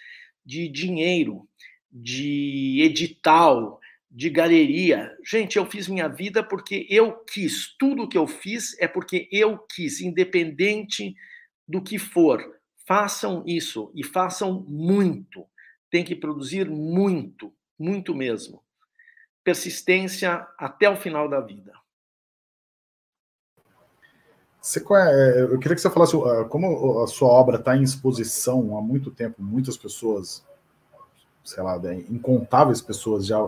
de 0.46 0.70
dinheiro, 0.70 1.48
de 1.92 2.82
edital, 2.84 3.81
de 4.12 4.30
galeria. 4.30 5.16
Gente, 5.24 5.58
eu 5.58 5.66
fiz 5.66 5.88
minha 5.88 6.10
vida 6.10 6.44
porque 6.44 6.86
eu 6.90 7.14
quis. 7.20 7.74
Tudo 7.78 8.10
que 8.10 8.18
eu 8.18 8.28
fiz 8.28 8.78
é 8.80 8.88
porque 8.88 9.30
eu 9.32 9.58
quis, 9.58 10.02
independente 10.02 11.16
do 11.66 11.82
que 11.82 11.98
for. 11.98 12.60
Façam 12.86 13.42
isso 13.48 13.90
e 13.96 14.04
façam 14.04 14.66
muito. 14.68 15.46
Tem 15.90 16.04
que 16.04 16.16
produzir 16.16 16.70
muito, 16.70 17.54
muito 17.80 18.14
mesmo. 18.14 18.62
Persistência 19.44 20.46
até 20.58 20.90
o 20.90 20.98
final 20.98 21.30
da 21.30 21.40
vida. 21.40 21.72
Você, 24.62 24.80
é, 24.80 25.42
eu 25.42 25.58
queria 25.58 25.76
que 25.76 25.82
você 25.82 25.90
falasse 25.90 26.16
ah, 26.16 26.46
como 26.46 27.02
a 27.02 27.08
sua 27.08 27.30
obra 27.30 27.58
está 27.58 27.76
em 27.76 27.82
exposição 27.82 28.78
há 28.78 28.82
muito 28.82 29.10
tempo, 29.10 29.42
muitas 29.42 29.76
pessoas, 29.76 30.46
sei 31.44 31.64
lá, 31.64 31.82
incontáveis 32.08 32.80
pessoas 32.80 33.26
já 33.26 33.40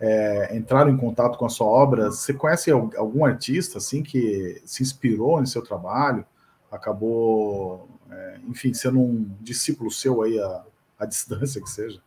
é, 0.00 0.56
entraram 0.56 0.90
em 0.90 0.96
contato 0.96 1.36
com 1.36 1.46
a 1.46 1.48
sua 1.48 1.66
obra, 1.66 2.10
você 2.10 2.32
conhece 2.32 2.70
algum 2.70 3.24
artista 3.24 3.78
assim 3.78 4.02
que 4.02 4.62
se 4.64 4.82
inspirou 4.82 5.42
em 5.42 5.46
seu 5.46 5.62
trabalho, 5.62 6.24
acabou, 6.70 7.88
é, 8.10 8.38
enfim, 8.46 8.72
sendo 8.72 9.00
um 9.00 9.24
discípulo 9.40 9.90
seu 9.90 10.22
aí 10.22 10.38
a, 10.38 11.06
distância 11.06 11.60
que 11.60 11.70
seja? 11.70 12.00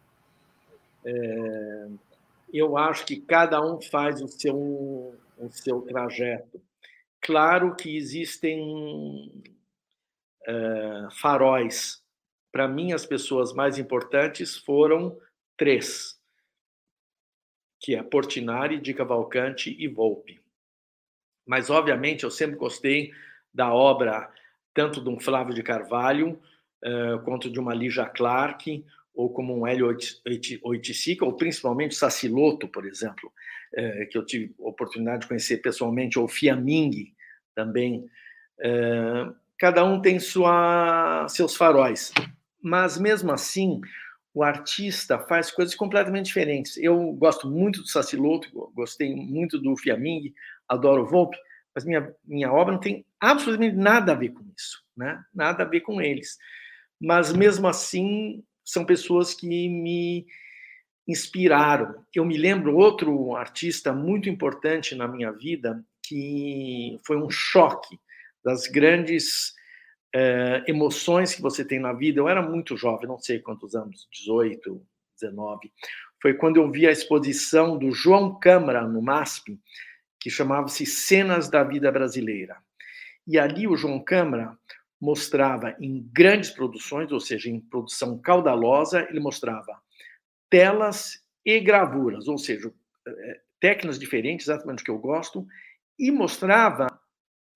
É, 1.03 1.87
eu 2.53 2.77
acho 2.77 3.05
que 3.05 3.19
cada 3.19 3.61
um 3.61 3.81
faz 3.81 4.21
o 4.21 4.27
seu, 4.27 5.15
o 5.37 5.49
seu 5.49 5.81
trajeto. 5.81 6.61
Claro 7.19 7.75
que 7.75 7.97
existem 7.97 9.43
é, 10.47 11.07
faróis. 11.19 12.01
Para 12.51 12.67
mim, 12.67 12.93
as 12.93 13.05
pessoas 13.05 13.53
mais 13.53 13.77
importantes 13.77 14.57
foram 14.57 15.17
três 15.57 16.20
que 17.81 17.95
é 17.95 18.03
Portinari, 18.03 18.79
de 18.79 18.93
Cavalcante 18.93 19.75
e 19.77 19.87
Volpe. 19.87 20.39
Mas, 21.45 21.71
obviamente, 21.71 22.23
eu 22.23 22.29
sempre 22.29 22.55
gostei 22.55 23.11
da 23.51 23.73
obra 23.73 24.31
tanto 24.73 25.03
de 25.03 25.09
um 25.09 25.19
Flávio 25.19 25.53
de 25.53 25.63
Carvalho, 25.63 26.39
uh, 26.85 27.19
quanto 27.23 27.49
de 27.49 27.59
uma 27.59 27.73
Lígia 27.73 28.05
Clark, 28.05 28.85
ou 29.13 29.33
como 29.33 29.57
um 29.57 29.67
Hélio 29.67 29.93
Oiticica, 30.63 31.25
ou 31.25 31.35
principalmente 31.35 31.95
Saciloto, 31.95 32.67
por 32.67 32.85
exemplo, 32.85 33.33
uh, 33.73 34.07
que 34.09 34.17
eu 34.17 34.23
tive 34.23 34.53
oportunidade 34.59 35.23
de 35.23 35.27
conhecer 35.27 35.57
pessoalmente, 35.57 36.19
ou 36.19 36.27
Fiaming 36.27 37.11
também. 37.55 38.05
Uh, 38.59 39.35
cada 39.57 39.83
um 39.83 39.99
tem 39.99 40.19
sua, 40.19 41.27
seus 41.27 41.55
faróis. 41.55 42.13
Mas, 42.61 42.97
mesmo 42.99 43.31
assim, 43.31 43.81
o 44.33 44.43
artista 44.43 45.19
faz 45.19 45.51
coisas 45.51 45.75
completamente 45.75 46.27
diferentes. 46.27 46.77
Eu 46.77 47.11
gosto 47.13 47.49
muito 47.49 47.81
do 47.81 47.87
Saciloto, 47.87 48.49
gostei 48.73 49.13
muito 49.15 49.59
do 49.59 49.75
Fiaming, 49.75 50.33
adoro 50.67 51.03
o 51.03 51.07
Volpe, 51.07 51.37
mas 51.75 51.85
minha, 51.85 52.13
minha 52.23 52.51
obra 52.51 52.73
não 52.73 52.79
tem 52.79 53.05
absolutamente 53.19 53.75
nada 53.75 54.13
a 54.13 54.15
ver 54.15 54.29
com 54.29 54.43
isso, 54.57 54.83
né? 54.95 55.21
nada 55.33 55.63
a 55.63 55.67
ver 55.67 55.81
com 55.81 56.01
eles. 56.01 56.37
Mas, 56.99 57.33
mesmo 57.33 57.67
assim, 57.67 58.43
são 58.63 58.85
pessoas 58.85 59.33
que 59.33 59.47
me 59.47 60.25
inspiraram. 61.07 62.05
Eu 62.13 62.23
me 62.25 62.37
lembro 62.37 62.77
outro 62.77 63.35
artista 63.35 63.91
muito 63.91 64.29
importante 64.29 64.95
na 64.95 65.07
minha 65.07 65.31
vida, 65.31 65.83
que 66.03 66.99
foi 67.05 67.17
um 67.17 67.29
choque 67.29 67.99
das 68.43 68.67
grandes 68.67 69.53
é, 70.13 70.63
emoções 70.67 71.33
que 71.33 71.41
você 71.41 71.63
tem 71.63 71.79
na 71.79 71.93
vida. 71.93 72.19
Eu 72.19 72.27
era 72.27 72.41
muito 72.41 72.75
jovem, 72.75 73.07
não 73.07 73.19
sei 73.19 73.39
quantos 73.39 73.75
anos, 73.75 74.07
18, 74.11 74.81
19. 75.19 75.71
Foi 76.21 76.33
quando 76.33 76.57
eu 76.57 76.69
vi 76.69 76.87
a 76.87 76.91
exposição 76.91 77.77
do 77.77 77.91
João 77.91 78.37
Câmara 78.39 78.87
no 78.87 79.01
MASP, 79.01 79.59
que 80.19 80.29
chamava-se 80.29 80.85
Cenas 80.85 81.49
da 81.49 81.63
Vida 81.63 81.91
Brasileira. 81.91 82.57
E 83.25 83.39
ali 83.39 83.67
o 83.67 83.75
João 83.75 84.03
Câmara 84.03 84.57
mostrava 84.99 85.75
em 85.79 86.07
grandes 86.13 86.51
produções, 86.51 87.11
ou 87.11 87.19
seja, 87.19 87.49
em 87.49 87.59
produção 87.59 88.19
caudalosa, 88.19 89.07
ele 89.09 89.19
mostrava 89.19 89.81
telas 90.47 91.23
e 91.43 91.59
gravuras, 91.59 92.27
ou 92.27 92.37
seja, 92.37 92.71
eh, 93.07 93.41
técnicas 93.59 93.97
diferentes, 93.97 94.47
exatamente 94.47 94.81
o 94.81 94.85
que 94.85 94.91
eu 94.91 94.99
gosto, 94.99 95.47
e 95.97 96.11
mostrava 96.11 96.87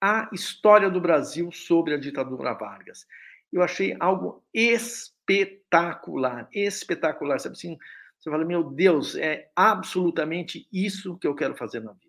a 0.02 0.30
história 0.34 0.89
do 0.89 1.02
Brasil 1.02 1.52
sobre 1.52 1.93
a 1.93 1.98
ditadura 1.98 2.54
Vargas. 2.54 3.06
Eu 3.52 3.62
achei 3.62 3.96
algo 4.00 4.43
espetacular, 4.54 6.48
espetacular. 6.52 7.39
Sabe 7.39 7.56
assim, 7.56 7.78
você 8.20 8.30
fala, 8.30 8.43
meu 8.43 8.64
Deus, 8.64 9.16
é 9.16 9.50
absolutamente 9.56 10.68
isso 10.72 11.18
que 11.18 11.28
eu 11.28 11.36
quero 11.36 11.56
fazer 11.56 11.80
na 11.80 11.93
vida. 11.93 12.06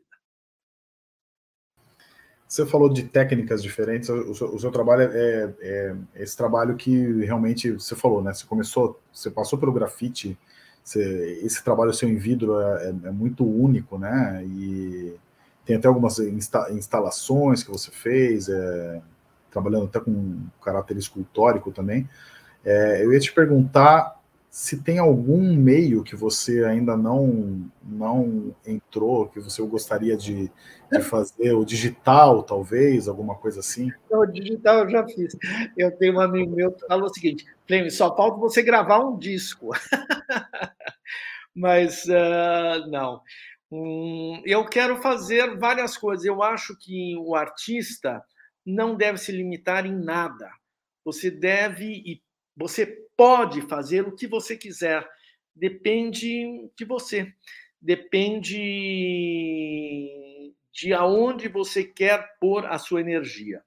Você 2.49 2.65
falou 2.65 2.89
de 2.89 3.03
técnicas 3.05 3.63
diferentes, 3.63 4.09
o 4.09 4.35
seu, 4.35 4.55
o 4.55 4.59
seu 4.59 4.71
trabalho 4.71 5.03
é, 5.03 5.07
é, 5.07 5.55
é, 5.61 5.97
esse 6.15 6.37
trabalho 6.37 6.77
que 6.77 7.25
realmente 7.25 7.73
você 7.73 7.97
falou, 7.97 8.23
né? 8.23 8.33
Você 8.33 8.47
começou, 8.47 9.01
você 9.13 9.31
passou 9.31 9.59
pelo 9.59 9.73
grafite, 9.73 10.39
você, 10.83 11.41
esse 11.43 11.63
trabalho 11.65 11.93
seu 11.93 12.09
em 12.09 12.17
vidro 12.17 12.61
é, 12.61 12.85
é, 12.85 13.09
é 13.09 13.11
muito 13.11 13.45
único, 13.45 13.99
né? 13.99 14.45
E 14.47 15.17
tem 15.67 15.77
até 15.77 15.89
algumas 15.89 16.19
insta 16.21 16.73
instalações 16.73 17.63
que 17.63 17.71
você 17.71 17.91
fez, 17.91 18.49
é, 18.49 19.03
trabalhando 19.51 19.87
até 19.87 19.99
com 20.01 20.47
caráter 20.63 20.97
escultórico 20.97 21.73
também. 21.73 22.09
É, 22.65 23.05
eu 23.05 23.13
ia 23.13 23.21
te 23.21 23.33
perguntar 23.33 24.17
se 24.49 24.83
tem 24.83 24.99
algum 24.99 25.55
meio 25.55 26.03
que 26.03 26.17
você 26.17 26.65
ainda 26.65 26.97
não 26.97 27.71
não 27.83 28.55
entrou, 28.67 29.29
que 29.29 29.39
você 29.39 29.61
gostaria 29.63 30.17
de, 30.17 30.51
de 30.91 31.01
fazer, 31.03 31.53
o 31.53 31.65
digital, 31.65 32.43
talvez, 32.43 33.07
alguma 33.07 33.35
coisa 33.35 33.61
assim? 33.61 33.93
O 34.09 34.25
digital 34.25 34.85
eu 34.85 34.91
já 34.91 35.07
fiz. 35.07 35.37
Eu 35.77 35.91
tenho 35.99 36.15
um 36.15 36.21
amigo 36.21 36.57
meu 36.57 36.73
que 36.73 36.87
falou 36.87 37.07
o 37.07 37.13
seguinte, 37.13 37.45
Flamengo, 37.67 37.91
só 37.91 38.17
falta 38.17 38.39
você 38.39 38.63
gravar 38.63 39.01
um 39.01 39.19
disco. 39.19 39.71
Mas 41.55 42.05
uh, 42.05 42.89
não. 42.89 43.21
Eu 44.45 44.65
quero 44.67 45.01
fazer 45.03 45.59
várias 45.59 45.97
coisas. 45.97 46.25
Eu 46.25 46.43
acho 46.43 46.77
que 46.79 47.17
o 47.17 47.35
artista 47.35 48.25
não 48.65 48.97
deve 48.97 49.19
se 49.19 49.33
limitar 49.33 49.87
em 49.87 49.95
nada. 49.95 50.51
Você 51.05 51.31
deve 51.31 51.85
e 51.85 52.23
você 52.57 52.87
pode 53.17 53.61
fazer 53.63 54.07
o 54.07 54.15
que 54.15 54.27
você 54.27 54.57
quiser. 54.57 55.07
Depende 55.55 56.71
de 56.77 56.85
você. 56.85 57.33
Depende 57.81 58.57
de 60.73 60.93
aonde 60.93 61.49
você 61.49 61.85
quer 61.85 62.37
pôr 62.41 62.67
a 62.67 62.79
sua 62.79 63.01
energia. 63.01 63.63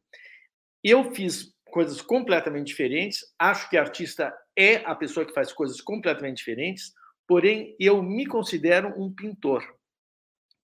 Eu 0.84 1.14
fiz 1.14 1.54
coisas 1.72 2.02
completamente 2.02 2.68
diferentes. 2.68 3.20
Acho 3.38 3.70
que 3.70 3.78
artista 3.78 4.34
é 4.56 4.78
a 4.86 4.96
pessoa 4.96 5.26
que 5.26 5.34
faz 5.34 5.52
coisas 5.54 5.82
completamente 5.82 6.38
diferentes. 6.38 6.94
Porém, 7.28 7.76
eu 7.80 8.02
me 8.02 8.26
considero 8.26 8.94
um 8.98 9.14
pintor, 9.14 9.64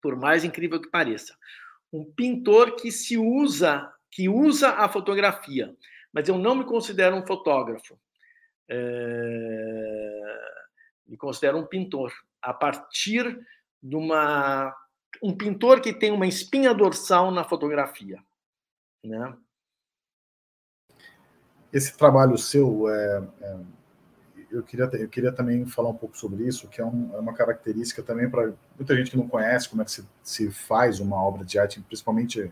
por 0.06 0.16
mais 0.16 0.44
incrível 0.44 0.80
que 0.80 0.88
pareça. 0.88 1.36
Um 1.92 2.06
pintor 2.06 2.76
que 2.76 2.92
se 2.92 3.18
usa, 3.18 3.92
que 4.12 4.30
usa 4.30 4.70
a 4.70 4.88
fotografia, 4.88 5.76
mas 6.14 6.30
eu 6.30 6.38
não 6.38 6.54
me 6.54 6.64
considero 6.64 7.16
um 7.16 7.26
fotógrafo 7.26 7.98
é, 8.70 10.38
me 11.08 11.18
considero 11.18 11.58
um 11.58 11.66
pintor. 11.66 12.14
A 12.40 12.54
partir 12.54 13.44
de 13.82 13.96
uma. 13.96 14.76
Um 15.24 15.36
pintor 15.36 15.82
que 15.82 15.92
tem 15.92 16.12
uma 16.12 16.28
espinha 16.28 16.72
dorsal 16.72 17.32
na 17.32 17.44
fotografia. 17.44 18.22
Né? 19.04 19.36
Esse 21.74 21.98
trabalho 21.98 22.38
seu, 22.38 22.88
é, 22.88 23.28
é, 23.42 23.58
eu, 24.56 24.64
queria, 24.64 24.86
eu 24.94 25.08
queria 25.10 25.32
também 25.32 25.66
falar 25.66 25.90
um 25.90 25.96
pouco 25.96 26.18
sobre 26.18 26.44
isso, 26.48 26.68
que 26.68 26.80
é, 26.80 26.86
um, 26.86 27.12
é 27.14 27.20
uma 27.20 27.34
característica 27.34 28.02
também 28.02 28.30
para 28.30 28.54
muita 28.78 28.96
gente 28.96 29.12
que 29.12 29.18
não 29.18 29.28
conhece 29.28 29.70
como 29.70 29.82
é 29.82 29.86
que 29.86 29.92
se, 29.92 30.08
se 30.24 30.50
faz 30.50 31.00
uma 31.00 31.22
obra 31.22 31.44
de 31.44 31.60
arte, 31.60 31.82
principalmente 31.82 32.52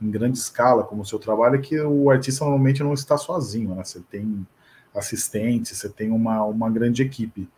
em 0.00 0.10
grande 0.10 0.38
escala, 0.38 0.84
como 0.84 1.02
o 1.02 1.06
seu 1.06 1.18
trabalho, 1.18 1.56
é 1.56 1.58
que 1.58 1.78
o 1.80 2.08
artista 2.08 2.44
normalmente 2.44 2.82
não 2.82 2.94
está 2.94 3.18
sozinho, 3.18 3.74
né? 3.74 3.84
Você 3.84 4.00
tem 4.00 4.46
assistentes, 4.94 5.76
você 5.76 5.88
tem 5.88 6.10
uma, 6.10 6.44
uma 6.44 6.70
grande 6.70 7.02
equipe. 7.02 7.48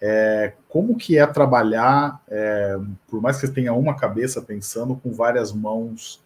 É, 0.00 0.52
como 0.68 0.96
que 0.96 1.16
é 1.16 1.26
trabalhar, 1.26 2.22
é, 2.28 2.76
por 3.08 3.22
mais 3.22 3.36
que 3.36 3.46
você 3.46 3.52
tenha 3.52 3.72
uma 3.72 3.96
cabeça 3.96 4.42
pensando, 4.42 4.96
com 4.96 5.12
várias 5.12 5.52
mãos 5.52 6.22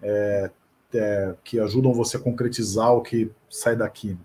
é, 0.00 0.50
é 0.94 1.34
que 1.42 1.58
ajudam 1.58 1.92
você 1.92 2.16
a 2.16 2.20
concretizar 2.20 2.92
o 2.92 3.02
que 3.02 3.30
sai 3.50 3.74
daqui? 3.74 4.16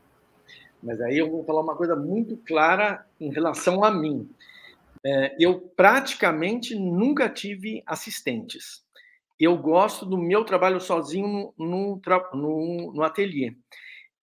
Mas 0.84 1.02
aí 1.02 1.18
eu 1.18 1.32
vou 1.32 1.44
falar 1.44 1.62
uma 1.62 1.76
coisa 1.76 1.96
muito 1.96 2.38
clara 2.38 3.06
em 3.20 3.32
relação 3.32 3.84
a 3.84 3.90
mim. 3.92 4.30
É, 5.06 5.36
eu 5.40 5.60
praticamente 5.60 6.76
nunca 6.76 7.30
tive 7.30 7.82
assistentes. 7.86 8.84
Eu 9.40 9.58
gosto 9.58 10.06
do 10.06 10.18
meu 10.18 10.44
trabalho 10.46 10.80
sozinho 10.80 11.54
no, 11.58 11.66
no, 11.66 12.02
no, 12.34 12.94
no 12.94 13.04
ateliê 13.04 13.56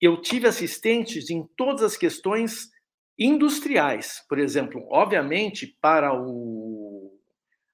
eu 0.00 0.16
tive 0.16 0.48
assistentes 0.48 1.28
em 1.28 1.46
todas 1.56 1.82
as 1.82 1.96
questões 1.96 2.70
industriais. 3.18 4.24
Por 4.28 4.38
exemplo, 4.38 4.86
obviamente, 4.90 5.76
para 5.80 6.14
o, 6.14 6.89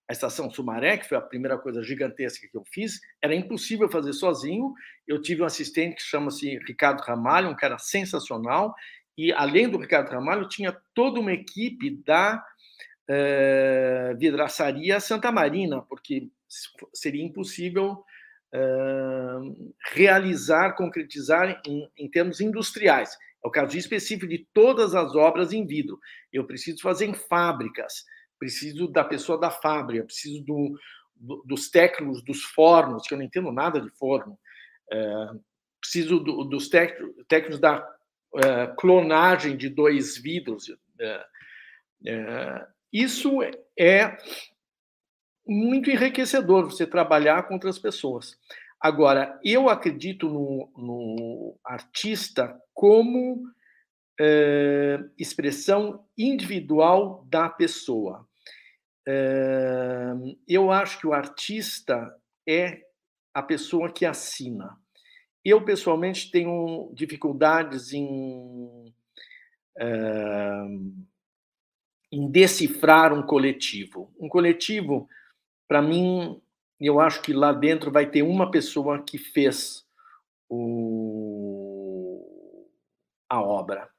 a 0.09 0.13
estação 0.13 0.51
Sumaré, 0.51 0.97
que 0.97 1.09
foi 1.09 1.19
a 1.19 1.21
primeira 1.21 1.59
coisa 1.59 1.83
gigantesca 1.83 2.47
que 2.47 2.57
eu 2.57 2.65
fiz, 2.73 3.01
era 3.21 3.35
impossível 3.35 3.89
fazer 3.89 4.13
sozinho. 4.13 4.73
Eu 5.07 5.21
tive 5.21 5.43
um 5.43 5.47
assistente 5.47 5.97
que 5.97 6.03
chama-se 6.03 6.59
Ricardo 6.67 7.01
Ramalho, 7.01 7.49
um 7.49 7.57
cara 7.57 7.79
sensacional. 7.79 8.75
E, 9.19 9.33
além 9.33 9.69
do 9.69 9.79
Ricardo 9.79 10.11
Ramalho, 10.11 10.49
tinha 10.49 10.77
toda 10.95 11.19
uma 11.19 11.33
equipe 11.33 11.91
da 12.05 12.45
eh, 13.09 14.15
vidraçaria 14.19 15.01
Santa 15.01 15.33
Marina, 15.33 15.83
porque 15.83 16.29
seria 16.93 17.25
impossível 17.25 18.05
realizar, 19.93 20.77
concretizar 20.77 21.61
em, 21.67 21.91
em 21.99 22.09
termos 22.09 22.41
industriais. 22.41 23.17
É 23.45 23.49
o 23.49 23.51
caso 23.51 23.77
específico 23.77 24.27
de 24.27 24.47
todas 24.53 24.95
as 24.95 25.15
obras 25.15 25.53
em 25.53 25.67
vidro. 25.67 25.99
Eu 26.33 26.47
preciso 26.47 26.81
fazer 26.81 27.07
em 27.07 27.15
fábricas, 27.15 28.05
preciso 28.39 28.89
da 28.89 29.05
pessoa 29.05 29.39
da 29.39 29.51
fábrica, 29.51 30.05
preciso 30.05 30.43
do, 30.45 30.79
do, 31.15 31.43
dos 31.47 31.71
técnicos 31.71 32.23
dos 32.23 32.43
fornos, 32.43 33.07
que 33.07 33.15
eu 33.15 33.19
não 33.19 33.25
entendo 33.25 33.51
nada 33.53 33.81
de 33.81 33.91
forno, 33.91 34.39
é, 34.91 35.29
preciso 35.81 36.19
do, 36.21 36.45
dos 36.45 36.69
técnicos 36.69 37.59
da 37.59 37.87
é, 38.37 38.67
clonagem 38.79 39.57
de 39.57 39.69
dois 39.69 40.17
vidros. 40.17 40.71
É, 41.01 41.25
é 42.07 42.67
isso 42.93 43.41
é 43.79 44.17
muito 45.47 45.91
enriquecedor 45.91 46.65
você 46.65 46.87
trabalhar 46.87 47.43
com 47.45 47.55
outras 47.55 47.79
pessoas. 47.79 48.37
Agora, 48.81 49.39
eu 49.45 49.69
acredito 49.69 50.29
no, 50.29 50.71
no 50.77 51.59
artista 51.65 52.61
como 52.75 53.45
é, 54.19 54.99
expressão 55.19 56.05
individual 56.17 57.25
da 57.29 57.49
pessoa. 57.49 58.27
É, 59.07 60.13
eu 60.49 60.71
acho 60.71 60.99
que 60.99 61.07
o 61.07 61.13
artista 61.13 62.15
é 62.47 62.83
a 63.33 63.43
pessoa 63.43 63.91
que 63.93 64.05
assina. 64.05 64.77
Eu, 65.45 65.65
pessoalmente, 65.65 66.31
tenho 66.31 66.91
dificuldades 66.95 67.93
em, 67.93 68.93
é, 69.79 70.65
em 72.11 72.31
decifrar 72.31 73.13
um 73.13 73.23
coletivo. 73.23 74.13
Um 74.19 74.29
coletivo 74.29 75.09
para 75.69 75.83
mim, 75.83 76.41
eu 76.81 76.99
acho 77.01 77.23
que 77.23 77.33
lá 77.33 77.53
dentro 77.53 77.91
vai 77.93 78.11
ter 78.11 78.23
uma 78.23 78.51
pessoa 78.51 79.03
que 79.03 79.19
fez 79.19 79.85
o... 80.49 82.17
a 83.29 83.41
obra. 83.41 83.96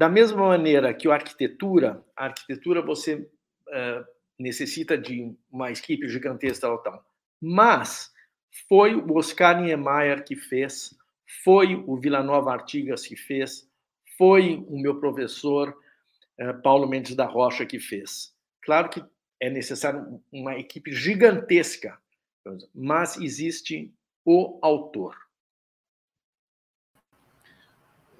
Da 0.00 0.08
mesma 0.08 0.48
maneira 0.48 0.94
que 0.94 1.06
a 1.08 1.12
arquitetura, 1.12 2.02
a 2.16 2.24
arquitetura 2.24 2.80
você 2.80 3.16
uh, 3.16 4.04
necessita 4.38 4.96
de 4.96 5.36
uma 5.52 5.70
equipe 5.70 6.08
gigantesca, 6.08 6.68
tal, 6.68 6.78
tal. 6.78 7.04
mas 7.38 8.10
foi 8.66 8.94
o 8.94 9.18
Oscar 9.18 9.60
Niemeyer 9.60 10.24
que 10.24 10.34
fez, 10.34 10.98
foi 11.44 11.74
o 11.86 11.98
Villanova 11.98 12.50
Artigas 12.50 13.06
que 13.06 13.14
fez, 13.14 13.70
foi 14.16 14.64
o 14.70 14.80
meu 14.80 14.98
professor 14.98 15.68
uh, 15.68 16.62
Paulo 16.62 16.88
Mendes 16.88 17.14
da 17.14 17.26
Rocha 17.26 17.66
que 17.66 17.78
fez. 17.78 18.34
Claro 18.62 18.88
que 18.88 19.04
é 19.38 19.50
necessário 19.50 20.18
uma 20.32 20.56
equipe 20.56 20.94
gigantesca, 20.94 21.98
mas 22.74 23.18
existe 23.18 23.92
o 24.24 24.58
autor. 24.62 25.14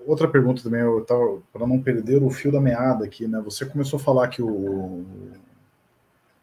Outra 0.07 0.27
pergunta 0.29 0.63
também, 0.63 0.81
para 1.53 1.67
não 1.67 1.81
perder 1.81 2.23
o 2.23 2.31
fio 2.31 2.51
da 2.51 2.61
meada 2.61 3.05
aqui, 3.05 3.27
né? 3.29 3.41
Você 3.45 3.67
começou 3.67 3.99
a 3.99 4.03
falar 4.03 4.29
que 4.29 4.43
o, 4.43 5.05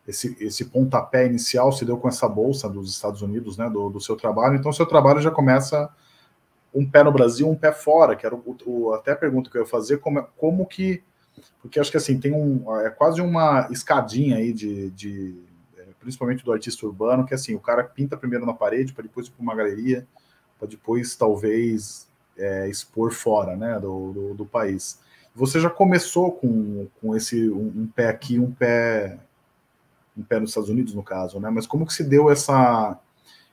esse, 0.08 0.38
esse 0.40 0.66
pontapé 0.66 1.26
inicial 1.26 1.72
se 1.72 1.84
deu 1.84 1.98
com 1.98 2.08
essa 2.08 2.28
bolsa 2.30 2.70
dos 2.70 2.92
Estados 2.92 3.22
Unidos, 3.22 3.58
né? 3.58 3.70
Do, 3.70 3.90
do 3.90 4.00
seu 4.00 4.16
trabalho. 4.16 4.56
Então, 4.56 4.72
seu 4.72 4.86
trabalho 4.86 5.22
já 5.22 5.32
começa 5.32 5.90
um 6.74 6.90
pé 6.90 7.04
no 7.04 7.12
Brasil, 7.12 7.50
um 7.50 7.56
pé 7.56 7.72
fora, 7.72 8.16
que 8.16 8.26
era 8.26 8.36
o, 8.36 8.58
o, 8.66 8.94
até 8.94 9.12
a 9.12 9.16
pergunta 9.16 9.50
que 9.50 9.58
eu 9.58 9.62
ia 9.62 9.68
fazer, 9.68 9.98
como, 9.98 10.24
como 10.38 10.66
que 10.66 11.04
porque 11.62 11.80
acho 11.80 11.92
que 11.92 11.98
assim 11.98 12.20
tem 12.20 12.34
um 12.34 12.76
é 12.80 12.90
quase 12.90 13.22
uma 13.22 13.68
escadinha 13.72 14.38
aí 14.38 14.54
de, 14.54 14.90
de 14.92 15.36
é, 15.78 15.84
principalmente 16.00 16.44
do 16.44 16.52
artista 16.52 16.86
urbano 16.86 17.26
que 17.26 17.34
assim 17.34 17.56
o 17.56 17.60
cara 17.60 17.84
pinta 17.84 18.18
primeiro 18.18 18.46
na 18.46 18.54
parede 18.54 18.94
para 18.94 19.04
depois 19.04 19.28
ir 19.28 19.32
para 19.32 19.42
uma 19.44 19.56
galeria 19.56 20.08
para 20.58 20.68
depois 20.68 21.16
talvez 21.16 22.07
é, 22.38 22.70
expor 22.70 23.12
fora 23.12 23.56
né 23.56 23.80
do, 23.80 24.12
do, 24.12 24.34
do, 24.34 24.46
país 24.46 25.00
você 25.36 25.60
já 25.60 25.70
começou 25.70 26.32
com, 26.32 26.88
com 27.00 27.16
esse 27.16 27.50
um, 27.50 27.74
um, 27.76 27.88
pé 27.88 28.10
aqui 28.10 28.40
um 28.40 28.52
pé 28.52 29.18
um 30.18 30.24
pé 30.24 30.40
nos 30.40 30.52
Estados 30.52 30.70
Unidos 30.70 30.94
no 30.94 31.04
caso 31.04 31.40
né 31.40 31.50
mas 31.50 31.68
como 31.68 31.86
que 31.86 31.94
se 31.94 32.04
deu 32.04 32.30
essa 32.30 33.00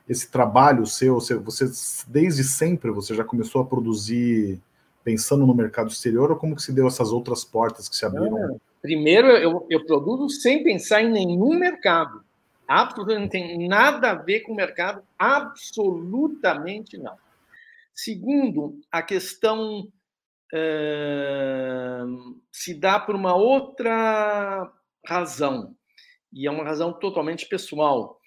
esse 0.07 0.29
trabalho 0.29 0.85
seu 0.85 1.19
você 1.19 1.65
desde 2.07 2.43
sempre 2.43 2.91
você 2.91 3.15
já 3.15 3.23
começou 3.23 3.61
a 3.61 3.65
produzir 3.65 4.61
pensando 5.05 5.45
no 5.45 5.53
mercado 5.53 5.91
exterior 5.91 6.31
ou 6.31 6.37
como 6.37 6.55
que 6.55 6.63
se 6.63 6.73
deu 6.73 6.87
essas 6.87 7.11
outras 7.11 7.45
portas 7.45 7.87
que 7.87 7.95
se 7.95 8.03
abriram? 8.03 8.31
Não, 8.31 8.59
primeiro, 8.81 9.27
eu, 9.27 9.65
eu 9.69 9.85
produzo 9.85 10.29
sem 10.41 10.63
pensar 10.63 11.03
em 11.03 11.11
nenhum 11.11 11.53
mercado. 11.59 12.23
Absolutamente 12.67 13.21
não 13.21 13.29
tem 13.29 13.67
nada 13.67 14.09
a 14.09 14.15
ver 14.15 14.39
com 14.39 14.51
o 14.51 14.55
mercado, 14.55 15.03
absolutamente 15.19 16.97
não. 16.97 17.13
Segundo, 17.95 18.79
a 18.91 19.01
questão 19.01 19.87
se 22.51 22.79
dá 22.79 22.99
por 22.99 23.15
uma 23.15 23.35
outra 23.35 24.71
razão, 25.05 25.75
e 26.31 26.47
é 26.47 26.51
uma 26.51 26.63
razão 26.63 26.93
totalmente 26.93 27.47
pessoal. 27.47 28.19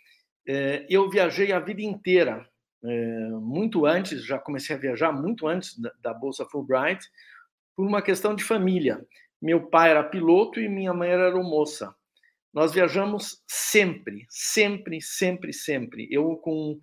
É, 0.47 0.87
eu 0.89 1.09
viajei 1.11 1.53
a 1.53 1.61
vida 1.61 1.83
inteira, 1.83 2.47
é, 2.85 3.29
muito 3.41 3.87
antes, 3.87 4.25
já 4.25 4.39
comecei 4.39 4.77
a 4.77 4.79
viajar 4.79 5.13
muito 5.13 5.47
antes 5.47 5.79
da, 5.79 5.93
da 6.01 6.15
Bolsa 6.15 6.47
Fulbright, 6.47 7.07
por 7.77 7.87
uma 7.87 8.03
questão 8.03 8.35
de 8.35 8.45
família. 8.45 9.05
Meu 9.41 9.69
pai 9.69 9.91
era 9.91 10.03
piloto 10.03 10.61
e 10.61 10.69
minha 10.69 10.93
mãe 10.93 11.11
era 11.11 11.25
aeromoça. 11.25 11.95
Nós 12.53 12.73
viajamos 12.73 13.43
sempre, 13.47 14.27
sempre, 14.29 15.01
sempre, 15.01 15.53
sempre. 15.53 16.09
Eu, 16.11 16.37
com 16.37 16.79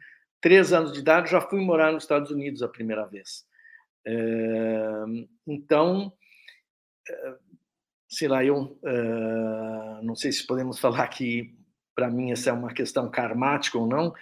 três 0.46 0.72
anos 0.72 0.94
de 0.94 1.00
idade, 1.00 1.32
já 1.32 1.42
fui 1.42 1.60
morar 1.60 1.92
nos 1.92 2.04
Estados 2.04 2.30
Unidos 2.30 2.62
a 2.62 2.68
primeira 2.68 3.04
vez. 3.08 3.44
É, 4.06 5.04
então, 5.48 6.14
é, 7.10 7.36
sei 8.08 8.28
lá, 8.28 8.46
eu 8.46 8.80
é, 8.86 10.04
não 10.04 10.16
sei 10.16 10.32
se 10.32 10.46
podemos 10.46 10.78
falar 10.78 11.08
que, 11.08 11.52
para 11.96 12.12
mim, 12.12 12.32
essa 12.32 12.52
é 12.52 12.54
uma 12.54 12.72
questão 12.72 13.10
karmática 13.10 13.80
ou 13.80 13.88
não, 13.88 14.14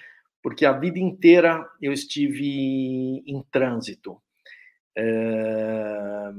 porque 0.41 0.65
a 0.65 0.71
vida 0.71 0.97
inteira 0.97 1.69
eu 1.81 1.91
estive 1.91 3.21
em 3.27 3.43
trânsito. 3.51 4.17
É, 4.95 6.31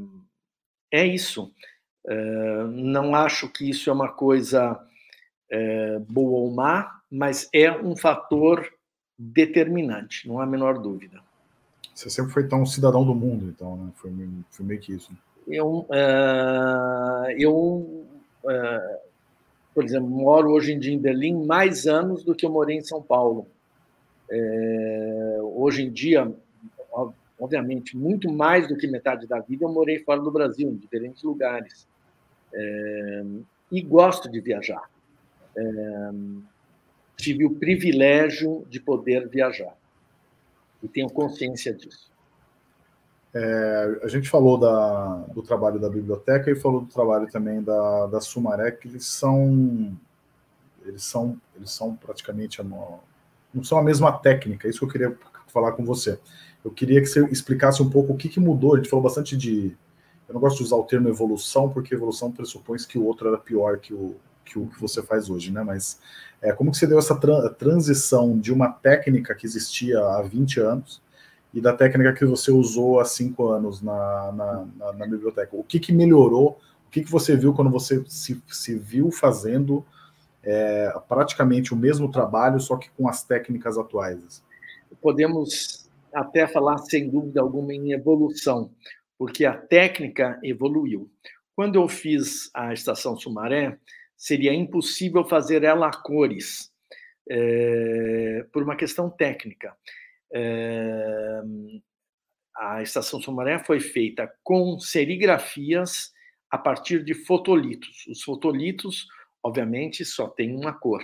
isso. 1.04 1.52
Não 2.72 3.14
acho 3.14 3.50
que 3.50 3.68
isso 3.68 3.90
é 3.90 3.92
uma 3.92 4.12
coisa 4.12 4.80
boa 6.08 6.40
ou 6.40 6.54
má, 6.54 7.02
mas 7.10 7.50
é 7.52 7.70
um 7.70 7.94
fator 7.96 8.66
determinante, 9.18 10.26
não 10.28 10.40
há 10.40 10.44
a 10.44 10.46
menor 10.46 10.78
dúvida. 10.78 11.20
Você 11.94 12.10
sempre 12.10 12.32
foi 12.32 12.48
tão 12.48 12.66
cidadão 12.66 13.04
do 13.04 13.14
mundo, 13.14 13.46
então, 13.46 13.76
né? 13.76 13.92
Foi, 13.94 14.12
foi 14.50 14.66
meio 14.66 14.80
que 14.80 14.92
isso. 14.92 15.12
Eu, 15.46 15.86
uh, 15.88 17.30
eu 17.38 17.54
uh, 18.44 18.98
por 19.74 19.84
exemplo, 19.84 20.08
moro 20.08 20.52
hoje 20.52 20.72
em 20.72 20.78
dia 20.78 20.92
em 20.92 20.98
Berlim 20.98 21.44
mais 21.44 21.86
anos 21.86 22.22
do 22.22 22.34
que 22.34 22.46
eu 22.46 22.50
morei 22.50 22.76
em 22.76 22.84
São 22.84 23.02
Paulo. 23.02 23.48
É, 24.30 25.38
hoje 25.42 25.82
em 25.82 25.90
dia, 25.90 26.32
obviamente, 27.38 27.96
muito 27.96 28.32
mais 28.32 28.68
do 28.68 28.76
que 28.76 28.86
metade 28.86 29.26
da 29.26 29.40
vida 29.40 29.64
eu 29.64 29.72
morei 29.72 29.98
fora 29.98 30.20
do 30.20 30.30
Brasil, 30.30 30.68
em 30.70 30.76
diferentes 30.76 31.24
lugares. 31.24 31.88
É, 32.54 33.24
e 33.72 33.82
gosto 33.82 34.30
de 34.30 34.40
viajar. 34.40 34.88
É, 35.56 36.10
tive 37.16 37.44
o 37.44 37.54
privilégio 37.54 38.66
de 38.68 38.80
poder 38.80 39.28
viajar 39.28 39.74
e 40.82 40.88
tenho 40.88 41.08
consciência 41.08 41.72
disso. 41.72 42.12
É, 43.32 44.00
a 44.02 44.08
gente 44.08 44.28
falou 44.28 44.56
da, 44.56 45.24
do 45.34 45.42
trabalho 45.42 45.80
da 45.80 45.88
biblioteca 45.88 46.50
e 46.50 46.54
falou 46.54 46.82
do 46.82 46.86
trabalho 46.86 47.26
também 47.28 47.62
da, 47.62 48.06
da 48.06 48.20
Sumaré, 48.20 48.70
que 48.70 48.86
eles 48.86 49.06
são 49.06 49.98
eles 50.84 51.02
são 51.02 51.40
eles 51.56 51.70
são 51.70 51.96
praticamente 51.96 52.62
não 52.62 53.64
são 53.64 53.78
a 53.78 53.82
mesma 53.82 54.12
técnica. 54.12 54.68
Isso 54.68 54.78
que 54.80 54.84
eu 54.84 54.90
queria 54.90 55.18
falar 55.48 55.72
com 55.72 55.84
você. 55.84 56.18
Eu 56.64 56.70
queria 56.70 57.00
que 57.00 57.06
você 57.06 57.24
explicasse 57.26 57.82
um 57.82 57.90
pouco 57.90 58.12
o 58.12 58.16
que, 58.16 58.28
que 58.28 58.38
mudou. 58.38 58.74
A 58.74 58.76
gente 58.76 58.88
falou 58.88 59.02
bastante 59.02 59.36
de 59.36 59.76
eu 60.28 60.32
não 60.32 60.40
gosto 60.40 60.58
de 60.58 60.64
usar 60.64 60.76
o 60.76 60.84
termo 60.84 61.08
evolução 61.08 61.68
porque 61.68 61.94
evolução 61.94 62.30
pressupõe 62.30 62.78
que 62.88 62.98
o 62.98 63.04
outro 63.04 63.28
era 63.28 63.38
pior 63.38 63.78
que 63.78 63.92
o 63.92 64.16
que 64.44 64.58
o 64.58 64.66
que 64.66 64.80
você 64.80 65.02
faz 65.02 65.30
hoje, 65.30 65.50
né? 65.52 65.62
Mas 65.62 65.98
é, 66.40 66.52
como 66.52 66.70
que 66.70 66.76
você 66.76 66.86
deu 66.86 66.98
essa 66.98 67.16
tra 67.16 67.48
transição 67.50 68.38
de 68.38 68.52
uma 68.52 68.68
técnica 68.70 69.34
que 69.34 69.46
existia 69.46 69.98
há 69.98 70.22
20 70.22 70.60
anos 70.60 71.02
e 71.52 71.60
da 71.60 71.72
técnica 71.72 72.12
que 72.12 72.24
você 72.24 72.50
usou 72.50 73.00
há 73.00 73.04
cinco 73.04 73.48
anos 73.48 73.80
na, 73.80 74.32
na, 74.32 74.66
na, 74.76 74.92
na 74.92 75.06
biblioteca? 75.06 75.56
O 75.56 75.64
que, 75.64 75.80
que 75.80 75.92
melhorou? 75.92 76.58
O 76.86 76.90
que, 76.90 77.02
que 77.02 77.10
você 77.10 77.36
viu 77.36 77.54
quando 77.54 77.70
você 77.70 78.04
se, 78.06 78.42
se 78.46 78.76
viu 78.76 79.10
fazendo 79.10 79.84
é, 80.42 80.92
praticamente 81.08 81.72
o 81.72 81.76
mesmo 81.76 82.10
trabalho, 82.10 82.60
só 82.60 82.76
que 82.76 82.90
com 82.90 83.08
as 83.08 83.24
técnicas 83.24 83.78
atuais? 83.78 84.44
Podemos 85.00 85.88
até 86.12 86.46
falar, 86.46 86.78
sem 86.78 87.08
dúvida 87.08 87.40
alguma, 87.40 87.72
em 87.72 87.92
evolução, 87.92 88.70
porque 89.18 89.44
a 89.44 89.56
técnica 89.56 90.38
evoluiu. 90.42 91.10
Quando 91.56 91.76
eu 91.76 91.88
fiz 91.88 92.50
a 92.54 92.72
Estação 92.72 93.16
Sumaré, 93.16 93.78
seria 94.16 94.52
impossível 94.54 95.24
fazer 95.24 95.62
ela 95.62 95.88
a 95.88 95.92
cores, 95.92 96.72
é, 97.28 98.46
por 98.52 98.62
uma 98.62 98.76
questão 98.76 99.10
técnica. 99.10 99.76
É, 100.32 101.40
a 102.56 102.82
Estação 102.82 103.20
Sumaré 103.20 103.58
foi 103.58 103.80
feita 103.80 104.32
com 104.42 104.78
serigrafias 104.78 106.12
a 106.50 106.58
partir 106.58 107.04
de 107.04 107.14
fotolitos. 107.14 108.06
Os 108.06 108.22
fotolitos, 108.22 109.06
obviamente, 109.42 110.04
só 110.04 110.28
têm 110.28 110.54
uma 110.54 110.72
cor. 110.72 111.02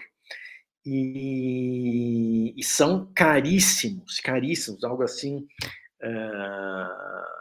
E, 0.87 2.55
e 2.57 2.63
são 2.63 3.11
caríssimos, 3.15 4.21
caríssimos, 4.21 4.85
algo 4.85 5.03
assim. 5.03 5.47
Uh, 6.03 7.40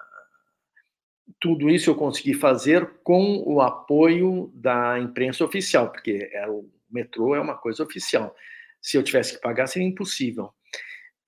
tudo 1.40 1.70
isso 1.70 1.90
eu 1.90 1.96
consegui 1.96 2.34
fazer 2.34 2.90
com 3.04 3.44
o 3.46 3.62
apoio 3.62 4.52
da 4.54 5.00
imprensa 5.00 5.44
oficial, 5.44 5.92
porque 5.92 6.30
é, 6.34 6.48
o 6.48 6.70
metrô 6.90 7.36
é 7.36 7.40
uma 7.40 7.56
coisa 7.56 7.84
oficial. 7.84 8.36
Se 8.82 8.98
eu 8.98 9.04
tivesse 9.04 9.36
que 9.36 9.42
pagar, 9.42 9.68
seria 9.68 9.88
impossível. 9.88 10.54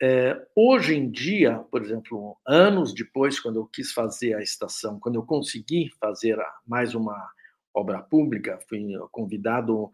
É, 0.02 0.36
hoje 0.56 0.96
em 0.96 1.10
dia, 1.12 1.60
por 1.70 1.82
exemplo, 1.82 2.36
anos 2.48 2.94
depois, 2.94 3.40
quando 3.40 3.58
eu 3.58 3.68
quis 3.68 3.92
fazer 3.92 4.34
a 4.34 4.42
estação, 4.42 5.00
quando 5.00 5.16
eu 5.16 5.24
consegui 5.24 5.92
fazer 6.00 6.40
mais 6.66 6.96
uma 6.96 7.30
obra 7.74 8.02
pública, 8.02 8.60
fui 8.68 8.84
convidado 9.12 9.92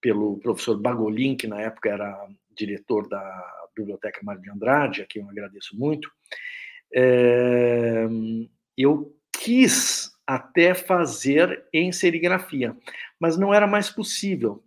pelo 0.00 0.38
professor 0.38 0.80
Bagolin, 0.80 1.36
que 1.36 1.46
na 1.46 1.60
época 1.60 1.90
era 1.90 2.28
diretor 2.56 3.06
da 3.08 3.68
Biblioteca 3.76 4.20
Mário 4.22 4.42
de 4.42 4.50
Andrade, 4.50 5.02
a 5.02 5.06
quem 5.06 5.22
eu 5.22 5.28
agradeço 5.28 5.76
muito. 5.78 6.10
É, 6.94 8.06
eu 8.76 9.14
quis 9.42 10.12
até 10.24 10.72
fazer 10.72 11.64
em 11.72 11.90
serigrafia, 11.90 12.76
mas 13.18 13.36
não 13.36 13.52
era 13.52 13.66
mais 13.66 13.90
possível, 13.90 14.62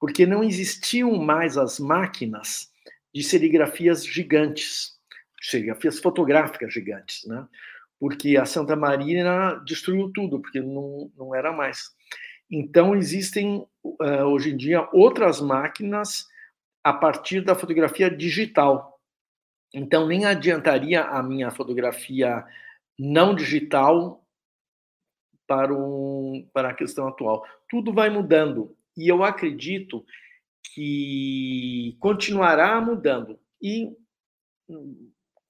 porque 0.00 0.26
não 0.26 0.42
existiam 0.42 1.14
mais 1.14 1.56
as 1.56 1.78
máquinas 1.78 2.72
de 3.14 3.22
serigrafias 3.22 4.04
gigantes, 4.04 4.98
serigrafias 5.40 6.00
fotográficas 6.00 6.74
gigantes, 6.74 7.24
né? 7.24 7.46
Porque 8.00 8.36
a 8.36 8.44
Santa 8.44 8.74
Marina 8.74 9.62
destruiu 9.64 10.10
tudo, 10.12 10.40
porque 10.40 10.60
não, 10.60 11.10
não 11.16 11.34
era 11.34 11.52
mais. 11.52 11.90
Então, 12.50 12.94
existem 12.96 13.64
uh, 13.82 14.24
hoje 14.26 14.50
em 14.50 14.56
dia 14.56 14.88
outras 14.92 15.40
máquinas 15.40 16.26
a 16.84 16.92
partir 16.92 17.42
da 17.42 17.54
fotografia 17.54 18.10
digital. 18.10 19.00
Então, 19.72 20.06
nem 20.06 20.24
adiantaria 20.26 21.02
a 21.02 21.22
minha 21.22 21.50
fotografia 21.50 22.44
não 22.98 23.34
digital 23.34 24.24
para, 25.46 25.72
um, 25.72 26.48
para 26.52 26.70
a 26.70 26.74
questão 26.74 27.08
atual. 27.08 27.44
Tudo 27.68 27.92
vai 27.92 28.10
mudando 28.10 28.76
e 28.96 29.08
eu 29.08 29.22
acredito 29.22 30.04
que 30.74 31.96
continuará 32.00 32.80
mudando 32.80 33.38
e 33.62 33.96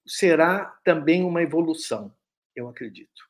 será 0.05 0.77
também 0.83 1.23
uma 1.23 1.41
evolução, 1.41 2.13
eu 2.55 2.67
acredito. 2.67 3.27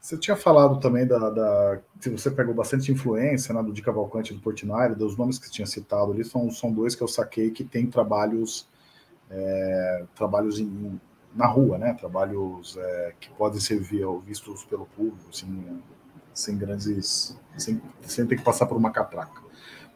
Você 0.00 0.18
tinha 0.18 0.36
falado 0.36 0.80
também 0.80 1.06
da, 1.06 1.30
da 1.30 1.80
se 2.00 2.10
você 2.10 2.28
pegou 2.28 2.52
bastante 2.52 2.90
influência 2.90 3.54
né, 3.54 3.62
do 3.62 3.72
Di 3.72 3.80
Cavalcante 3.80 4.34
do 4.34 4.40
Portinari, 4.40 4.96
dos 4.96 5.16
nomes 5.16 5.38
que 5.38 5.46
você 5.46 5.52
tinha 5.52 5.66
citado 5.66 6.10
ali, 6.10 6.24
são, 6.24 6.50
são 6.50 6.72
dois 6.72 6.96
que 6.96 7.02
eu 7.02 7.08
saquei 7.08 7.52
que 7.52 7.62
têm 7.62 7.88
trabalhos 7.88 8.68
é, 9.30 10.04
trabalhos 10.14 10.58
em, 10.58 11.00
na 11.34 11.46
rua, 11.46 11.78
né? 11.78 11.94
Trabalhos 11.94 12.76
é, 12.76 13.14
que 13.18 13.30
podem 13.30 13.60
ser 13.60 13.80
vistos 14.24 14.64
pelo 14.64 14.86
público, 14.86 15.28
assim, 15.30 15.80
sem 16.34 16.56
grandes, 16.56 17.38
sem, 17.56 17.80
sem 18.02 18.26
ter 18.26 18.36
que 18.36 18.44
passar 18.44 18.66
por 18.66 18.76
uma 18.76 18.90
catraca. 18.90 19.42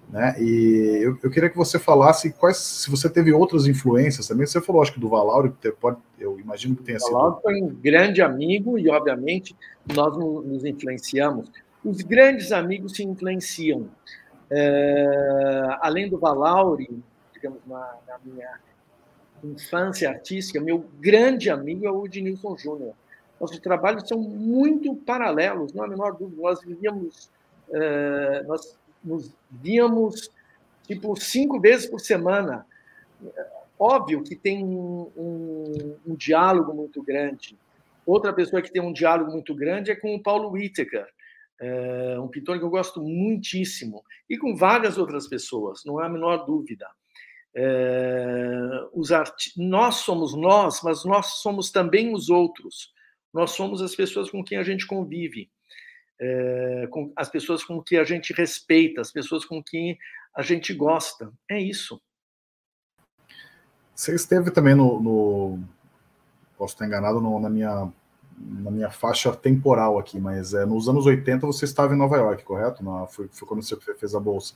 Né? 0.09 0.37
E 0.39 1.01
eu, 1.03 1.19
eu, 1.21 1.31
queria 1.31 1.51
que 1.51 1.57
você 1.57 1.79
falasse 1.79 2.33
quais, 2.33 2.59
se 2.59 2.91
você 2.91 3.11
teve 3.11 3.33
outras 3.33 3.67
influências 3.67 4.29
também. 4.29 4.47
Você 4.47 4.61
falou, 4.61 4.81
acho 4.81 4.93
que 4.93 5.01
do 5.01 5.09
Valauri, 5.09 5.53
que 5.61 5.73
pode, 5.73 5.99
eu 6.19 6.39
imagino 6.39 6.77
que 6.77 6.85
tenha 6.85 6.99
sido. 6.99 7.13
Valauri 7.13 7.43
foi 7.43 7.61
um 7.61 7.75
grande 7.75 8.23
amigo 8.23 8.79
e, 8.79 8.89
obviamente, 8.89 9.57
nós 9.95 10.17
nos 10.17 10.65
influenciamos. 10.65 11.51
Os 11.85 12.03
grandes 12.03 12.53
amigos 12.53 12.93
se 12.93 13.03
influenciam. 13.03 13.89
É, 14.49 15.77
além 15.81 16.09
do 16.09 16.19
Valauri, 16.19 17.03
digamos, 17.35 17.59
na, 17.67 17.97
na 18.07 18.19
minha 18.25 18.49
infância 19.45 20.09
artística, 20.09 20.61
meu 20.61 20.87
grande 21.01 21.51
amigo 21.51 21.87
é 21.87 21.91
o 21.91 22.07
Ednilson 22.07 22.57
Júnior. 22.57 22.95
Nossos 23.41 23.59
trabalhos 23.59 24.09
são 24.09 24.19
muito 24.19 24.95
paralelos, 24.97 25.73
não 25.73 25.83
há 25.83 25.87
a 25.87 25.91
menor 25.91 26.17
dúvida. 26.17 26.43
Nós 26.43 26.61
vivíamos, 26.63 27.31
uh, 27.69 28.47
nós 28.47 28.79
nos 29.05 29.33
víamos 29.51 30.31
tipo 30.87 31.15
cinco 31.17 31.61
vezes 31.61 31.87
por 31.87 32.01
semana. 32.01 32.67
Óbvio 33.79 34.23
que 34.23 34.35
tem 34.35 34.65
um, 34.65 35.11
um, 35.17 35.97
um 36.07 36.15
diálogo 36.15 36.73
muito 36.73 37.03
grande. 37.03 37.59
Outra 38.07 38.33
pessoa 38.33 38.63
que 38.63 38.73
tem 38.73 38.81
um 38.81 38.93
diálogo 38.93 39.33
muito 39.33 39.55
grande 39.55 39.91
é 39.91 39.97
com 39.97 40.15
o 40.15 40.23
Paulo 40.23 40.53
Whittaker, 40.53 41.07
é 41.59 42.19
um 42.21 42.29
pintor 42.29 42.59
que 42.59 42.65
eu 42.65 42.71
gosto 42.71 43.01
muitíssimo, 43.01 44.05
e 44.29 44.39
com 44.39 44.55
várias 44.55 44.97
outras 44.97 45.27
pessoas, 45.27 45.85
não 45.85 45.99
há 45.99 46.07
a 46.07 46.09
menor 46.09 46.45
dúvida. 46.47 46.87
É, 47.59 48.87
os. 48.93 49.09
Nós 49.57 49.97
somos 49.97 50.37
nós, 50.37 50.83
mas 50.83 51.05
nós 51.05 51.41
somos 51.41 51.71
também 51.71 52.13
os 52.13 52.29
outros. 52.29 52.93
Nós 53.33 53.53
somos 53.53 53.81
as 53.81 53.95
pessoas 53.95 54.31
com 54.31 54.45
quem 54.45 54.59
a 54.59 54.63
gente 54.63 54.87
convive, 54.87 55.51
é, 56.21 56.87
com 56.91 57.13
as 57.17 57.29
pessoas 57.31 57.65
com 57.65 57.83
quem 57.83 57.99
a 57.99 58.05
gente 58.05 58.33
respeita, 58.33 59.01
as 59.01 59.11
pessoas 59.11 59.45
com 59.45 59.63
quem 59.63 59.99
a 60.35 60.43
gente 60.43 60.75
gosta. 60.75 61.33
É 61.51 61.59
isso. 61.59 62.01
Você 63.95 64.15
esteve 64.15 64.51
também 64.51 64.75
no, 64.75 65.01
no 65.01 65.65
posso 66.59 66.75
estar 66.75 66.87
enganado 66.87 67.21
no, 67.21 67.41
na 67.41 67.49
minha 67.49 67.91
na 68.39 68.71
minha 68.71 68.91
faixa 68.91 69.35
temporal 69.35 69.99
aqui, 69.99 70.19
mas 70.21 70.53
é, 70.55 70.67
nos 70.67 70.89
anos 70.89 71.07
80 71.07 71.47
você 71.47 71.65
estava 71.65 71.95
em 71.95 71.99
Nova 71.99 72.17
York, 72.17 72.45
correto? 72.45 72.85
Na, 72.85 73.07
foi, 73.07 73.29
foi, 73.33 73.49
quando 73.49 73.63
você 73.63 73.77
fez 73.77 74.15
a 74.15 74.21
bolsa. 74.21 74.55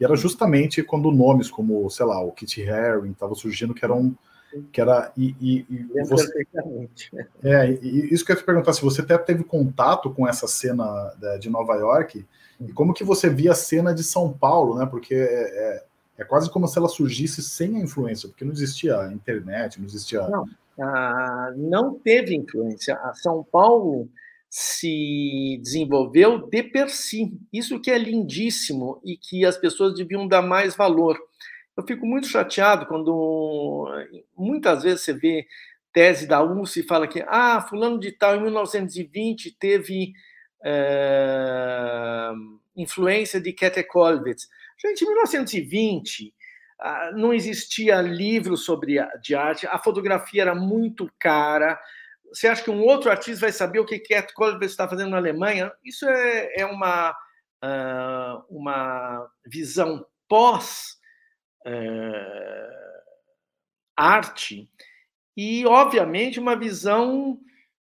E 0.00 0.04
era 0.04 0.16
justamente 0.16 0.82
quando 0.82 1.10
nomes 1.10 1.50
como, 1.50 1.88
sei 1.90 2.06
lá, 2.06 2.20
o 2.20 2.32
Kitty 2.32 2.68
Haring 2.68 3.10
estavam 3.10 3.34
surgindo, 3.34 3.74
que 3.74 3.84
eram. 3.84 4.16
Que 4.72 4.80
era, 4.80 5.12
e, 5.14 5.36
e, 5.38 5.66
e 5.68 6.04
você, 6.04 6.46
é, 7.42 7.70
e 7.70 8.14
isso 8.14 8.24
que 8.24 8.32
eu 8.32 8.34
ia 8.34 8.40
te 8.40 8.46
perguntar, 8.46 8.72
se 8.72 8.80
você 8.80 9.02
até 9.02 9.18
teve 9.18 9.44
contato 9.44 10.10
com 10.10 10.26
essa 10.26 10.48
cena 10.48 11.12
de 11.38 11.50
Nova 11.50 11.74
York, 11.74 12.24
e 12.58 12.72
como 12.72 12.94
que 12.94 13.04
você 13.04 13.28
via 13.28 13.52
a 13.52 13.54
cena 13.54 13.94
de 13.94 14.02
São 14.02 14.32
Paulo, 14.32 14.78
né? 14.78 14.86
Porque 14.86 15.14
é, 15.14 15.18
é, 15.18 15.84
é 16.18 16.24
quase 16.24 16.50
como 16.50 16.66
se 16.66 16.78
ela 16.78 16.88
surgisse 16.88 17.42
sem 17.42 17.76
a 17.76 17.80
influência, 17.80 18.26
porque 18.26 18.42
não 18.42 18.52
existia 18.52 19.12
internet, 19.12 19.78
não 19.78 19.86
existia. 19.86 20.26
Não 20.26 20.48
ah, 20.80 21.52
não 21.56 21.98
teve 21.98 22.34
influência. 22.34 22.94
A 22.96 23.14
São 23.14 23.44
Paulo 23.44 24.08
se 24.50 25.58
desenvolveu 25.62 26.48
de 26.48 26.62
per 26.62 26.88
si. 26.88 27.32
Isso 27.52 27.80
que 27.80 27.90
é 27.90 27.98
lindíssimo 27.98 29.00
e 29.04 29.16
que 29.16 29.44
as 29.44 29.58
pessoas 29.58 29.94
deviam 29.94 30.26
dar 30.26 30.42
mais 30.42 30.74
valor. 30.74 31.18
Eu 31.76 31.84
fico 31.86 32.06
muito 32.06 32.26
chateado 32.26 32.86
quando 32.86 33.86
muitas 34.36 34.82
vezes 34.82 35.02
você 35.02 35.12
vê 35.12 35.46
tese 35.92 36.26
da 36.26 36.42
UNC 36.42 36.80
e 36.80 36.82
fala 36.82 37.06
que 37.06 37.22
ah, 37.26 37.64
fulano 37.68 37.98
de 37.98 38.12
tal 38.12 38.36
em 38.36 38.42
1920 38.42 39.56
teve 39.58 40.12
é, 40.64 42.30
influência 42.76 43.40
de 43.40 43.52
Käthe 43.52 43.82
Kollwitz. 43.84 44.48
Gente, 44.80 45.02
em 45.02 45.08
1920 45.08 46.32
ah, 46.32 46.37
não 47.14 47.32
existia 47.32 48.00
livro 48.00 48.56
sobre 48.56 48.96
de 49.20 49.34
arte, 49.34 49.66
a 49.66 49.78
fotografia 49.78 50.42
era 50.42 50.54
muito 50.54 51.10
cara. 51.18 51.80
Você 52.32 52.46
acha 52.46 52.62
que 52.62 52.70
um 52.70 52.82
outro 52.82 53.10
artista 53.10 53.46
vai 53.46 53.52
saber 53.52 53.80
o 53.80 53.86
que 53.86 53.98
Cat 53.98 54.32
Kollwitz 54.34 54.70
está 54.70 54.88
fazendo 54.88 55.10
na 55.10 55.16
Alemanha? 55.16 55.72
Isso 55.84 56.06
é, 56.06 56.60
é 56.60 56.66
uma, 56.66 57.10
uh, 57.10 58.44
uma 58.48 59.28
visão 59.46 60.04
pós 60.28 60.98
uh, 61.66 62.88
arte 63.96 64.70
e, 65.36 65.64
obviamente, 65.66 66.38
uma 66.38 66.56
visão 66.56 67.40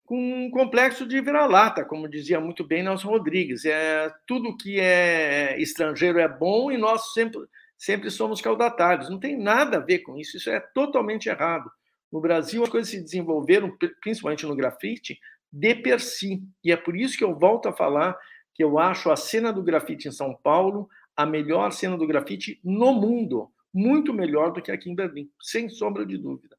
com 0.05 0.45
um 0.47 0.51
complexo 0.51 1.07
de 1.07 1.21
vira-lata, 1.21 1.85
como 1.85 2.09
dizia 2.09 2.41
muito 2.41 2.65
bem 2.65 2.83
Nelson 2.83 3.09
Rodrigues. 3.09 3.65
É, 3.65 4.13
tudo 4.27 4.57
que 4.57 4.81
é 4.81 5.59
estrangeiro 5.59 6.19
é 6.19 6.29
bom 6.29 6.71
e 6.73 6.77
nós 6.77 7.13
sempre 7.13 7.41
sempre 7.83 8.13
somos 8.13 8.41
caudatários. 8.41 9.11
Não 9.11 9.19
tem 9.19 9.37
nada 9.37 9.79
a 9.79 9.81
ver 9.81 10.01
com 10.01 10.17
isso, 10.17 10.37
isso 10.37 10.49
é 10.49 10.61
totalmente 10.61 11.29
errado. 11.29 11.69
No 12.13 12.21
Brasil, 12.21 12.63
as 12.63 12.69
coisas 12.69 12.89
se 12.89 13.01
desenvolveram, 13.01 13.77
principalmente 14.01 14.47
no 14.47 14.55
grafite, 14.55 15.19
de 15.53 15.75
per 15.75 16.01
si. 16.01 16.41
E 16.63 16.71
é 16.71 16.77
por 16.77 16.97
isso 16.97 17.19
que 17.19 17.25
eu 17.25 17.37
volto 17.37 17.69
a 17.69 17.73
falar 17.73 18.17
que 18.55 18.63
eu 18.63 18.79
acho 18.79 19.11
a 19.11 19.17
cena 19.17 19.53
do 19.53 19.65
grafite 19.65 20.07
em 20.07 20.13
São 20.13 20.33
Paulo 20.33 20.89
a 21.17 21.27
melhor 21.27 21.73
cena 21.73 21.99
do 21.99 22.07
grafite 22.07 22.61
no 22.63 22.93
mundo. 22.93 23.51
Muito 23.75 24.15
melhor 24.15 24.53
do 24.53 24.63
que 24.63 24.71
aqui 24.71 24.89
em 24.89 24.95
Berlim, 24.95 25.29
sem 25.41 25.69
sombra 25.69 26.07
de 26.07 26.17
dúvida. 26.17 26.57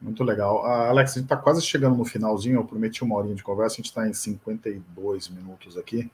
Muito 0.00 0.22
legal. 0.22 0.62
Uh, 0.62 0.90
Alex, 0.90 1.12
a 1.12 1.14
gente 1.14 1.24
está 1.24 1.36
quase 1.36 1.62
chegando 1.62 1.96
no 1.96 2.04
finalzinho. 2.04 2.56
Eu 2.56 2.64
prometi 2.64 3.02
uma 3.02 3.16
horinha 3.16 3.34
de 3.34 3.42
conversa, 3.42 3.74
a 3.74 3.76
gente 3.78 3.86
está 3.86 4.06
em 4.06 4.12
52 4.12 5.28
minutos 5.28 5.76
aqui. 5.76 6.08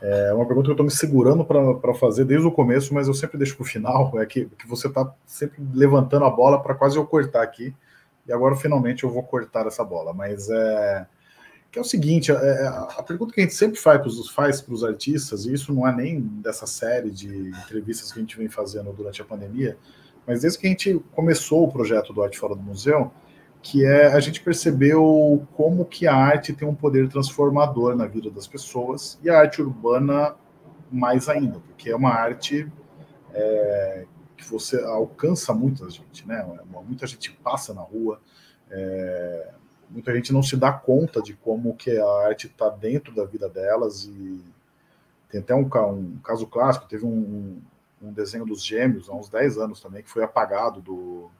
É 0.00 0.32
uma 0.32 0.46
pergunta 0.46 0.66
que 0.66 0.70
eu 0.70 0.74
estou 0.74 0.86
me 0.86 0.92
segurando 0.92 1.44
para 1.44 1.94
fazer 1.94 2.24
desde 2.24 2.46
o 2.46 2.52
começo, 2.52 2.94
mas 2.94 3.08
eu 3.08 3.14
sempre 3.14 3.36
deixo 3.36 3.56
para 3.56 3.64
o 3.64 3.66
final. 3.66 4.12
É 4.20 4.26
que, 4.26 4.46
que 4.46 4.66
você 4.68 4.86
está 4.86 5.12
sempre 5.26 5.60
levantando 5.74 6.24
a 6.24 6.30
bola 6.30 6.62
para 6.62 6.74
quase 6.74 6.96
eu 6.96 7.04
cortar 7.06 7.42
aqui. 7.42 7.74
E 8.26 8.32
agora 8.32 8.54
finalmente 8.54 9.04
eu 9.04 9.10
vou 9.10 9.22
cortar 9.22 9.66
essa 9.66 9.82
bola. 9.82 10.12
Mas 10.12 10.48
é 10.50 11.06
que 11.70 11.78
é 11.78 11.82
o 11.82 11.84
seguinte: 11.84 12.32
é, 12.32 12.34
é 12.34 12.66
a 12.66 13.02
pergunta 13.02 13.32
que 13.32 13.40
a 13.40 13.44
gente 13.44 13.54
sempre 13.54 13.78
faz 13.78 14.60
para 14.60 14.74
os 14.74 14.84
artistas, 14.84 15.44
e 15.44 15.52
isso 15.52 15.72
não 15.72 15.86
é 15.86 15.94
nem 15.94 16.20
dessa 16.20 16.66
série 16.66 17.10
de 17.10 17.50
entrevistas 17.50 18.12
que 18.12 18.18
a 18.18 18.22
gente 18.22 18.36
vem 18.36 18.48
fazendo 18.48 18.92
durante 18.92 19.20
a 19.20 19.24
pandemia, 19.24 19.76
mas 20.26 20.42
desde 20.42 20.58
que 20.58 20.66
a 20.66 20.70
gente 20.70 21.00
começou 21.12 21.64
o 21.64 21.72
projeto 21.72 22.12
do 22.12 22.22
Arte 22.22 22.38
Fora 22.38 22.54
do 22.54 22.62
Museu, 22.62 23.12
que 23.62 23.84
é 23.84 24.06
a 24.06 24.20
gente 24.20 24.40
percebeu 24.40 25.46
como 25.54 25.84
que 25.84 26.06
a 26.06 26.14
arte 26.14 26.52
tem 26.52 26.66
um 26.66 26.74
poder 26.74 27.08
transformador 27.08 27.96
na 27.96 28.06
vida 28.06 28.30
das 28.30 28.46
pessoas 28.46 29.18
e 29.22 29.28
a 29.28 29.38
arte 29.38 29.60
urbana 29.60 30.34
mais 30.90 31.28
ainda, 31.28 31.58
porque 31.60 31.90
é 31.90 31.96
uma 31.96 32.10
arte 32.10 32.70
é, 33.32 34.06
que 34.36 34.44
você 34.44 34.82
alcança 34.82 35.52
muita 35.52 35.88
gente, 35.90 36.26
né? 36.26 36.46
Muita 36.86 37.06
gente 37.06 37.32
passa 37.32 37.74
na 37.74 37.82
rua, 37.82 38.20
é, 38.70 39.50
muita 39.90 40.14
gente 40.14 40.32
não 40.32 40.42
se 40.42 40.56
dá 40.56 40.72
conta 40.72 41.20
de 41.20 41.34
como 41.34 41.76
que 41.76 41.98
a 41.98 42.08
arte 42.26 42.46
está 42.46 42.68
dentro 42.68 43.14
da 43.14 43.24
vida 43.24 43.48
delas 43.48 44.04
e 44.04 44.42
tem 45.28 45.40
até 45.40 45.54
um, 45.54 45.68
um 45.92 46.18
caso 46.24 46.46
clássico, 46.46 46.88
teve 46.88 47.04
um, 47.04 47.60
um 48.00 48.12
desenho 48.12 48.46
dos 48.46 48.64
gêmeos 48.64 49.08
há 49.10 49.14
uns 49.14 49.28
10 49.28 49.58
anos 49.58 49.80
também 49.80 50.02
que 50.02 50.08
foi 50.08 50.22
apagado 50.22 50.80
do 50.80 51.30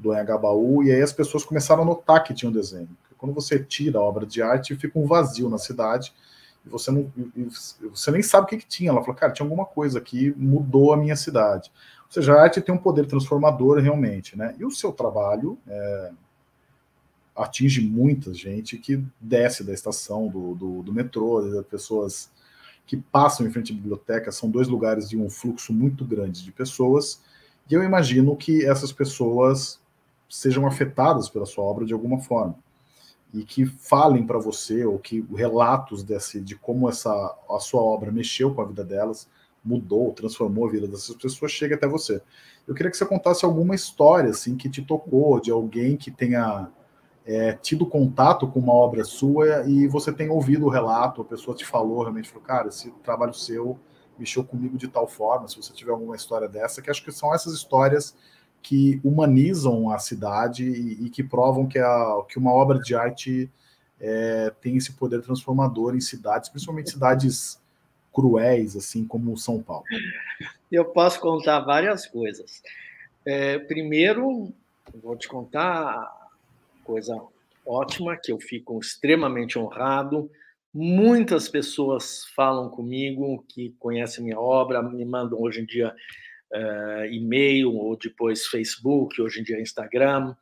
do 0.00 0.14
Engabaú, 0.14 0.82
e 0.82 0.90
aí 0.90 1.02
as 1.02 1.12
pessoas 1.12 1.44
começaram 1.44 1.82
a 1.82 1.84
notar 1.84 2.24
que 2.24 2.34
tinha 2.34 2.48
um 2.48 2.52
desenho. 2.52 2.88
Quando 3.18 3.34
você 3.34 3.62
tira 3.62 3.98
a 3.98 4.02
obra 4.02 4.24
de 4.24 4.40
arte, 4.40 4.74
fica 4.76 4.98
um 4.98 5.06
vazio 5.06 5.48
na 5.48 5.58
cidade, 5.58 6.12
e 6.64 6.68
você 6.68 6.90
não 6.90 7.12
e 7.36 7.48
você 7.88 8.10
nem 8.10 8.22
sabe 8.22 8.44
o 8.44 8.48
que, 8.48 8.56
que 8.56 8.66
tinha. 8.66 8.90
Ela 8.90 9.00
falou, 9.02 9.14
cara, 9.14 9.32
tinha 9.32 9.44
alguma 9.44 9.66
coisa 9.66 9.98
aqui, 9.98 10.34
mudou 10.36 10.92
a 10.92 10.96
minha 10.96 11.16
cidade. 11.16 11.70
Ou 12.06 12.12
seja, 12.12 12.34
a 12.34 12.42
arte 12.42 12.60
tem 12.60 12.74
um 12.74 12.78
poder 12.78 13.06
transformador 13.06 13.78
realmente, 13.78 14.36
né? 14.36 14.54
E 14.58 14.64
o 14.64 14.70
seu 14.70 14.90
trabalho 14.90 15.58
é, 15.68 16.10
atinge 17.36 17.80
muita 17.80 18.32
gente 18.32 18.78
que 18.78 19.04
desce 19.20 19.62
da 19.62 19.72
estação 19.72 20.28
do, 20.28 20.54
do, 20.54 20.82
do 20.82 20.92
metrô, 20.92 21.42
pessoas 21.70 22.30
que 22.86 22.96
passam 22.96 23.46
em 23.46 23.50
frente 23.50 23.72
à 23.72 23.74
biblioteca, 23.74 24.32
são 24.32 24.50
dois 24.50 24.66
lugares 24.66 25.08
de 25.08 25.16
um 25.16 25.30
fluxo 25.30 25.72
muito 25.72 26.04
grande 26.04 26.42
de 26.42 26.50
pessoas, 26.50 27.22
e 27.70 27.74
eu 27.74 27.84
imagino 27.84 28.36
que 28.36 28.66
essas 28.66 28.90
pessoas 28.90 29.80
sejam 30.30 30.66
afetadas 30.66 31.28
pela 31.28 31.44
sua 31.44 31.64
obra 31.64 31.84
de 31.84 31.92
alguma 31.92 32.20
forma 32.20 32.56
e 33.32 33.44
que 33.44 33.64
falem 33.64 34.26
para 34.26 34.38
você 34.38 34.84
ou 34.84 34.98
que 34.98 35.24
relatos 35.34 36.02
desse 36.02 36.40
de 36.40 36.56
como 36.56 36.88
essa 36.88 37.10
a 37.48 37.58
sua 37.60 37.82
obra 37.82 38.10
mexeu 38.10 38.54
com 38.54 38.62
a 38.62 38.64
vida 38.64 38.84
delas, 38.84 39.28
mudou, 39.64 40.12
transformou 40.12 40.66
a 40.66 40.70
vida 40.70 40.88
dessas 40.88 41.14
pessoas, 41.16 41.52
chegue 41.52 41.74
até 41.74 41.86
você. 41.86 42.22
Eu 42.66 42.74
queria 42.74 42.90
que 42.90 42.96
você 42.96 43.06
contasse 43.06 43.44
alguma 43.44 43.74
história 43.74 44.30
assim 44.30 44.56
que 44.56 44.68
te 44.68 44.82
tocou 44.82 45.40
de 45.40 45.50
alguém 45.50 45.96
que 45.96 46.10
tenha 46.10 46.68
é, 47.24 47.52
tido 47.52 47.86
contato 47.86 48.48
com 48.48 48.58
uma 48.58 48.72
obra 48.72 49.04
sua 49.04 49.64
e 49.66 49.86
você 49.86 50.12
tenha 50.12 50.32
ouvido 50.32 50.66
o 50.66 50.70
relato, 50.70 51.22
a 51.22 51.24
pessoa 51.24 51.56
te 51.56 51.64
falou 51.64 52.02
realmente, 52.02 52.28
falou, 52.28 52.44
cara, 52.44 52.68
esse 52.68 52.90
trabalho 53.02 53.34
seu 53.34 53.78
mexeu 54.18 54.44
comigo 54.44 54.76
de 54.76 54.88
tal 54.88 55.06
forma. 55.06 55.48
Se 55.48 55.56
você 55.56 55.72
tiver 55.72 55.92
alguma 55.92 56.16
história 56.16 56.48
dessa, 56.48 56.82
que 56.82 56.90
acho 56.90 57.04
que 57.04 57.12
são 57.12 57.34
essas 57.34 57.54
histórias 57.54 58.14
que 58.62 59.00
humanizam 59.02 59.90
a 59.90 59.98
cidade 59.98 60.64
e, 60.64 61.06
e 61.06 61.10
que 61.10 61.22
provam 61.22 61.66
que, 61.66 61.78
a, 61.78 62.22
que 62.28 62.38
uma 62.38 62.52
obra 62.52 62.78
de 62.78 62.94
arte 62.94 63.50
é, 64.00 64.52
tem 64.60 64.76
esse 64.76 64.92
poder 64.92 65.22
transformador 65.22 65.94
em 65.94 66.00
cidades, 66.00 66.48
principalmente 66.48 66.90
cidades 66.90 67.60
cruéis, 68.12 68.76
assim 68.76 69.04
como 69.04 69.36
São 69.36 69.62
Paulo. 69.62 69.84
Eu 70.70 70.84
posso 70.86 71.20
contar 71.20 71.60
várias 71.60 72.06
coisas. 72.06 72.62
É, 73.24 73.58
primeiro, 73.58 74.52
vou 75.02 75.16
te 75.16 75.28
contar 75.28 76.10
coisa 76.84 77.20
ótima 77.66 78.16
que 78.16 78.32
eu 78.32 78.38
fico 78.40 78.78
extremamente 78.78 79.58
honrado. 79.58 80.30
Muitas 80.72 81.48
pessoas 81.48 82.24
falam 82.34 82.68
comigo 82.68 83.44
que 83.48 83.74
conhecem 83.78 84.24
minha 84.24 84.40
obra, 84.40 84.82
me 84.82 85.04
mandam 85.04 85.40
hoje 85.40 85.60
em 85.60 85.66
dia 85.66 85.94
uh, 86.54 87.04
e-mail 87.06 87.74
ou 87.74 87.96
depois 87.96 88.46
Facebook, 88.46 89.20
hoje 89.20 89.40
em 89.40 89.44
dia 89.44 89.60
Instagram. 89.60 90.34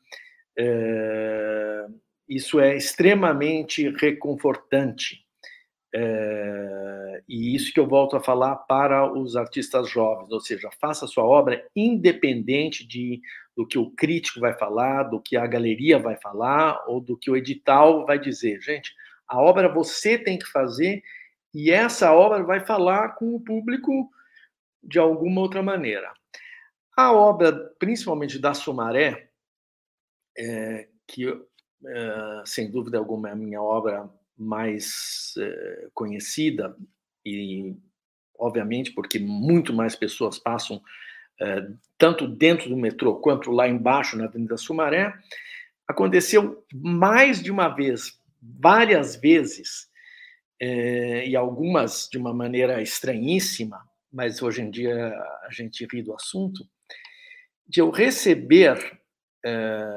Uh, 0.59 1.98
isso 2.28 2.61
é 2.61 2.76
extremamente 2.76 3.88
reconfortante. 3.90 5.26
É, 5.94 7.22
e 7.26 7.56
isso 7.56 7.72
que 7.72 7.80
eu 7.80 7.86
volto 7.86 8.14
a 8.14 8.20
falar 8.20 8.56
para 8.56 9.11
os 9.11 9.36
artistas 9.36 9.88
jovens, 9.88 10.30
ou 10.30 10.38
seja, 10.38 10.68
faça 10.78 11.06
a 11.06 11.09
sua 11.09 11.24
obra 11.24 11.64
independente 11.74 12.86
de, 12.86 13.22
do 13.56 13.66
que 13.66 13.78
o 13.78 13.90
crítico 13.92 14.38
vai 14.38 14.52
falar, 14.52 15.04
do 15.04 15.18
que 15.18 15.36
a 15.36 15.46
galeria 15.46 15.98
vai 15.98 16.16
falar 16.16 16.84
ou 16.86 17.00
do 17.00 17.16
que 17.16 17.30
o 17.30 17.36
edital 17.36 18.04
vai 18.04 18.18
dizer. 18.18 18.61
Gente, 18.61 18.92
a 19.26 19.40
obra 19.40 19.72
você 19.72 20.18
tem 20.18 20.38
que 20.38 20.46
fazer 20.46 21.02
e 21.54 21.70
essa 21.70 22.12
obra 22.12 22.42
vai 22.42 22.61
falar 22.61 23.14
com 23.14 23.34
o 23.34 23.40
público 23.40 24.11
de 24.83 24.99
alguma 24.99 25.41
outra 25.41 25.62
maneira. 25.62 26.12
A 26.97 27.12
obra, 27.12 27.53
principalmente 27.79 28.39
da 28.39 28.55
Sumaré, 28.55 29.31
é, 30.37 30.89
que 31.07 31.26
é, 31.87 32.43
sem 32.45 32.70
dúvida 32.70 32.99
alguma 32.99 33.29
é 33.29 33.33
a 33.33 33.37
minha 33.37 33.62
obra 33.62 34.09
mais 34.37 35.35
é, 35.39 35.89
conhecida 35.95 36.76
e 37.24 37.76
obviamente 38.39 38.93
porque 38.93 39.18
muito 39.18 39.72
mais 39.72 39.97
pessoas 39.97 40.39
passam 40.39 40.81
é, 41.41 41.68
tanto 41.97 42.26
dentro 42.26 42.68
do 42.68 42.76
metrô 42.76 43.16
quanto 43.16 43.51
lá 43.51 43.68
embaixo 43.68 44.16
na 44.16 44.24
Avenida 44.24 44.57
Sumaré, 44.57 45.14
aconteceu 45.87 46.64
mais 46.72 47.43
de 47.43 47.51
uma 47.51 47.68
vez, 47.68 48.20
várias 48.41 49.16
vezes, 49.16 49.89
é, 50.61 51.26
e 51.29 51.37
algumas 51.37 52.09
de 52.11 52.18
uma 52.18 52.35
maneira 52.35 52.83
estranhíssima, 52.83 53.88
mas 54.12 54.42
hoje 54.42 54.62
em 54.62 54.70
dia 54.70 55.14
a 55.42 55.50
gente 55.50 55.86
ri 55.90 56.02
do 56.02 56.14
assunto, 56.14 56.66
de 57.66 57.80
eu 57.80 57.90
receber 57.90 58.98
é, 59.44 59.88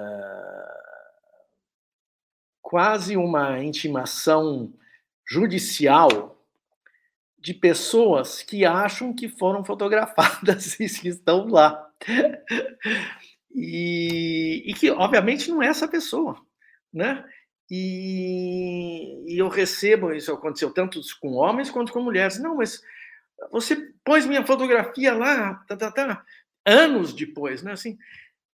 quase 2.62 3.18
uma 3.18 3.64
intimação 3.64 4.74
judicial 5.28 6.38
de 7.40 7.54
pessoas 7.54 8.44
que 8.44 8.66
acham 8.66 9.14
que 9.14 9.28
foram 9.28 9.66
fotografadas 9.66 10.78
e 10.80 10.88
que 10.88 11.10
estão 11.10 11.48
lá. 11.48 11.90
E, 13.54 14.64
e, 14.66 14.74
que, 14.74 14.90
obviamente, 14.92 15.50
não 15.50 15.62
é 15.62 15.68
essa 15.68 15.88
pessoa, 15.88 16.40
né? 16.94 17.26
E, 17.70 19.34
e, 19.34 19.38
eu 19.38 19.48
recebo, 19.48 20.14
isso 20.14 20.32
aconteceu 20.32 20.72
tanto 20.74 21.02
com 21.20 21.34
homens 21.34 21.70
quanto 21.70 21.92
com 21.92 22.02
mulheres. 22.02 22.40
Não, 22.40 22.58
mas 22.58 22.82
você 23.52 23.76
pôs 24.04 24.26
minha 24.26 24.46
fotografia 24.46 25.14
lá, 25.14 25.56
tá, 25.68 25.76
tá, 25.76 25.92
tá, 25.92 26.26
anos 26.66 27.14
depois, 27.14 27.64
né? 27.64 27.72
Assim, 27.72 27.98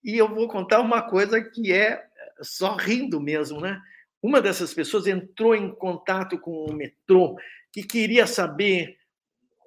e 0.04 0.18
eu 0.18 0.28
vou 0.28 0.48
contar 0.48 0.82
uma 0.82 1.02
coisa 1.02 1.42
que 1.42 1.72
é 1.72 2.04
só 2.42 2.76
rindo 2.76 3.20
mesmo, 3.20 3.60
né? 3.60 3.82
Uma 4.22 4.42
dessas 4.42 4.74
pessoas 4.74 5.08
entrou 5.08 5.56
em 5.56 5.74
contato 5.74 6.40
com 6.40 6.66
o 6.66 6.74
metrô 6.74 7.36
que 7.72 7.84
queria 7.84 8.26
saber 8.26 8.98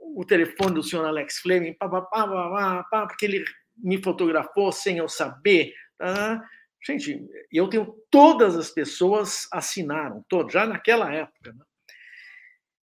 o 0.00 0.24
telefone 0.24 0.74
do 0.74 0.82
senhor 0.82 1.04
Alex 1.04 1.38
Fleming, 1.38 1.74
pá, 1.74 1.88
pá, 1.88 2.02
pá, 2.02 2.26
pá, 2.26 2.86
pá, 2.90 3.06
porque 3.06 3.26
ele 3.26 3.44
me 3.76 4.02
fotografou 4.02 4.72
sem 4.72 4.98
eu 4.98 5.08
saber. 5.08 5.72
Tá? 5.96 6.42
Gente, 6.84 7.28
eu 7.52 7.68
tenho 7.68 7.94
todas 8.10 8.56
as 8.56 8.70
pessoas 8.70 9.46
assinaram, 9.52 10.24
todas, 10.28 10.52
já 10.52 10.66
naquela 10.66 11.12
época. 11.12 11.52
Né? 11.52 11.64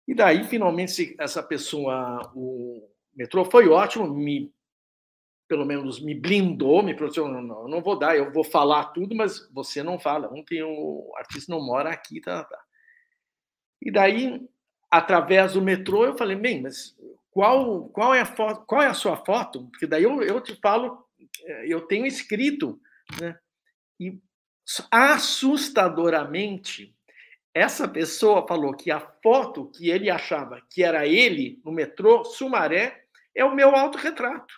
E 0.08 0.14
daí, 0.14 0.42
finalmente, 0.42 1.14
essa 1.20 1.42
pessoa, 1.42 2.32
o 2.34 2.88
metrô 3.14 3.44
foi 3.44 3.68
ótimo, 3.68 4.08
me 4.08 4.50
pelo 5.46 5.66
menos 5.66 6.00
me 6.00 6.14
blindou, 6.14 6.82
me 6.82 6.94
protegeu. 6.94 7.28
Não, 7.28 7.42
não, 7.42 7.68
não 7.68 7.82
vou 7.82 7.98
dar, 7.98 8.16
eu 8.16 8.32
vou 8.32 8.44
falar 8.44 8.86
tudo, 8.86 9.14
mas 9.14 9.48
você 9.52 9.82
não 9.82 9.98
fala. 9.98 10.32
Ontem 10.32 10.62
o 10.62 11.12
artista 11.16 11.52
não 11.52 11.64
mora 11.64 11.90
aqui, 11.90 12.20
tá, 12.20 12.44
tá. 12.44 12.58
E 13.82 13.90
daí, 13.90 14.40
através 14.90 15.52
do 15.52 15.62
metrô, 15.62 16.04
eu 16.04 16.16
falei, 16.16 16.36
bem, 16.36 16.62
mas 16.62 16.96
qual, 17.30 17.88
qual 17.90 18.14
é 18.14 18.22
a 18.22 18.26
foto, 18.26 18.64
qual 18.66 18.82
é 18.82 18.86
a 18.86 18.94
sua 18.94 19.16
foto? 19.16 19.68
Porque 19.70 19.86
daí 19.86 20.04
eu, 20.04 20.22
eu 20.22 20.40
te 20.40 20.58
falo, 20.60 21.04
eh, 21.44 21.66
eu 21.68 21.82
tenho 21.82 22.06
escrito, 22.06 22.80
né? 23.20 23.38
E 24.00 24.18
assustadoramente 24.90 26.97
essa 27.58 27.88
pessoa 27.88 28.46
falou 28.46 28.72
que 28.72 28.90
a 28.90 29.00
foto 29.00 29.70
que 29.70 29.90
ele 29.90 30.08
achava 30.08 30.62
que 30.70 30.84
era 30.84 31.06
ele 31.06 31.60
no 31.64 31.72
metrô 31.72 32.24
Sumaré 32.24 33.04
é 33.34 33.44
o 33.44 33.54
meu 33.54 33.74
autorretrato. 33.74 34.54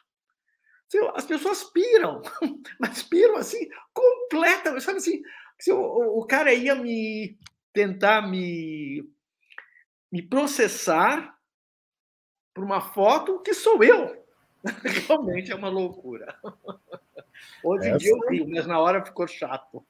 As 1.14 1.24
pessoas 1.24 1.64
piram, 1.64 2.20
mas 2.78 3.02
piram 3.02 3.36
assim, 3.36 3.68
completamente. 3.94 4.82
Sabe 4.82 4.98
assim, 4.98 5.22
se 5.58 5.72
o, 5.72 6.18
o 6.18 6.26
cara 6.26 6.52
ia 6.52 6.74
me 6.74 7.38
tentar 7.72 8.22
me, 8.28 9.08
me 10.10 10.20
processar 10.20 11.34
por 12.52 12.64
uma 12.64 12.80
foto 12.80 13.40
que 13.40 13.54
sou 13.54 13.82
eu. 13.82 14.24
Realmente 15.06 15.52
é 15.52 15.54
uma 15.54 15.68
loucura. 15.68 16.36
Hoje 17.62 17.88
em 17.88 17.96
dia 17.96 18.12
eu 18.12 18.28
rio, 18.28 18.48
mas 18.48 18.66
na 18.66 18.78
hora 18.78 19.04
ficou 19.04 19.26
chato. 19.26 19.82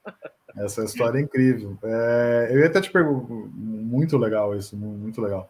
Essa 0.57 0.83
história 0.83 1.17
é 1.17 1.21
incrível. 1.21 1.77
É, 1.83 2.49
eu 2.51 2.59
ia 2.59 2.67
até 2.67 2.81
te 2.81 2.91
perguntar, 2.91 3.33
muito 3.55 4.17
legal 4.17 4.55
isso, 4.55 4.75
muito 4.75 5.21
legal. 5.21 5.49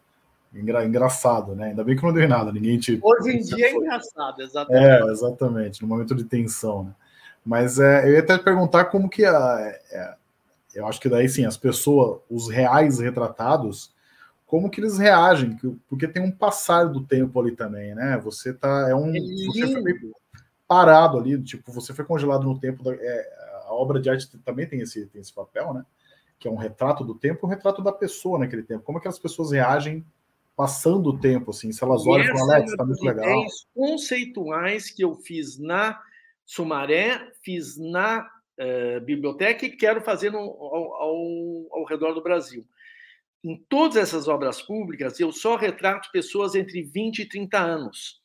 Engra, 0.54 0.86
engraçado, 0.86 1.56
né? 1.56 1.70
Ainda 1.70 1.84
bem 1.84 1.95
que 1.95 2.04
não 2.04 2.14
deu 2.14 2.28
nada, 2.28 2.52
ninguém 2.52 2.78
te. 2.78 2.99
Hoje 3.02 3.32
em 3.32 3.39
dia 3.56 3.68
é 3.68 3.74
engraçado, 3.74 4.41
exatamente. 4.41 4.86
É, 4.86 5.12
exatamente, 5.12 5.82
no 5.82 5.88
momento 5.88 6.14
de 6.14 6.26
tensão, 6.26 6.84
né? 6.84 6.91
Mas 7.43 7.80
é, 7.80 8.08
eu 8.08 8.14
ia 8.14 8.20
até 8.20 8.38
te 8.38 8.43
perguntar 8.43 8.86
como 8.86 9.10
que 9.10 9.26
a. 9.26 9.74
É, 9.91 10.14
eu 10.76 10.86
acho 10.88 10.99
que 10.99 11.10
daí 11.10 11.28
sim, 11.28 11.45
as 11.45 11.58
pessoas, 11.58 12.20
os 12.30 12.49
reais 12.49 12.99
retratados, 12.99 13.93
como 14.45 14.70
que 14.70 14.80
eles 14.82 14.97
reagem, 14.97 15.58
porque 15.89 16.08
tem 16.08 16.22
um 16.22 16.32
passar 16.32 16.86
do 16.86 17.02
tempo 17.02 17.39
ali 17.39 17.56
também, 17.56 17.95
né? 17.95 18.20
Você 18.24 18.54
tá. 18.54 18.88
É 18.89 18.93
um. 18.93 19.16
É 19.16 19.20
você 19.20 19.74
foi 19.74 19.82
meio 19.82 20.14
parado 20.72 21.18
ali, 21.18 21.38
tipo, 21.44 21.70
você 21.70 21.94
foi 21.94 22.06
congelado 22.06 22.46
no 22.46 22.58
tempo. 22.58 22.82
Da, 22.82 22.94
é, 22.94 23.34
a 23.66 23.74
obra 23.74 24.00
de 24.00 24.10
arte 24.10 24.26
também 24.38 24.66
tem 24.66 24.80
esse, 24.80 25.06
tem 25.08 25.20
esse 25.20 25.34
papel, 25.34 25.74
né? 25.74 25.86
Que 26.40 26.48
é 26.48 26.52
um 26.52 26.56
retrato 26.56 27.04
do 27.04 27.14
tempo, 27.14 27.46
um 27.46 27.50
retrato 27.50 27.82
da 27.82 27.92
pessoa 27.92 28.40
naquele 28.40 28.64
tempo. 28.64 28.86
Como 28.86 28.98
é 28.98 29.02
que 29.02 29.08
as 29.10 29.20
pessoas 29.20 29.52
reagem 29.52 30.06
passando 30.56 31.10
o 31.10 31.20
tempo, 31.20 31.52
assim, 31.52 31.74
se 31.74 31.84
elas 31.84 32.08
olham 32.08 32.24
e 32.24 32.38
falam, 32.38 32.56
Alex, 32.56 32.74
tá 32.78 32.86
muito 32.86 33.04
legal. 33.04 33.44
conceituais 33.76 34.90
que 34.90 35.04
eu 35.04 35.14
fiz 35.16 35.60
na 35.60 36.02
Sumaré, 36.46 37.20
fiz 37.44 37.78
na 37.78 38.26
uh, 38.58 39.02
biblioteca 39.02 39.66
e 39.66 39.76
quero 39.76 40.00
fazer 40.00 40.32
no, 40.32 40.40
ao, 40.40 40.94
ao, 40.94 41.16
ao 41.72 41.84
redor 41.84 42.14
do 42.14 42.24
Brasil. 42.24 42.66
Em 43.44 43.58
todas 43.68 43.98
essas 43.98 44.30
obras 44.30 44.62
públicas, 44.62 45.20
eu 45.20 45.34
só 45.34 45.58
retrato 45.58 46.10
pessoas 46.14 46.56
entre 46.56 46.82
20 46.82 47.24
e 47.24 47.28
30 47.28 47.58
anos, 47.58 48.21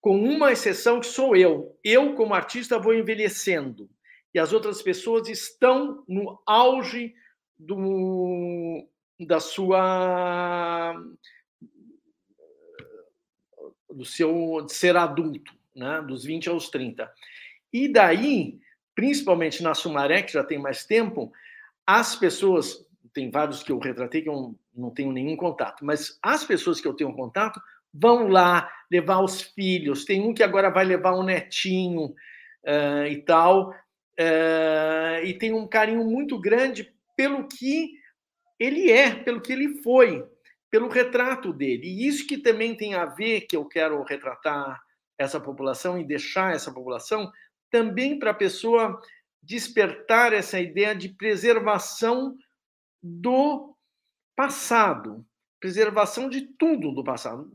com 0.00 0.18
uma 0.18 0.52
exceção 0.52 1.00
que 1.00 1.06
sou 1.06 1.36
eu. 1.36 1.78
Eu, 1.84 2.14
como 2.14 2.34
artista, 2.34 2.78
vou 2.78 2.94
envelhecendo 2.94 3.88
e 4.32 4.38
as 4.38 4.52
outras 4.52 4.80
pessoas 4.80 5.28
estão 5.28 6.04
no 6.08 6.40
auge 6.46 7.14
do, 7.58 8.86
da 9.18 9.40
sua 9.40 10.94
do 13.92 14.04
seu 14.04 14.64
de 14.64 14.72
ser 14.72 14.96
adulto, 14.96 15.52
né, 15.74 16.00
dos 16.02 16.24
20 16.24 16.48
aos 16.48 16.68
30. 16.68 17.12
E 17.72 17.92
daí, 17.92 18.60
principalmente 18.94 19.62
na 19.64 19.74
Sumaré, 19.74 20.22
que 20.22 20.32
já 20.32 20.44
tem 20.44 20.58
mais 20.58 20.84
tempo, 20.84 21.32
as 21.84 22.14
pessoas, 22.14 22.86
tem 23.12 23.30
vários 23.30 23.64
que 23.64 23.72
eu 23.72 23.80
retratei 23.80 24.22
que 24.22 24.28
eu 24.28 24.56
não 24.72 24.90
tenho 24.90 25.10
nenhum 25.10 25.36
contato, 25.36 25.84
mas 25.84 26.16
as 26.22 26.44
pessoas 26.44 26.80
que 26.80 26.86
eu 26.86 26.94
tenho 26.94 27.12
contato 27.12 27.60
vão 27.92 28.28
lá 28.28 28.70
levar 28.90 29.20
os 29.20 29.42
filhos. 29.42 30.04
Tem 30.04 30.20
um 30.20 30.34
que 30.34 30.42
agora 30.42 30.70
vai 30.70 30.84
levar 30.84 31.14
um 31.14 31.22
netinho 31.22 32.06
uh, 32.66 33.06
e 33.08 33.22
tal, 33.22 33.70
uh, 33.70 35.24
e 35.24 35.34
tem 35.34 35.52
um 35.52 35.66
carinho 35.66 36.04
muito 36.04 36.38
grande 36.40 36.92
pelo 37.16 37.46
que 37.46 37.92
ele 38.58 38.90
é, 38.90 39.14
pelo 39.14 39.40
que 39.40 39.52
ele 39.52 39.82
foi, 39.82 40.24
pelo 40.70 40.88
retrato 40.88 41.52
dele. 41.52 41.86
E 41.86 42.06
isso 42.06 42.26
que 42.26 42.38
também 42.38 42.76
tem 42.76 42.94
a 42.94 43.06
ver, 43.06 43.42
que 43.42 43.56
eu 43.56 43.64
quero 43.64 44.02
retratar 44.02 44.80
essa 45.18 45.40
população 45.40 45.98
e 45.98 46.04
deixar 46.04 46.54
essa 46.54 46.72
população, 46.72 47.30
também 47.70 48.18
para 48.18 48.30
a 48.30 48.34
pessoa 48.34 49.00
despertar 49.42 50.32
essa 50.32 50.60
ideia 50.60 50.94
de 50.94 51.08
preservação 51.08 52.36
do 53.02 53.74
passado, 54.36 55.24
preservação 55.60 56.28
de 56.28 56.40
tudo 56.40 56.90
do 56.92 57.04
passado, 57.04 57.50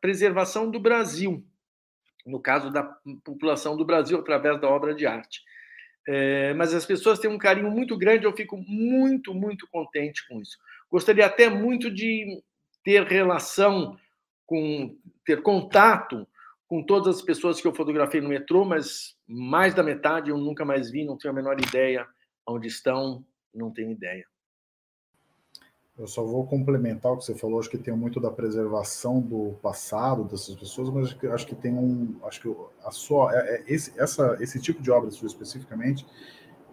preservação 0.00 0.70
do 0.70 0.80
Brasil, 0.80 1.44
no 2.26 2.40
caso 2.40 2.70
da 2.70 2.82
população 3.22 3.76
do 3.76 3.84
Brasil 3.84 4.18
através 4.18 4.58
da 4.60 4.68
obra 4.68 4.94
de 4.94 5.06
arte. 5.06 5.42
É, 6.06 6.52
mas 6.54 6.74
as 6.74 6.84
pessoas 6.84 7.18
têm 7.18 7.30
um 7.30 7.38
carinho 7.38 7.70
muito 7.70 7.96
grande, 7.96 8.24
eu 8.24 8.32
fico 8.32 8.56
muito, 8.56 9.34
muito 9.34 9.66
contente 9.68 10.26
com 10.26 10.40
isso. 10.40 10.58
Gostaria 10.90 11.26
até 11.26 11.48
muito 11.48 11.90
de 11.90 12.42
ter 12.82 13.04
relação 13.04 13.98
com, 14.46 14.96
ter 15.24 15.42
contato 15.42 16.26
com 16.66 16.82
todas 16.82 17.16
as 17.16 17.22
pessoas 17.22 17.60
que 17.60 17.66
eu 17.66 17.74
fotografei 17.74 18.20
no 18.20 18.28
metrô, 18.28 18.64
mas 18.64 19.16
mais 19.26 19.74
da 19.74 19.82
metade 19.82 20.30
eu 20.30 20.38
nunca 20.38 20.64
mais 20.64 20.90
vi, 20.90 21.04
não 21.04 21.16
tenho 21.16 21.32
a 21.32 21.36
menor 21.36 21.58
ideia 21.60 22.06
onde 22.46 22.68
estão, 22.68 23.24
não 23.54 23.70
tenho 23.70 23.90
ideia. 23.90 24.26
Eu 25.96 26.08
só 26.08 26.24
vou 26.24 26.44
complementar 26.44 27.12
o 27.12 27.16
que 27.16 27.24
você 27.24 27.34
falou. 27.36 27.60
Acho 27.60 27.70
que 27.70 27.78
tem 27.78 27.94
muito 27.94 28.18
da 28.18 28.30
preservação 28.30 29.20
do 29.20 29.56
passado 29.62 30.24
dessas 30.24 30.54
pessoas, 30.56 30.90
mas 30.90 31.16
acho 31.32 31.46
que, 31.46 31.54
tem 31.54 31.72
um, 31.72 32.16
acho 32.24 32.40
que 32.40 32.56
a 32.84 32.90
sua, 32.90 33.32
é, 33.32 33.56
é, 33.56 33.64
esse, 33.68 33.92
essa, 33.96 34.36
esse 34.40 34.60
tipo 34.60 34.82
de 34.82 34.90
obra 34.90 35.10
sua 35.12 35.28
especificamente 35.28 36.04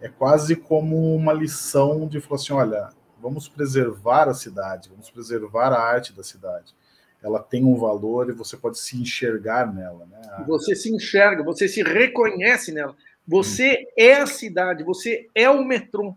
é 0.02 0.10
quase 0.10 0.56
como 0.56 1.16
uma 1.16 1.34
lição 1.34 2.08
de 2.08 2.20
falar 2.20 2.36
assim, 2.42 2.54
olha, 2.54 2.90
vamos 3.22 3.48
preservar 3.48 4.28
a 4.28 4.34
cidade, 4.34 4.90
vamos 4.90 5.12
preservar 5.12 5.72
a 5.72 5.80
arte 5.80 6.14
da 6.14 6.24
cidade. 6.24 6.74
Ela 7.22 7.40
tem 7.40 7.64
um 7.64 7.76
valor 7.76 8.28
e 8.30 8.34
você 8.34 8.58
pode 8.58 8.80
se 8.80 9.00
enxergar 9.00 9.72
nela, 9.72 10.08
né? 10.08 10.44
Você 10.48 10.76
se 10.76 10.92
enxerga, 10.92 11.44
você 11.44 11.68
se 11.68 11.84
reconhece 11.84 12.72
nela. 12.72 12.96
Você 13.28 13.74
hum. 13.74 13.86
é 13.96 14.14
a 14.16 14.26
cidade, 14.26 14.84
você 14.84 15.28
é 15.36 15.48
o 15.48 15.64
metrô. 15.64 16.16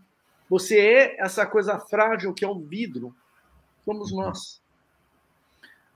Você 0.49 0.79
é 0.79 1.21
essa 1.21 1.45
coisa 1.45 1.79
frágil 1.79 2.33
que 2.33 2.45
é 2.45 2.47
o 2.47 2.59
vidro. 2.59 3.15
Somos 3.83 4.11
uhum. 4.11 4.21
nós. 4.21 4.61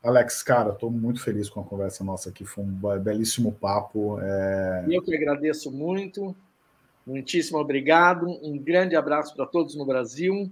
Alex, 0.02 0.42
cara, 0.42 0.72
estou 0.72 0.90
muito 0.90 1.22
feliz 1.22 1.50
com 1.50 1.60
a 1.60 1.64
conversa 1.64 2.04
nossa 2.04 2.30
aqui. 2.30 2.46
Foi 2.46 2.64
um 2.64 3.00
belíssimo 3.00 3.52
papo. 3.52 4.20
É... 4.22 4.86
Eu 4.90 5.02
que 5.02 5.14
agradeço 5.14 5.72
muito. 5.72 6.36
Muitíssimo 7.06 7.58
obrigado. 7.58 8.28
Um 8.42 8.58
grande 8.58 8.96
abraço 8.96 9.36
para 9.36 9.46
todos 9.46 9.76
no 9.76 9.86
Brasil. 9.86 10.50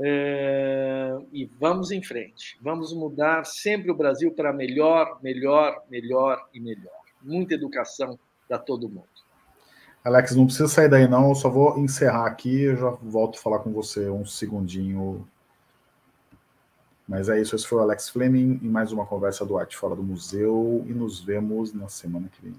É... 0.00 1.16
E 1.32 1.44
vamos 1.60 1.92
em 1.92 2.02
frente. 2.02 2.58
Vamos 2.60 2.92
mudar 2.92 3.46
sempre 3.46 3.90
o 3.90 3.94
Brasil 3.94 4.32
para 4.32 4.52
melhor, 4.52 5.20
melhor, 5.22 5.84
melhor 5.88 6.48
e 6.52 6.58
melhor. 6.58 7.00
Muita 7.22 7.54
educação 7.54 8.18
para 8.48 8.58
todo 8.58 8.88
mundo. 8.88 9.15
Alex, 10.06 10.36
não 10.36 10.46
precisa 10.46 10.68
sair 10.68 10.88
daí 10.88 11.08
não, 11.08 11.30
eu 11.30 11.34
só 11.34 11.50
vou 11.50 11.76
encerrar 11.80 12.26
aqui 12.26 12.66
e 12.66 12.76
já 12.76 12.90
volto 13.02 13.40
a 13.40 13.42
falar 13.42 13.58
com 13.58 13.72
você 13.72 14.08
um 14.08 14.24
segundinho. 14.24 15.26
Mas 17.08 17.28
é 17.28 17.40
isso, 17.40 17.56
esse 17.56 17.66
foi 17.66 17.78
o 17.78 17.80
Alex 17.80 18.08
Fleming 18.10 18.60
em 18.62 18.68
mais 18.68 18.92
uma 18.92 19.04
conversa 19.04 19.44
do 19.44 19.58
Arte 19.58 19.76
Fora 19.76 19.96
do 19.96 20.04
Museu 20.04 20.84
e 20.86 20.92
nos 20.92 21.18
vemos 21.18 21.72
na 21.72 21.88
semana 21.88 22.28
que 22.28 22.40
vem. 22.40 22.54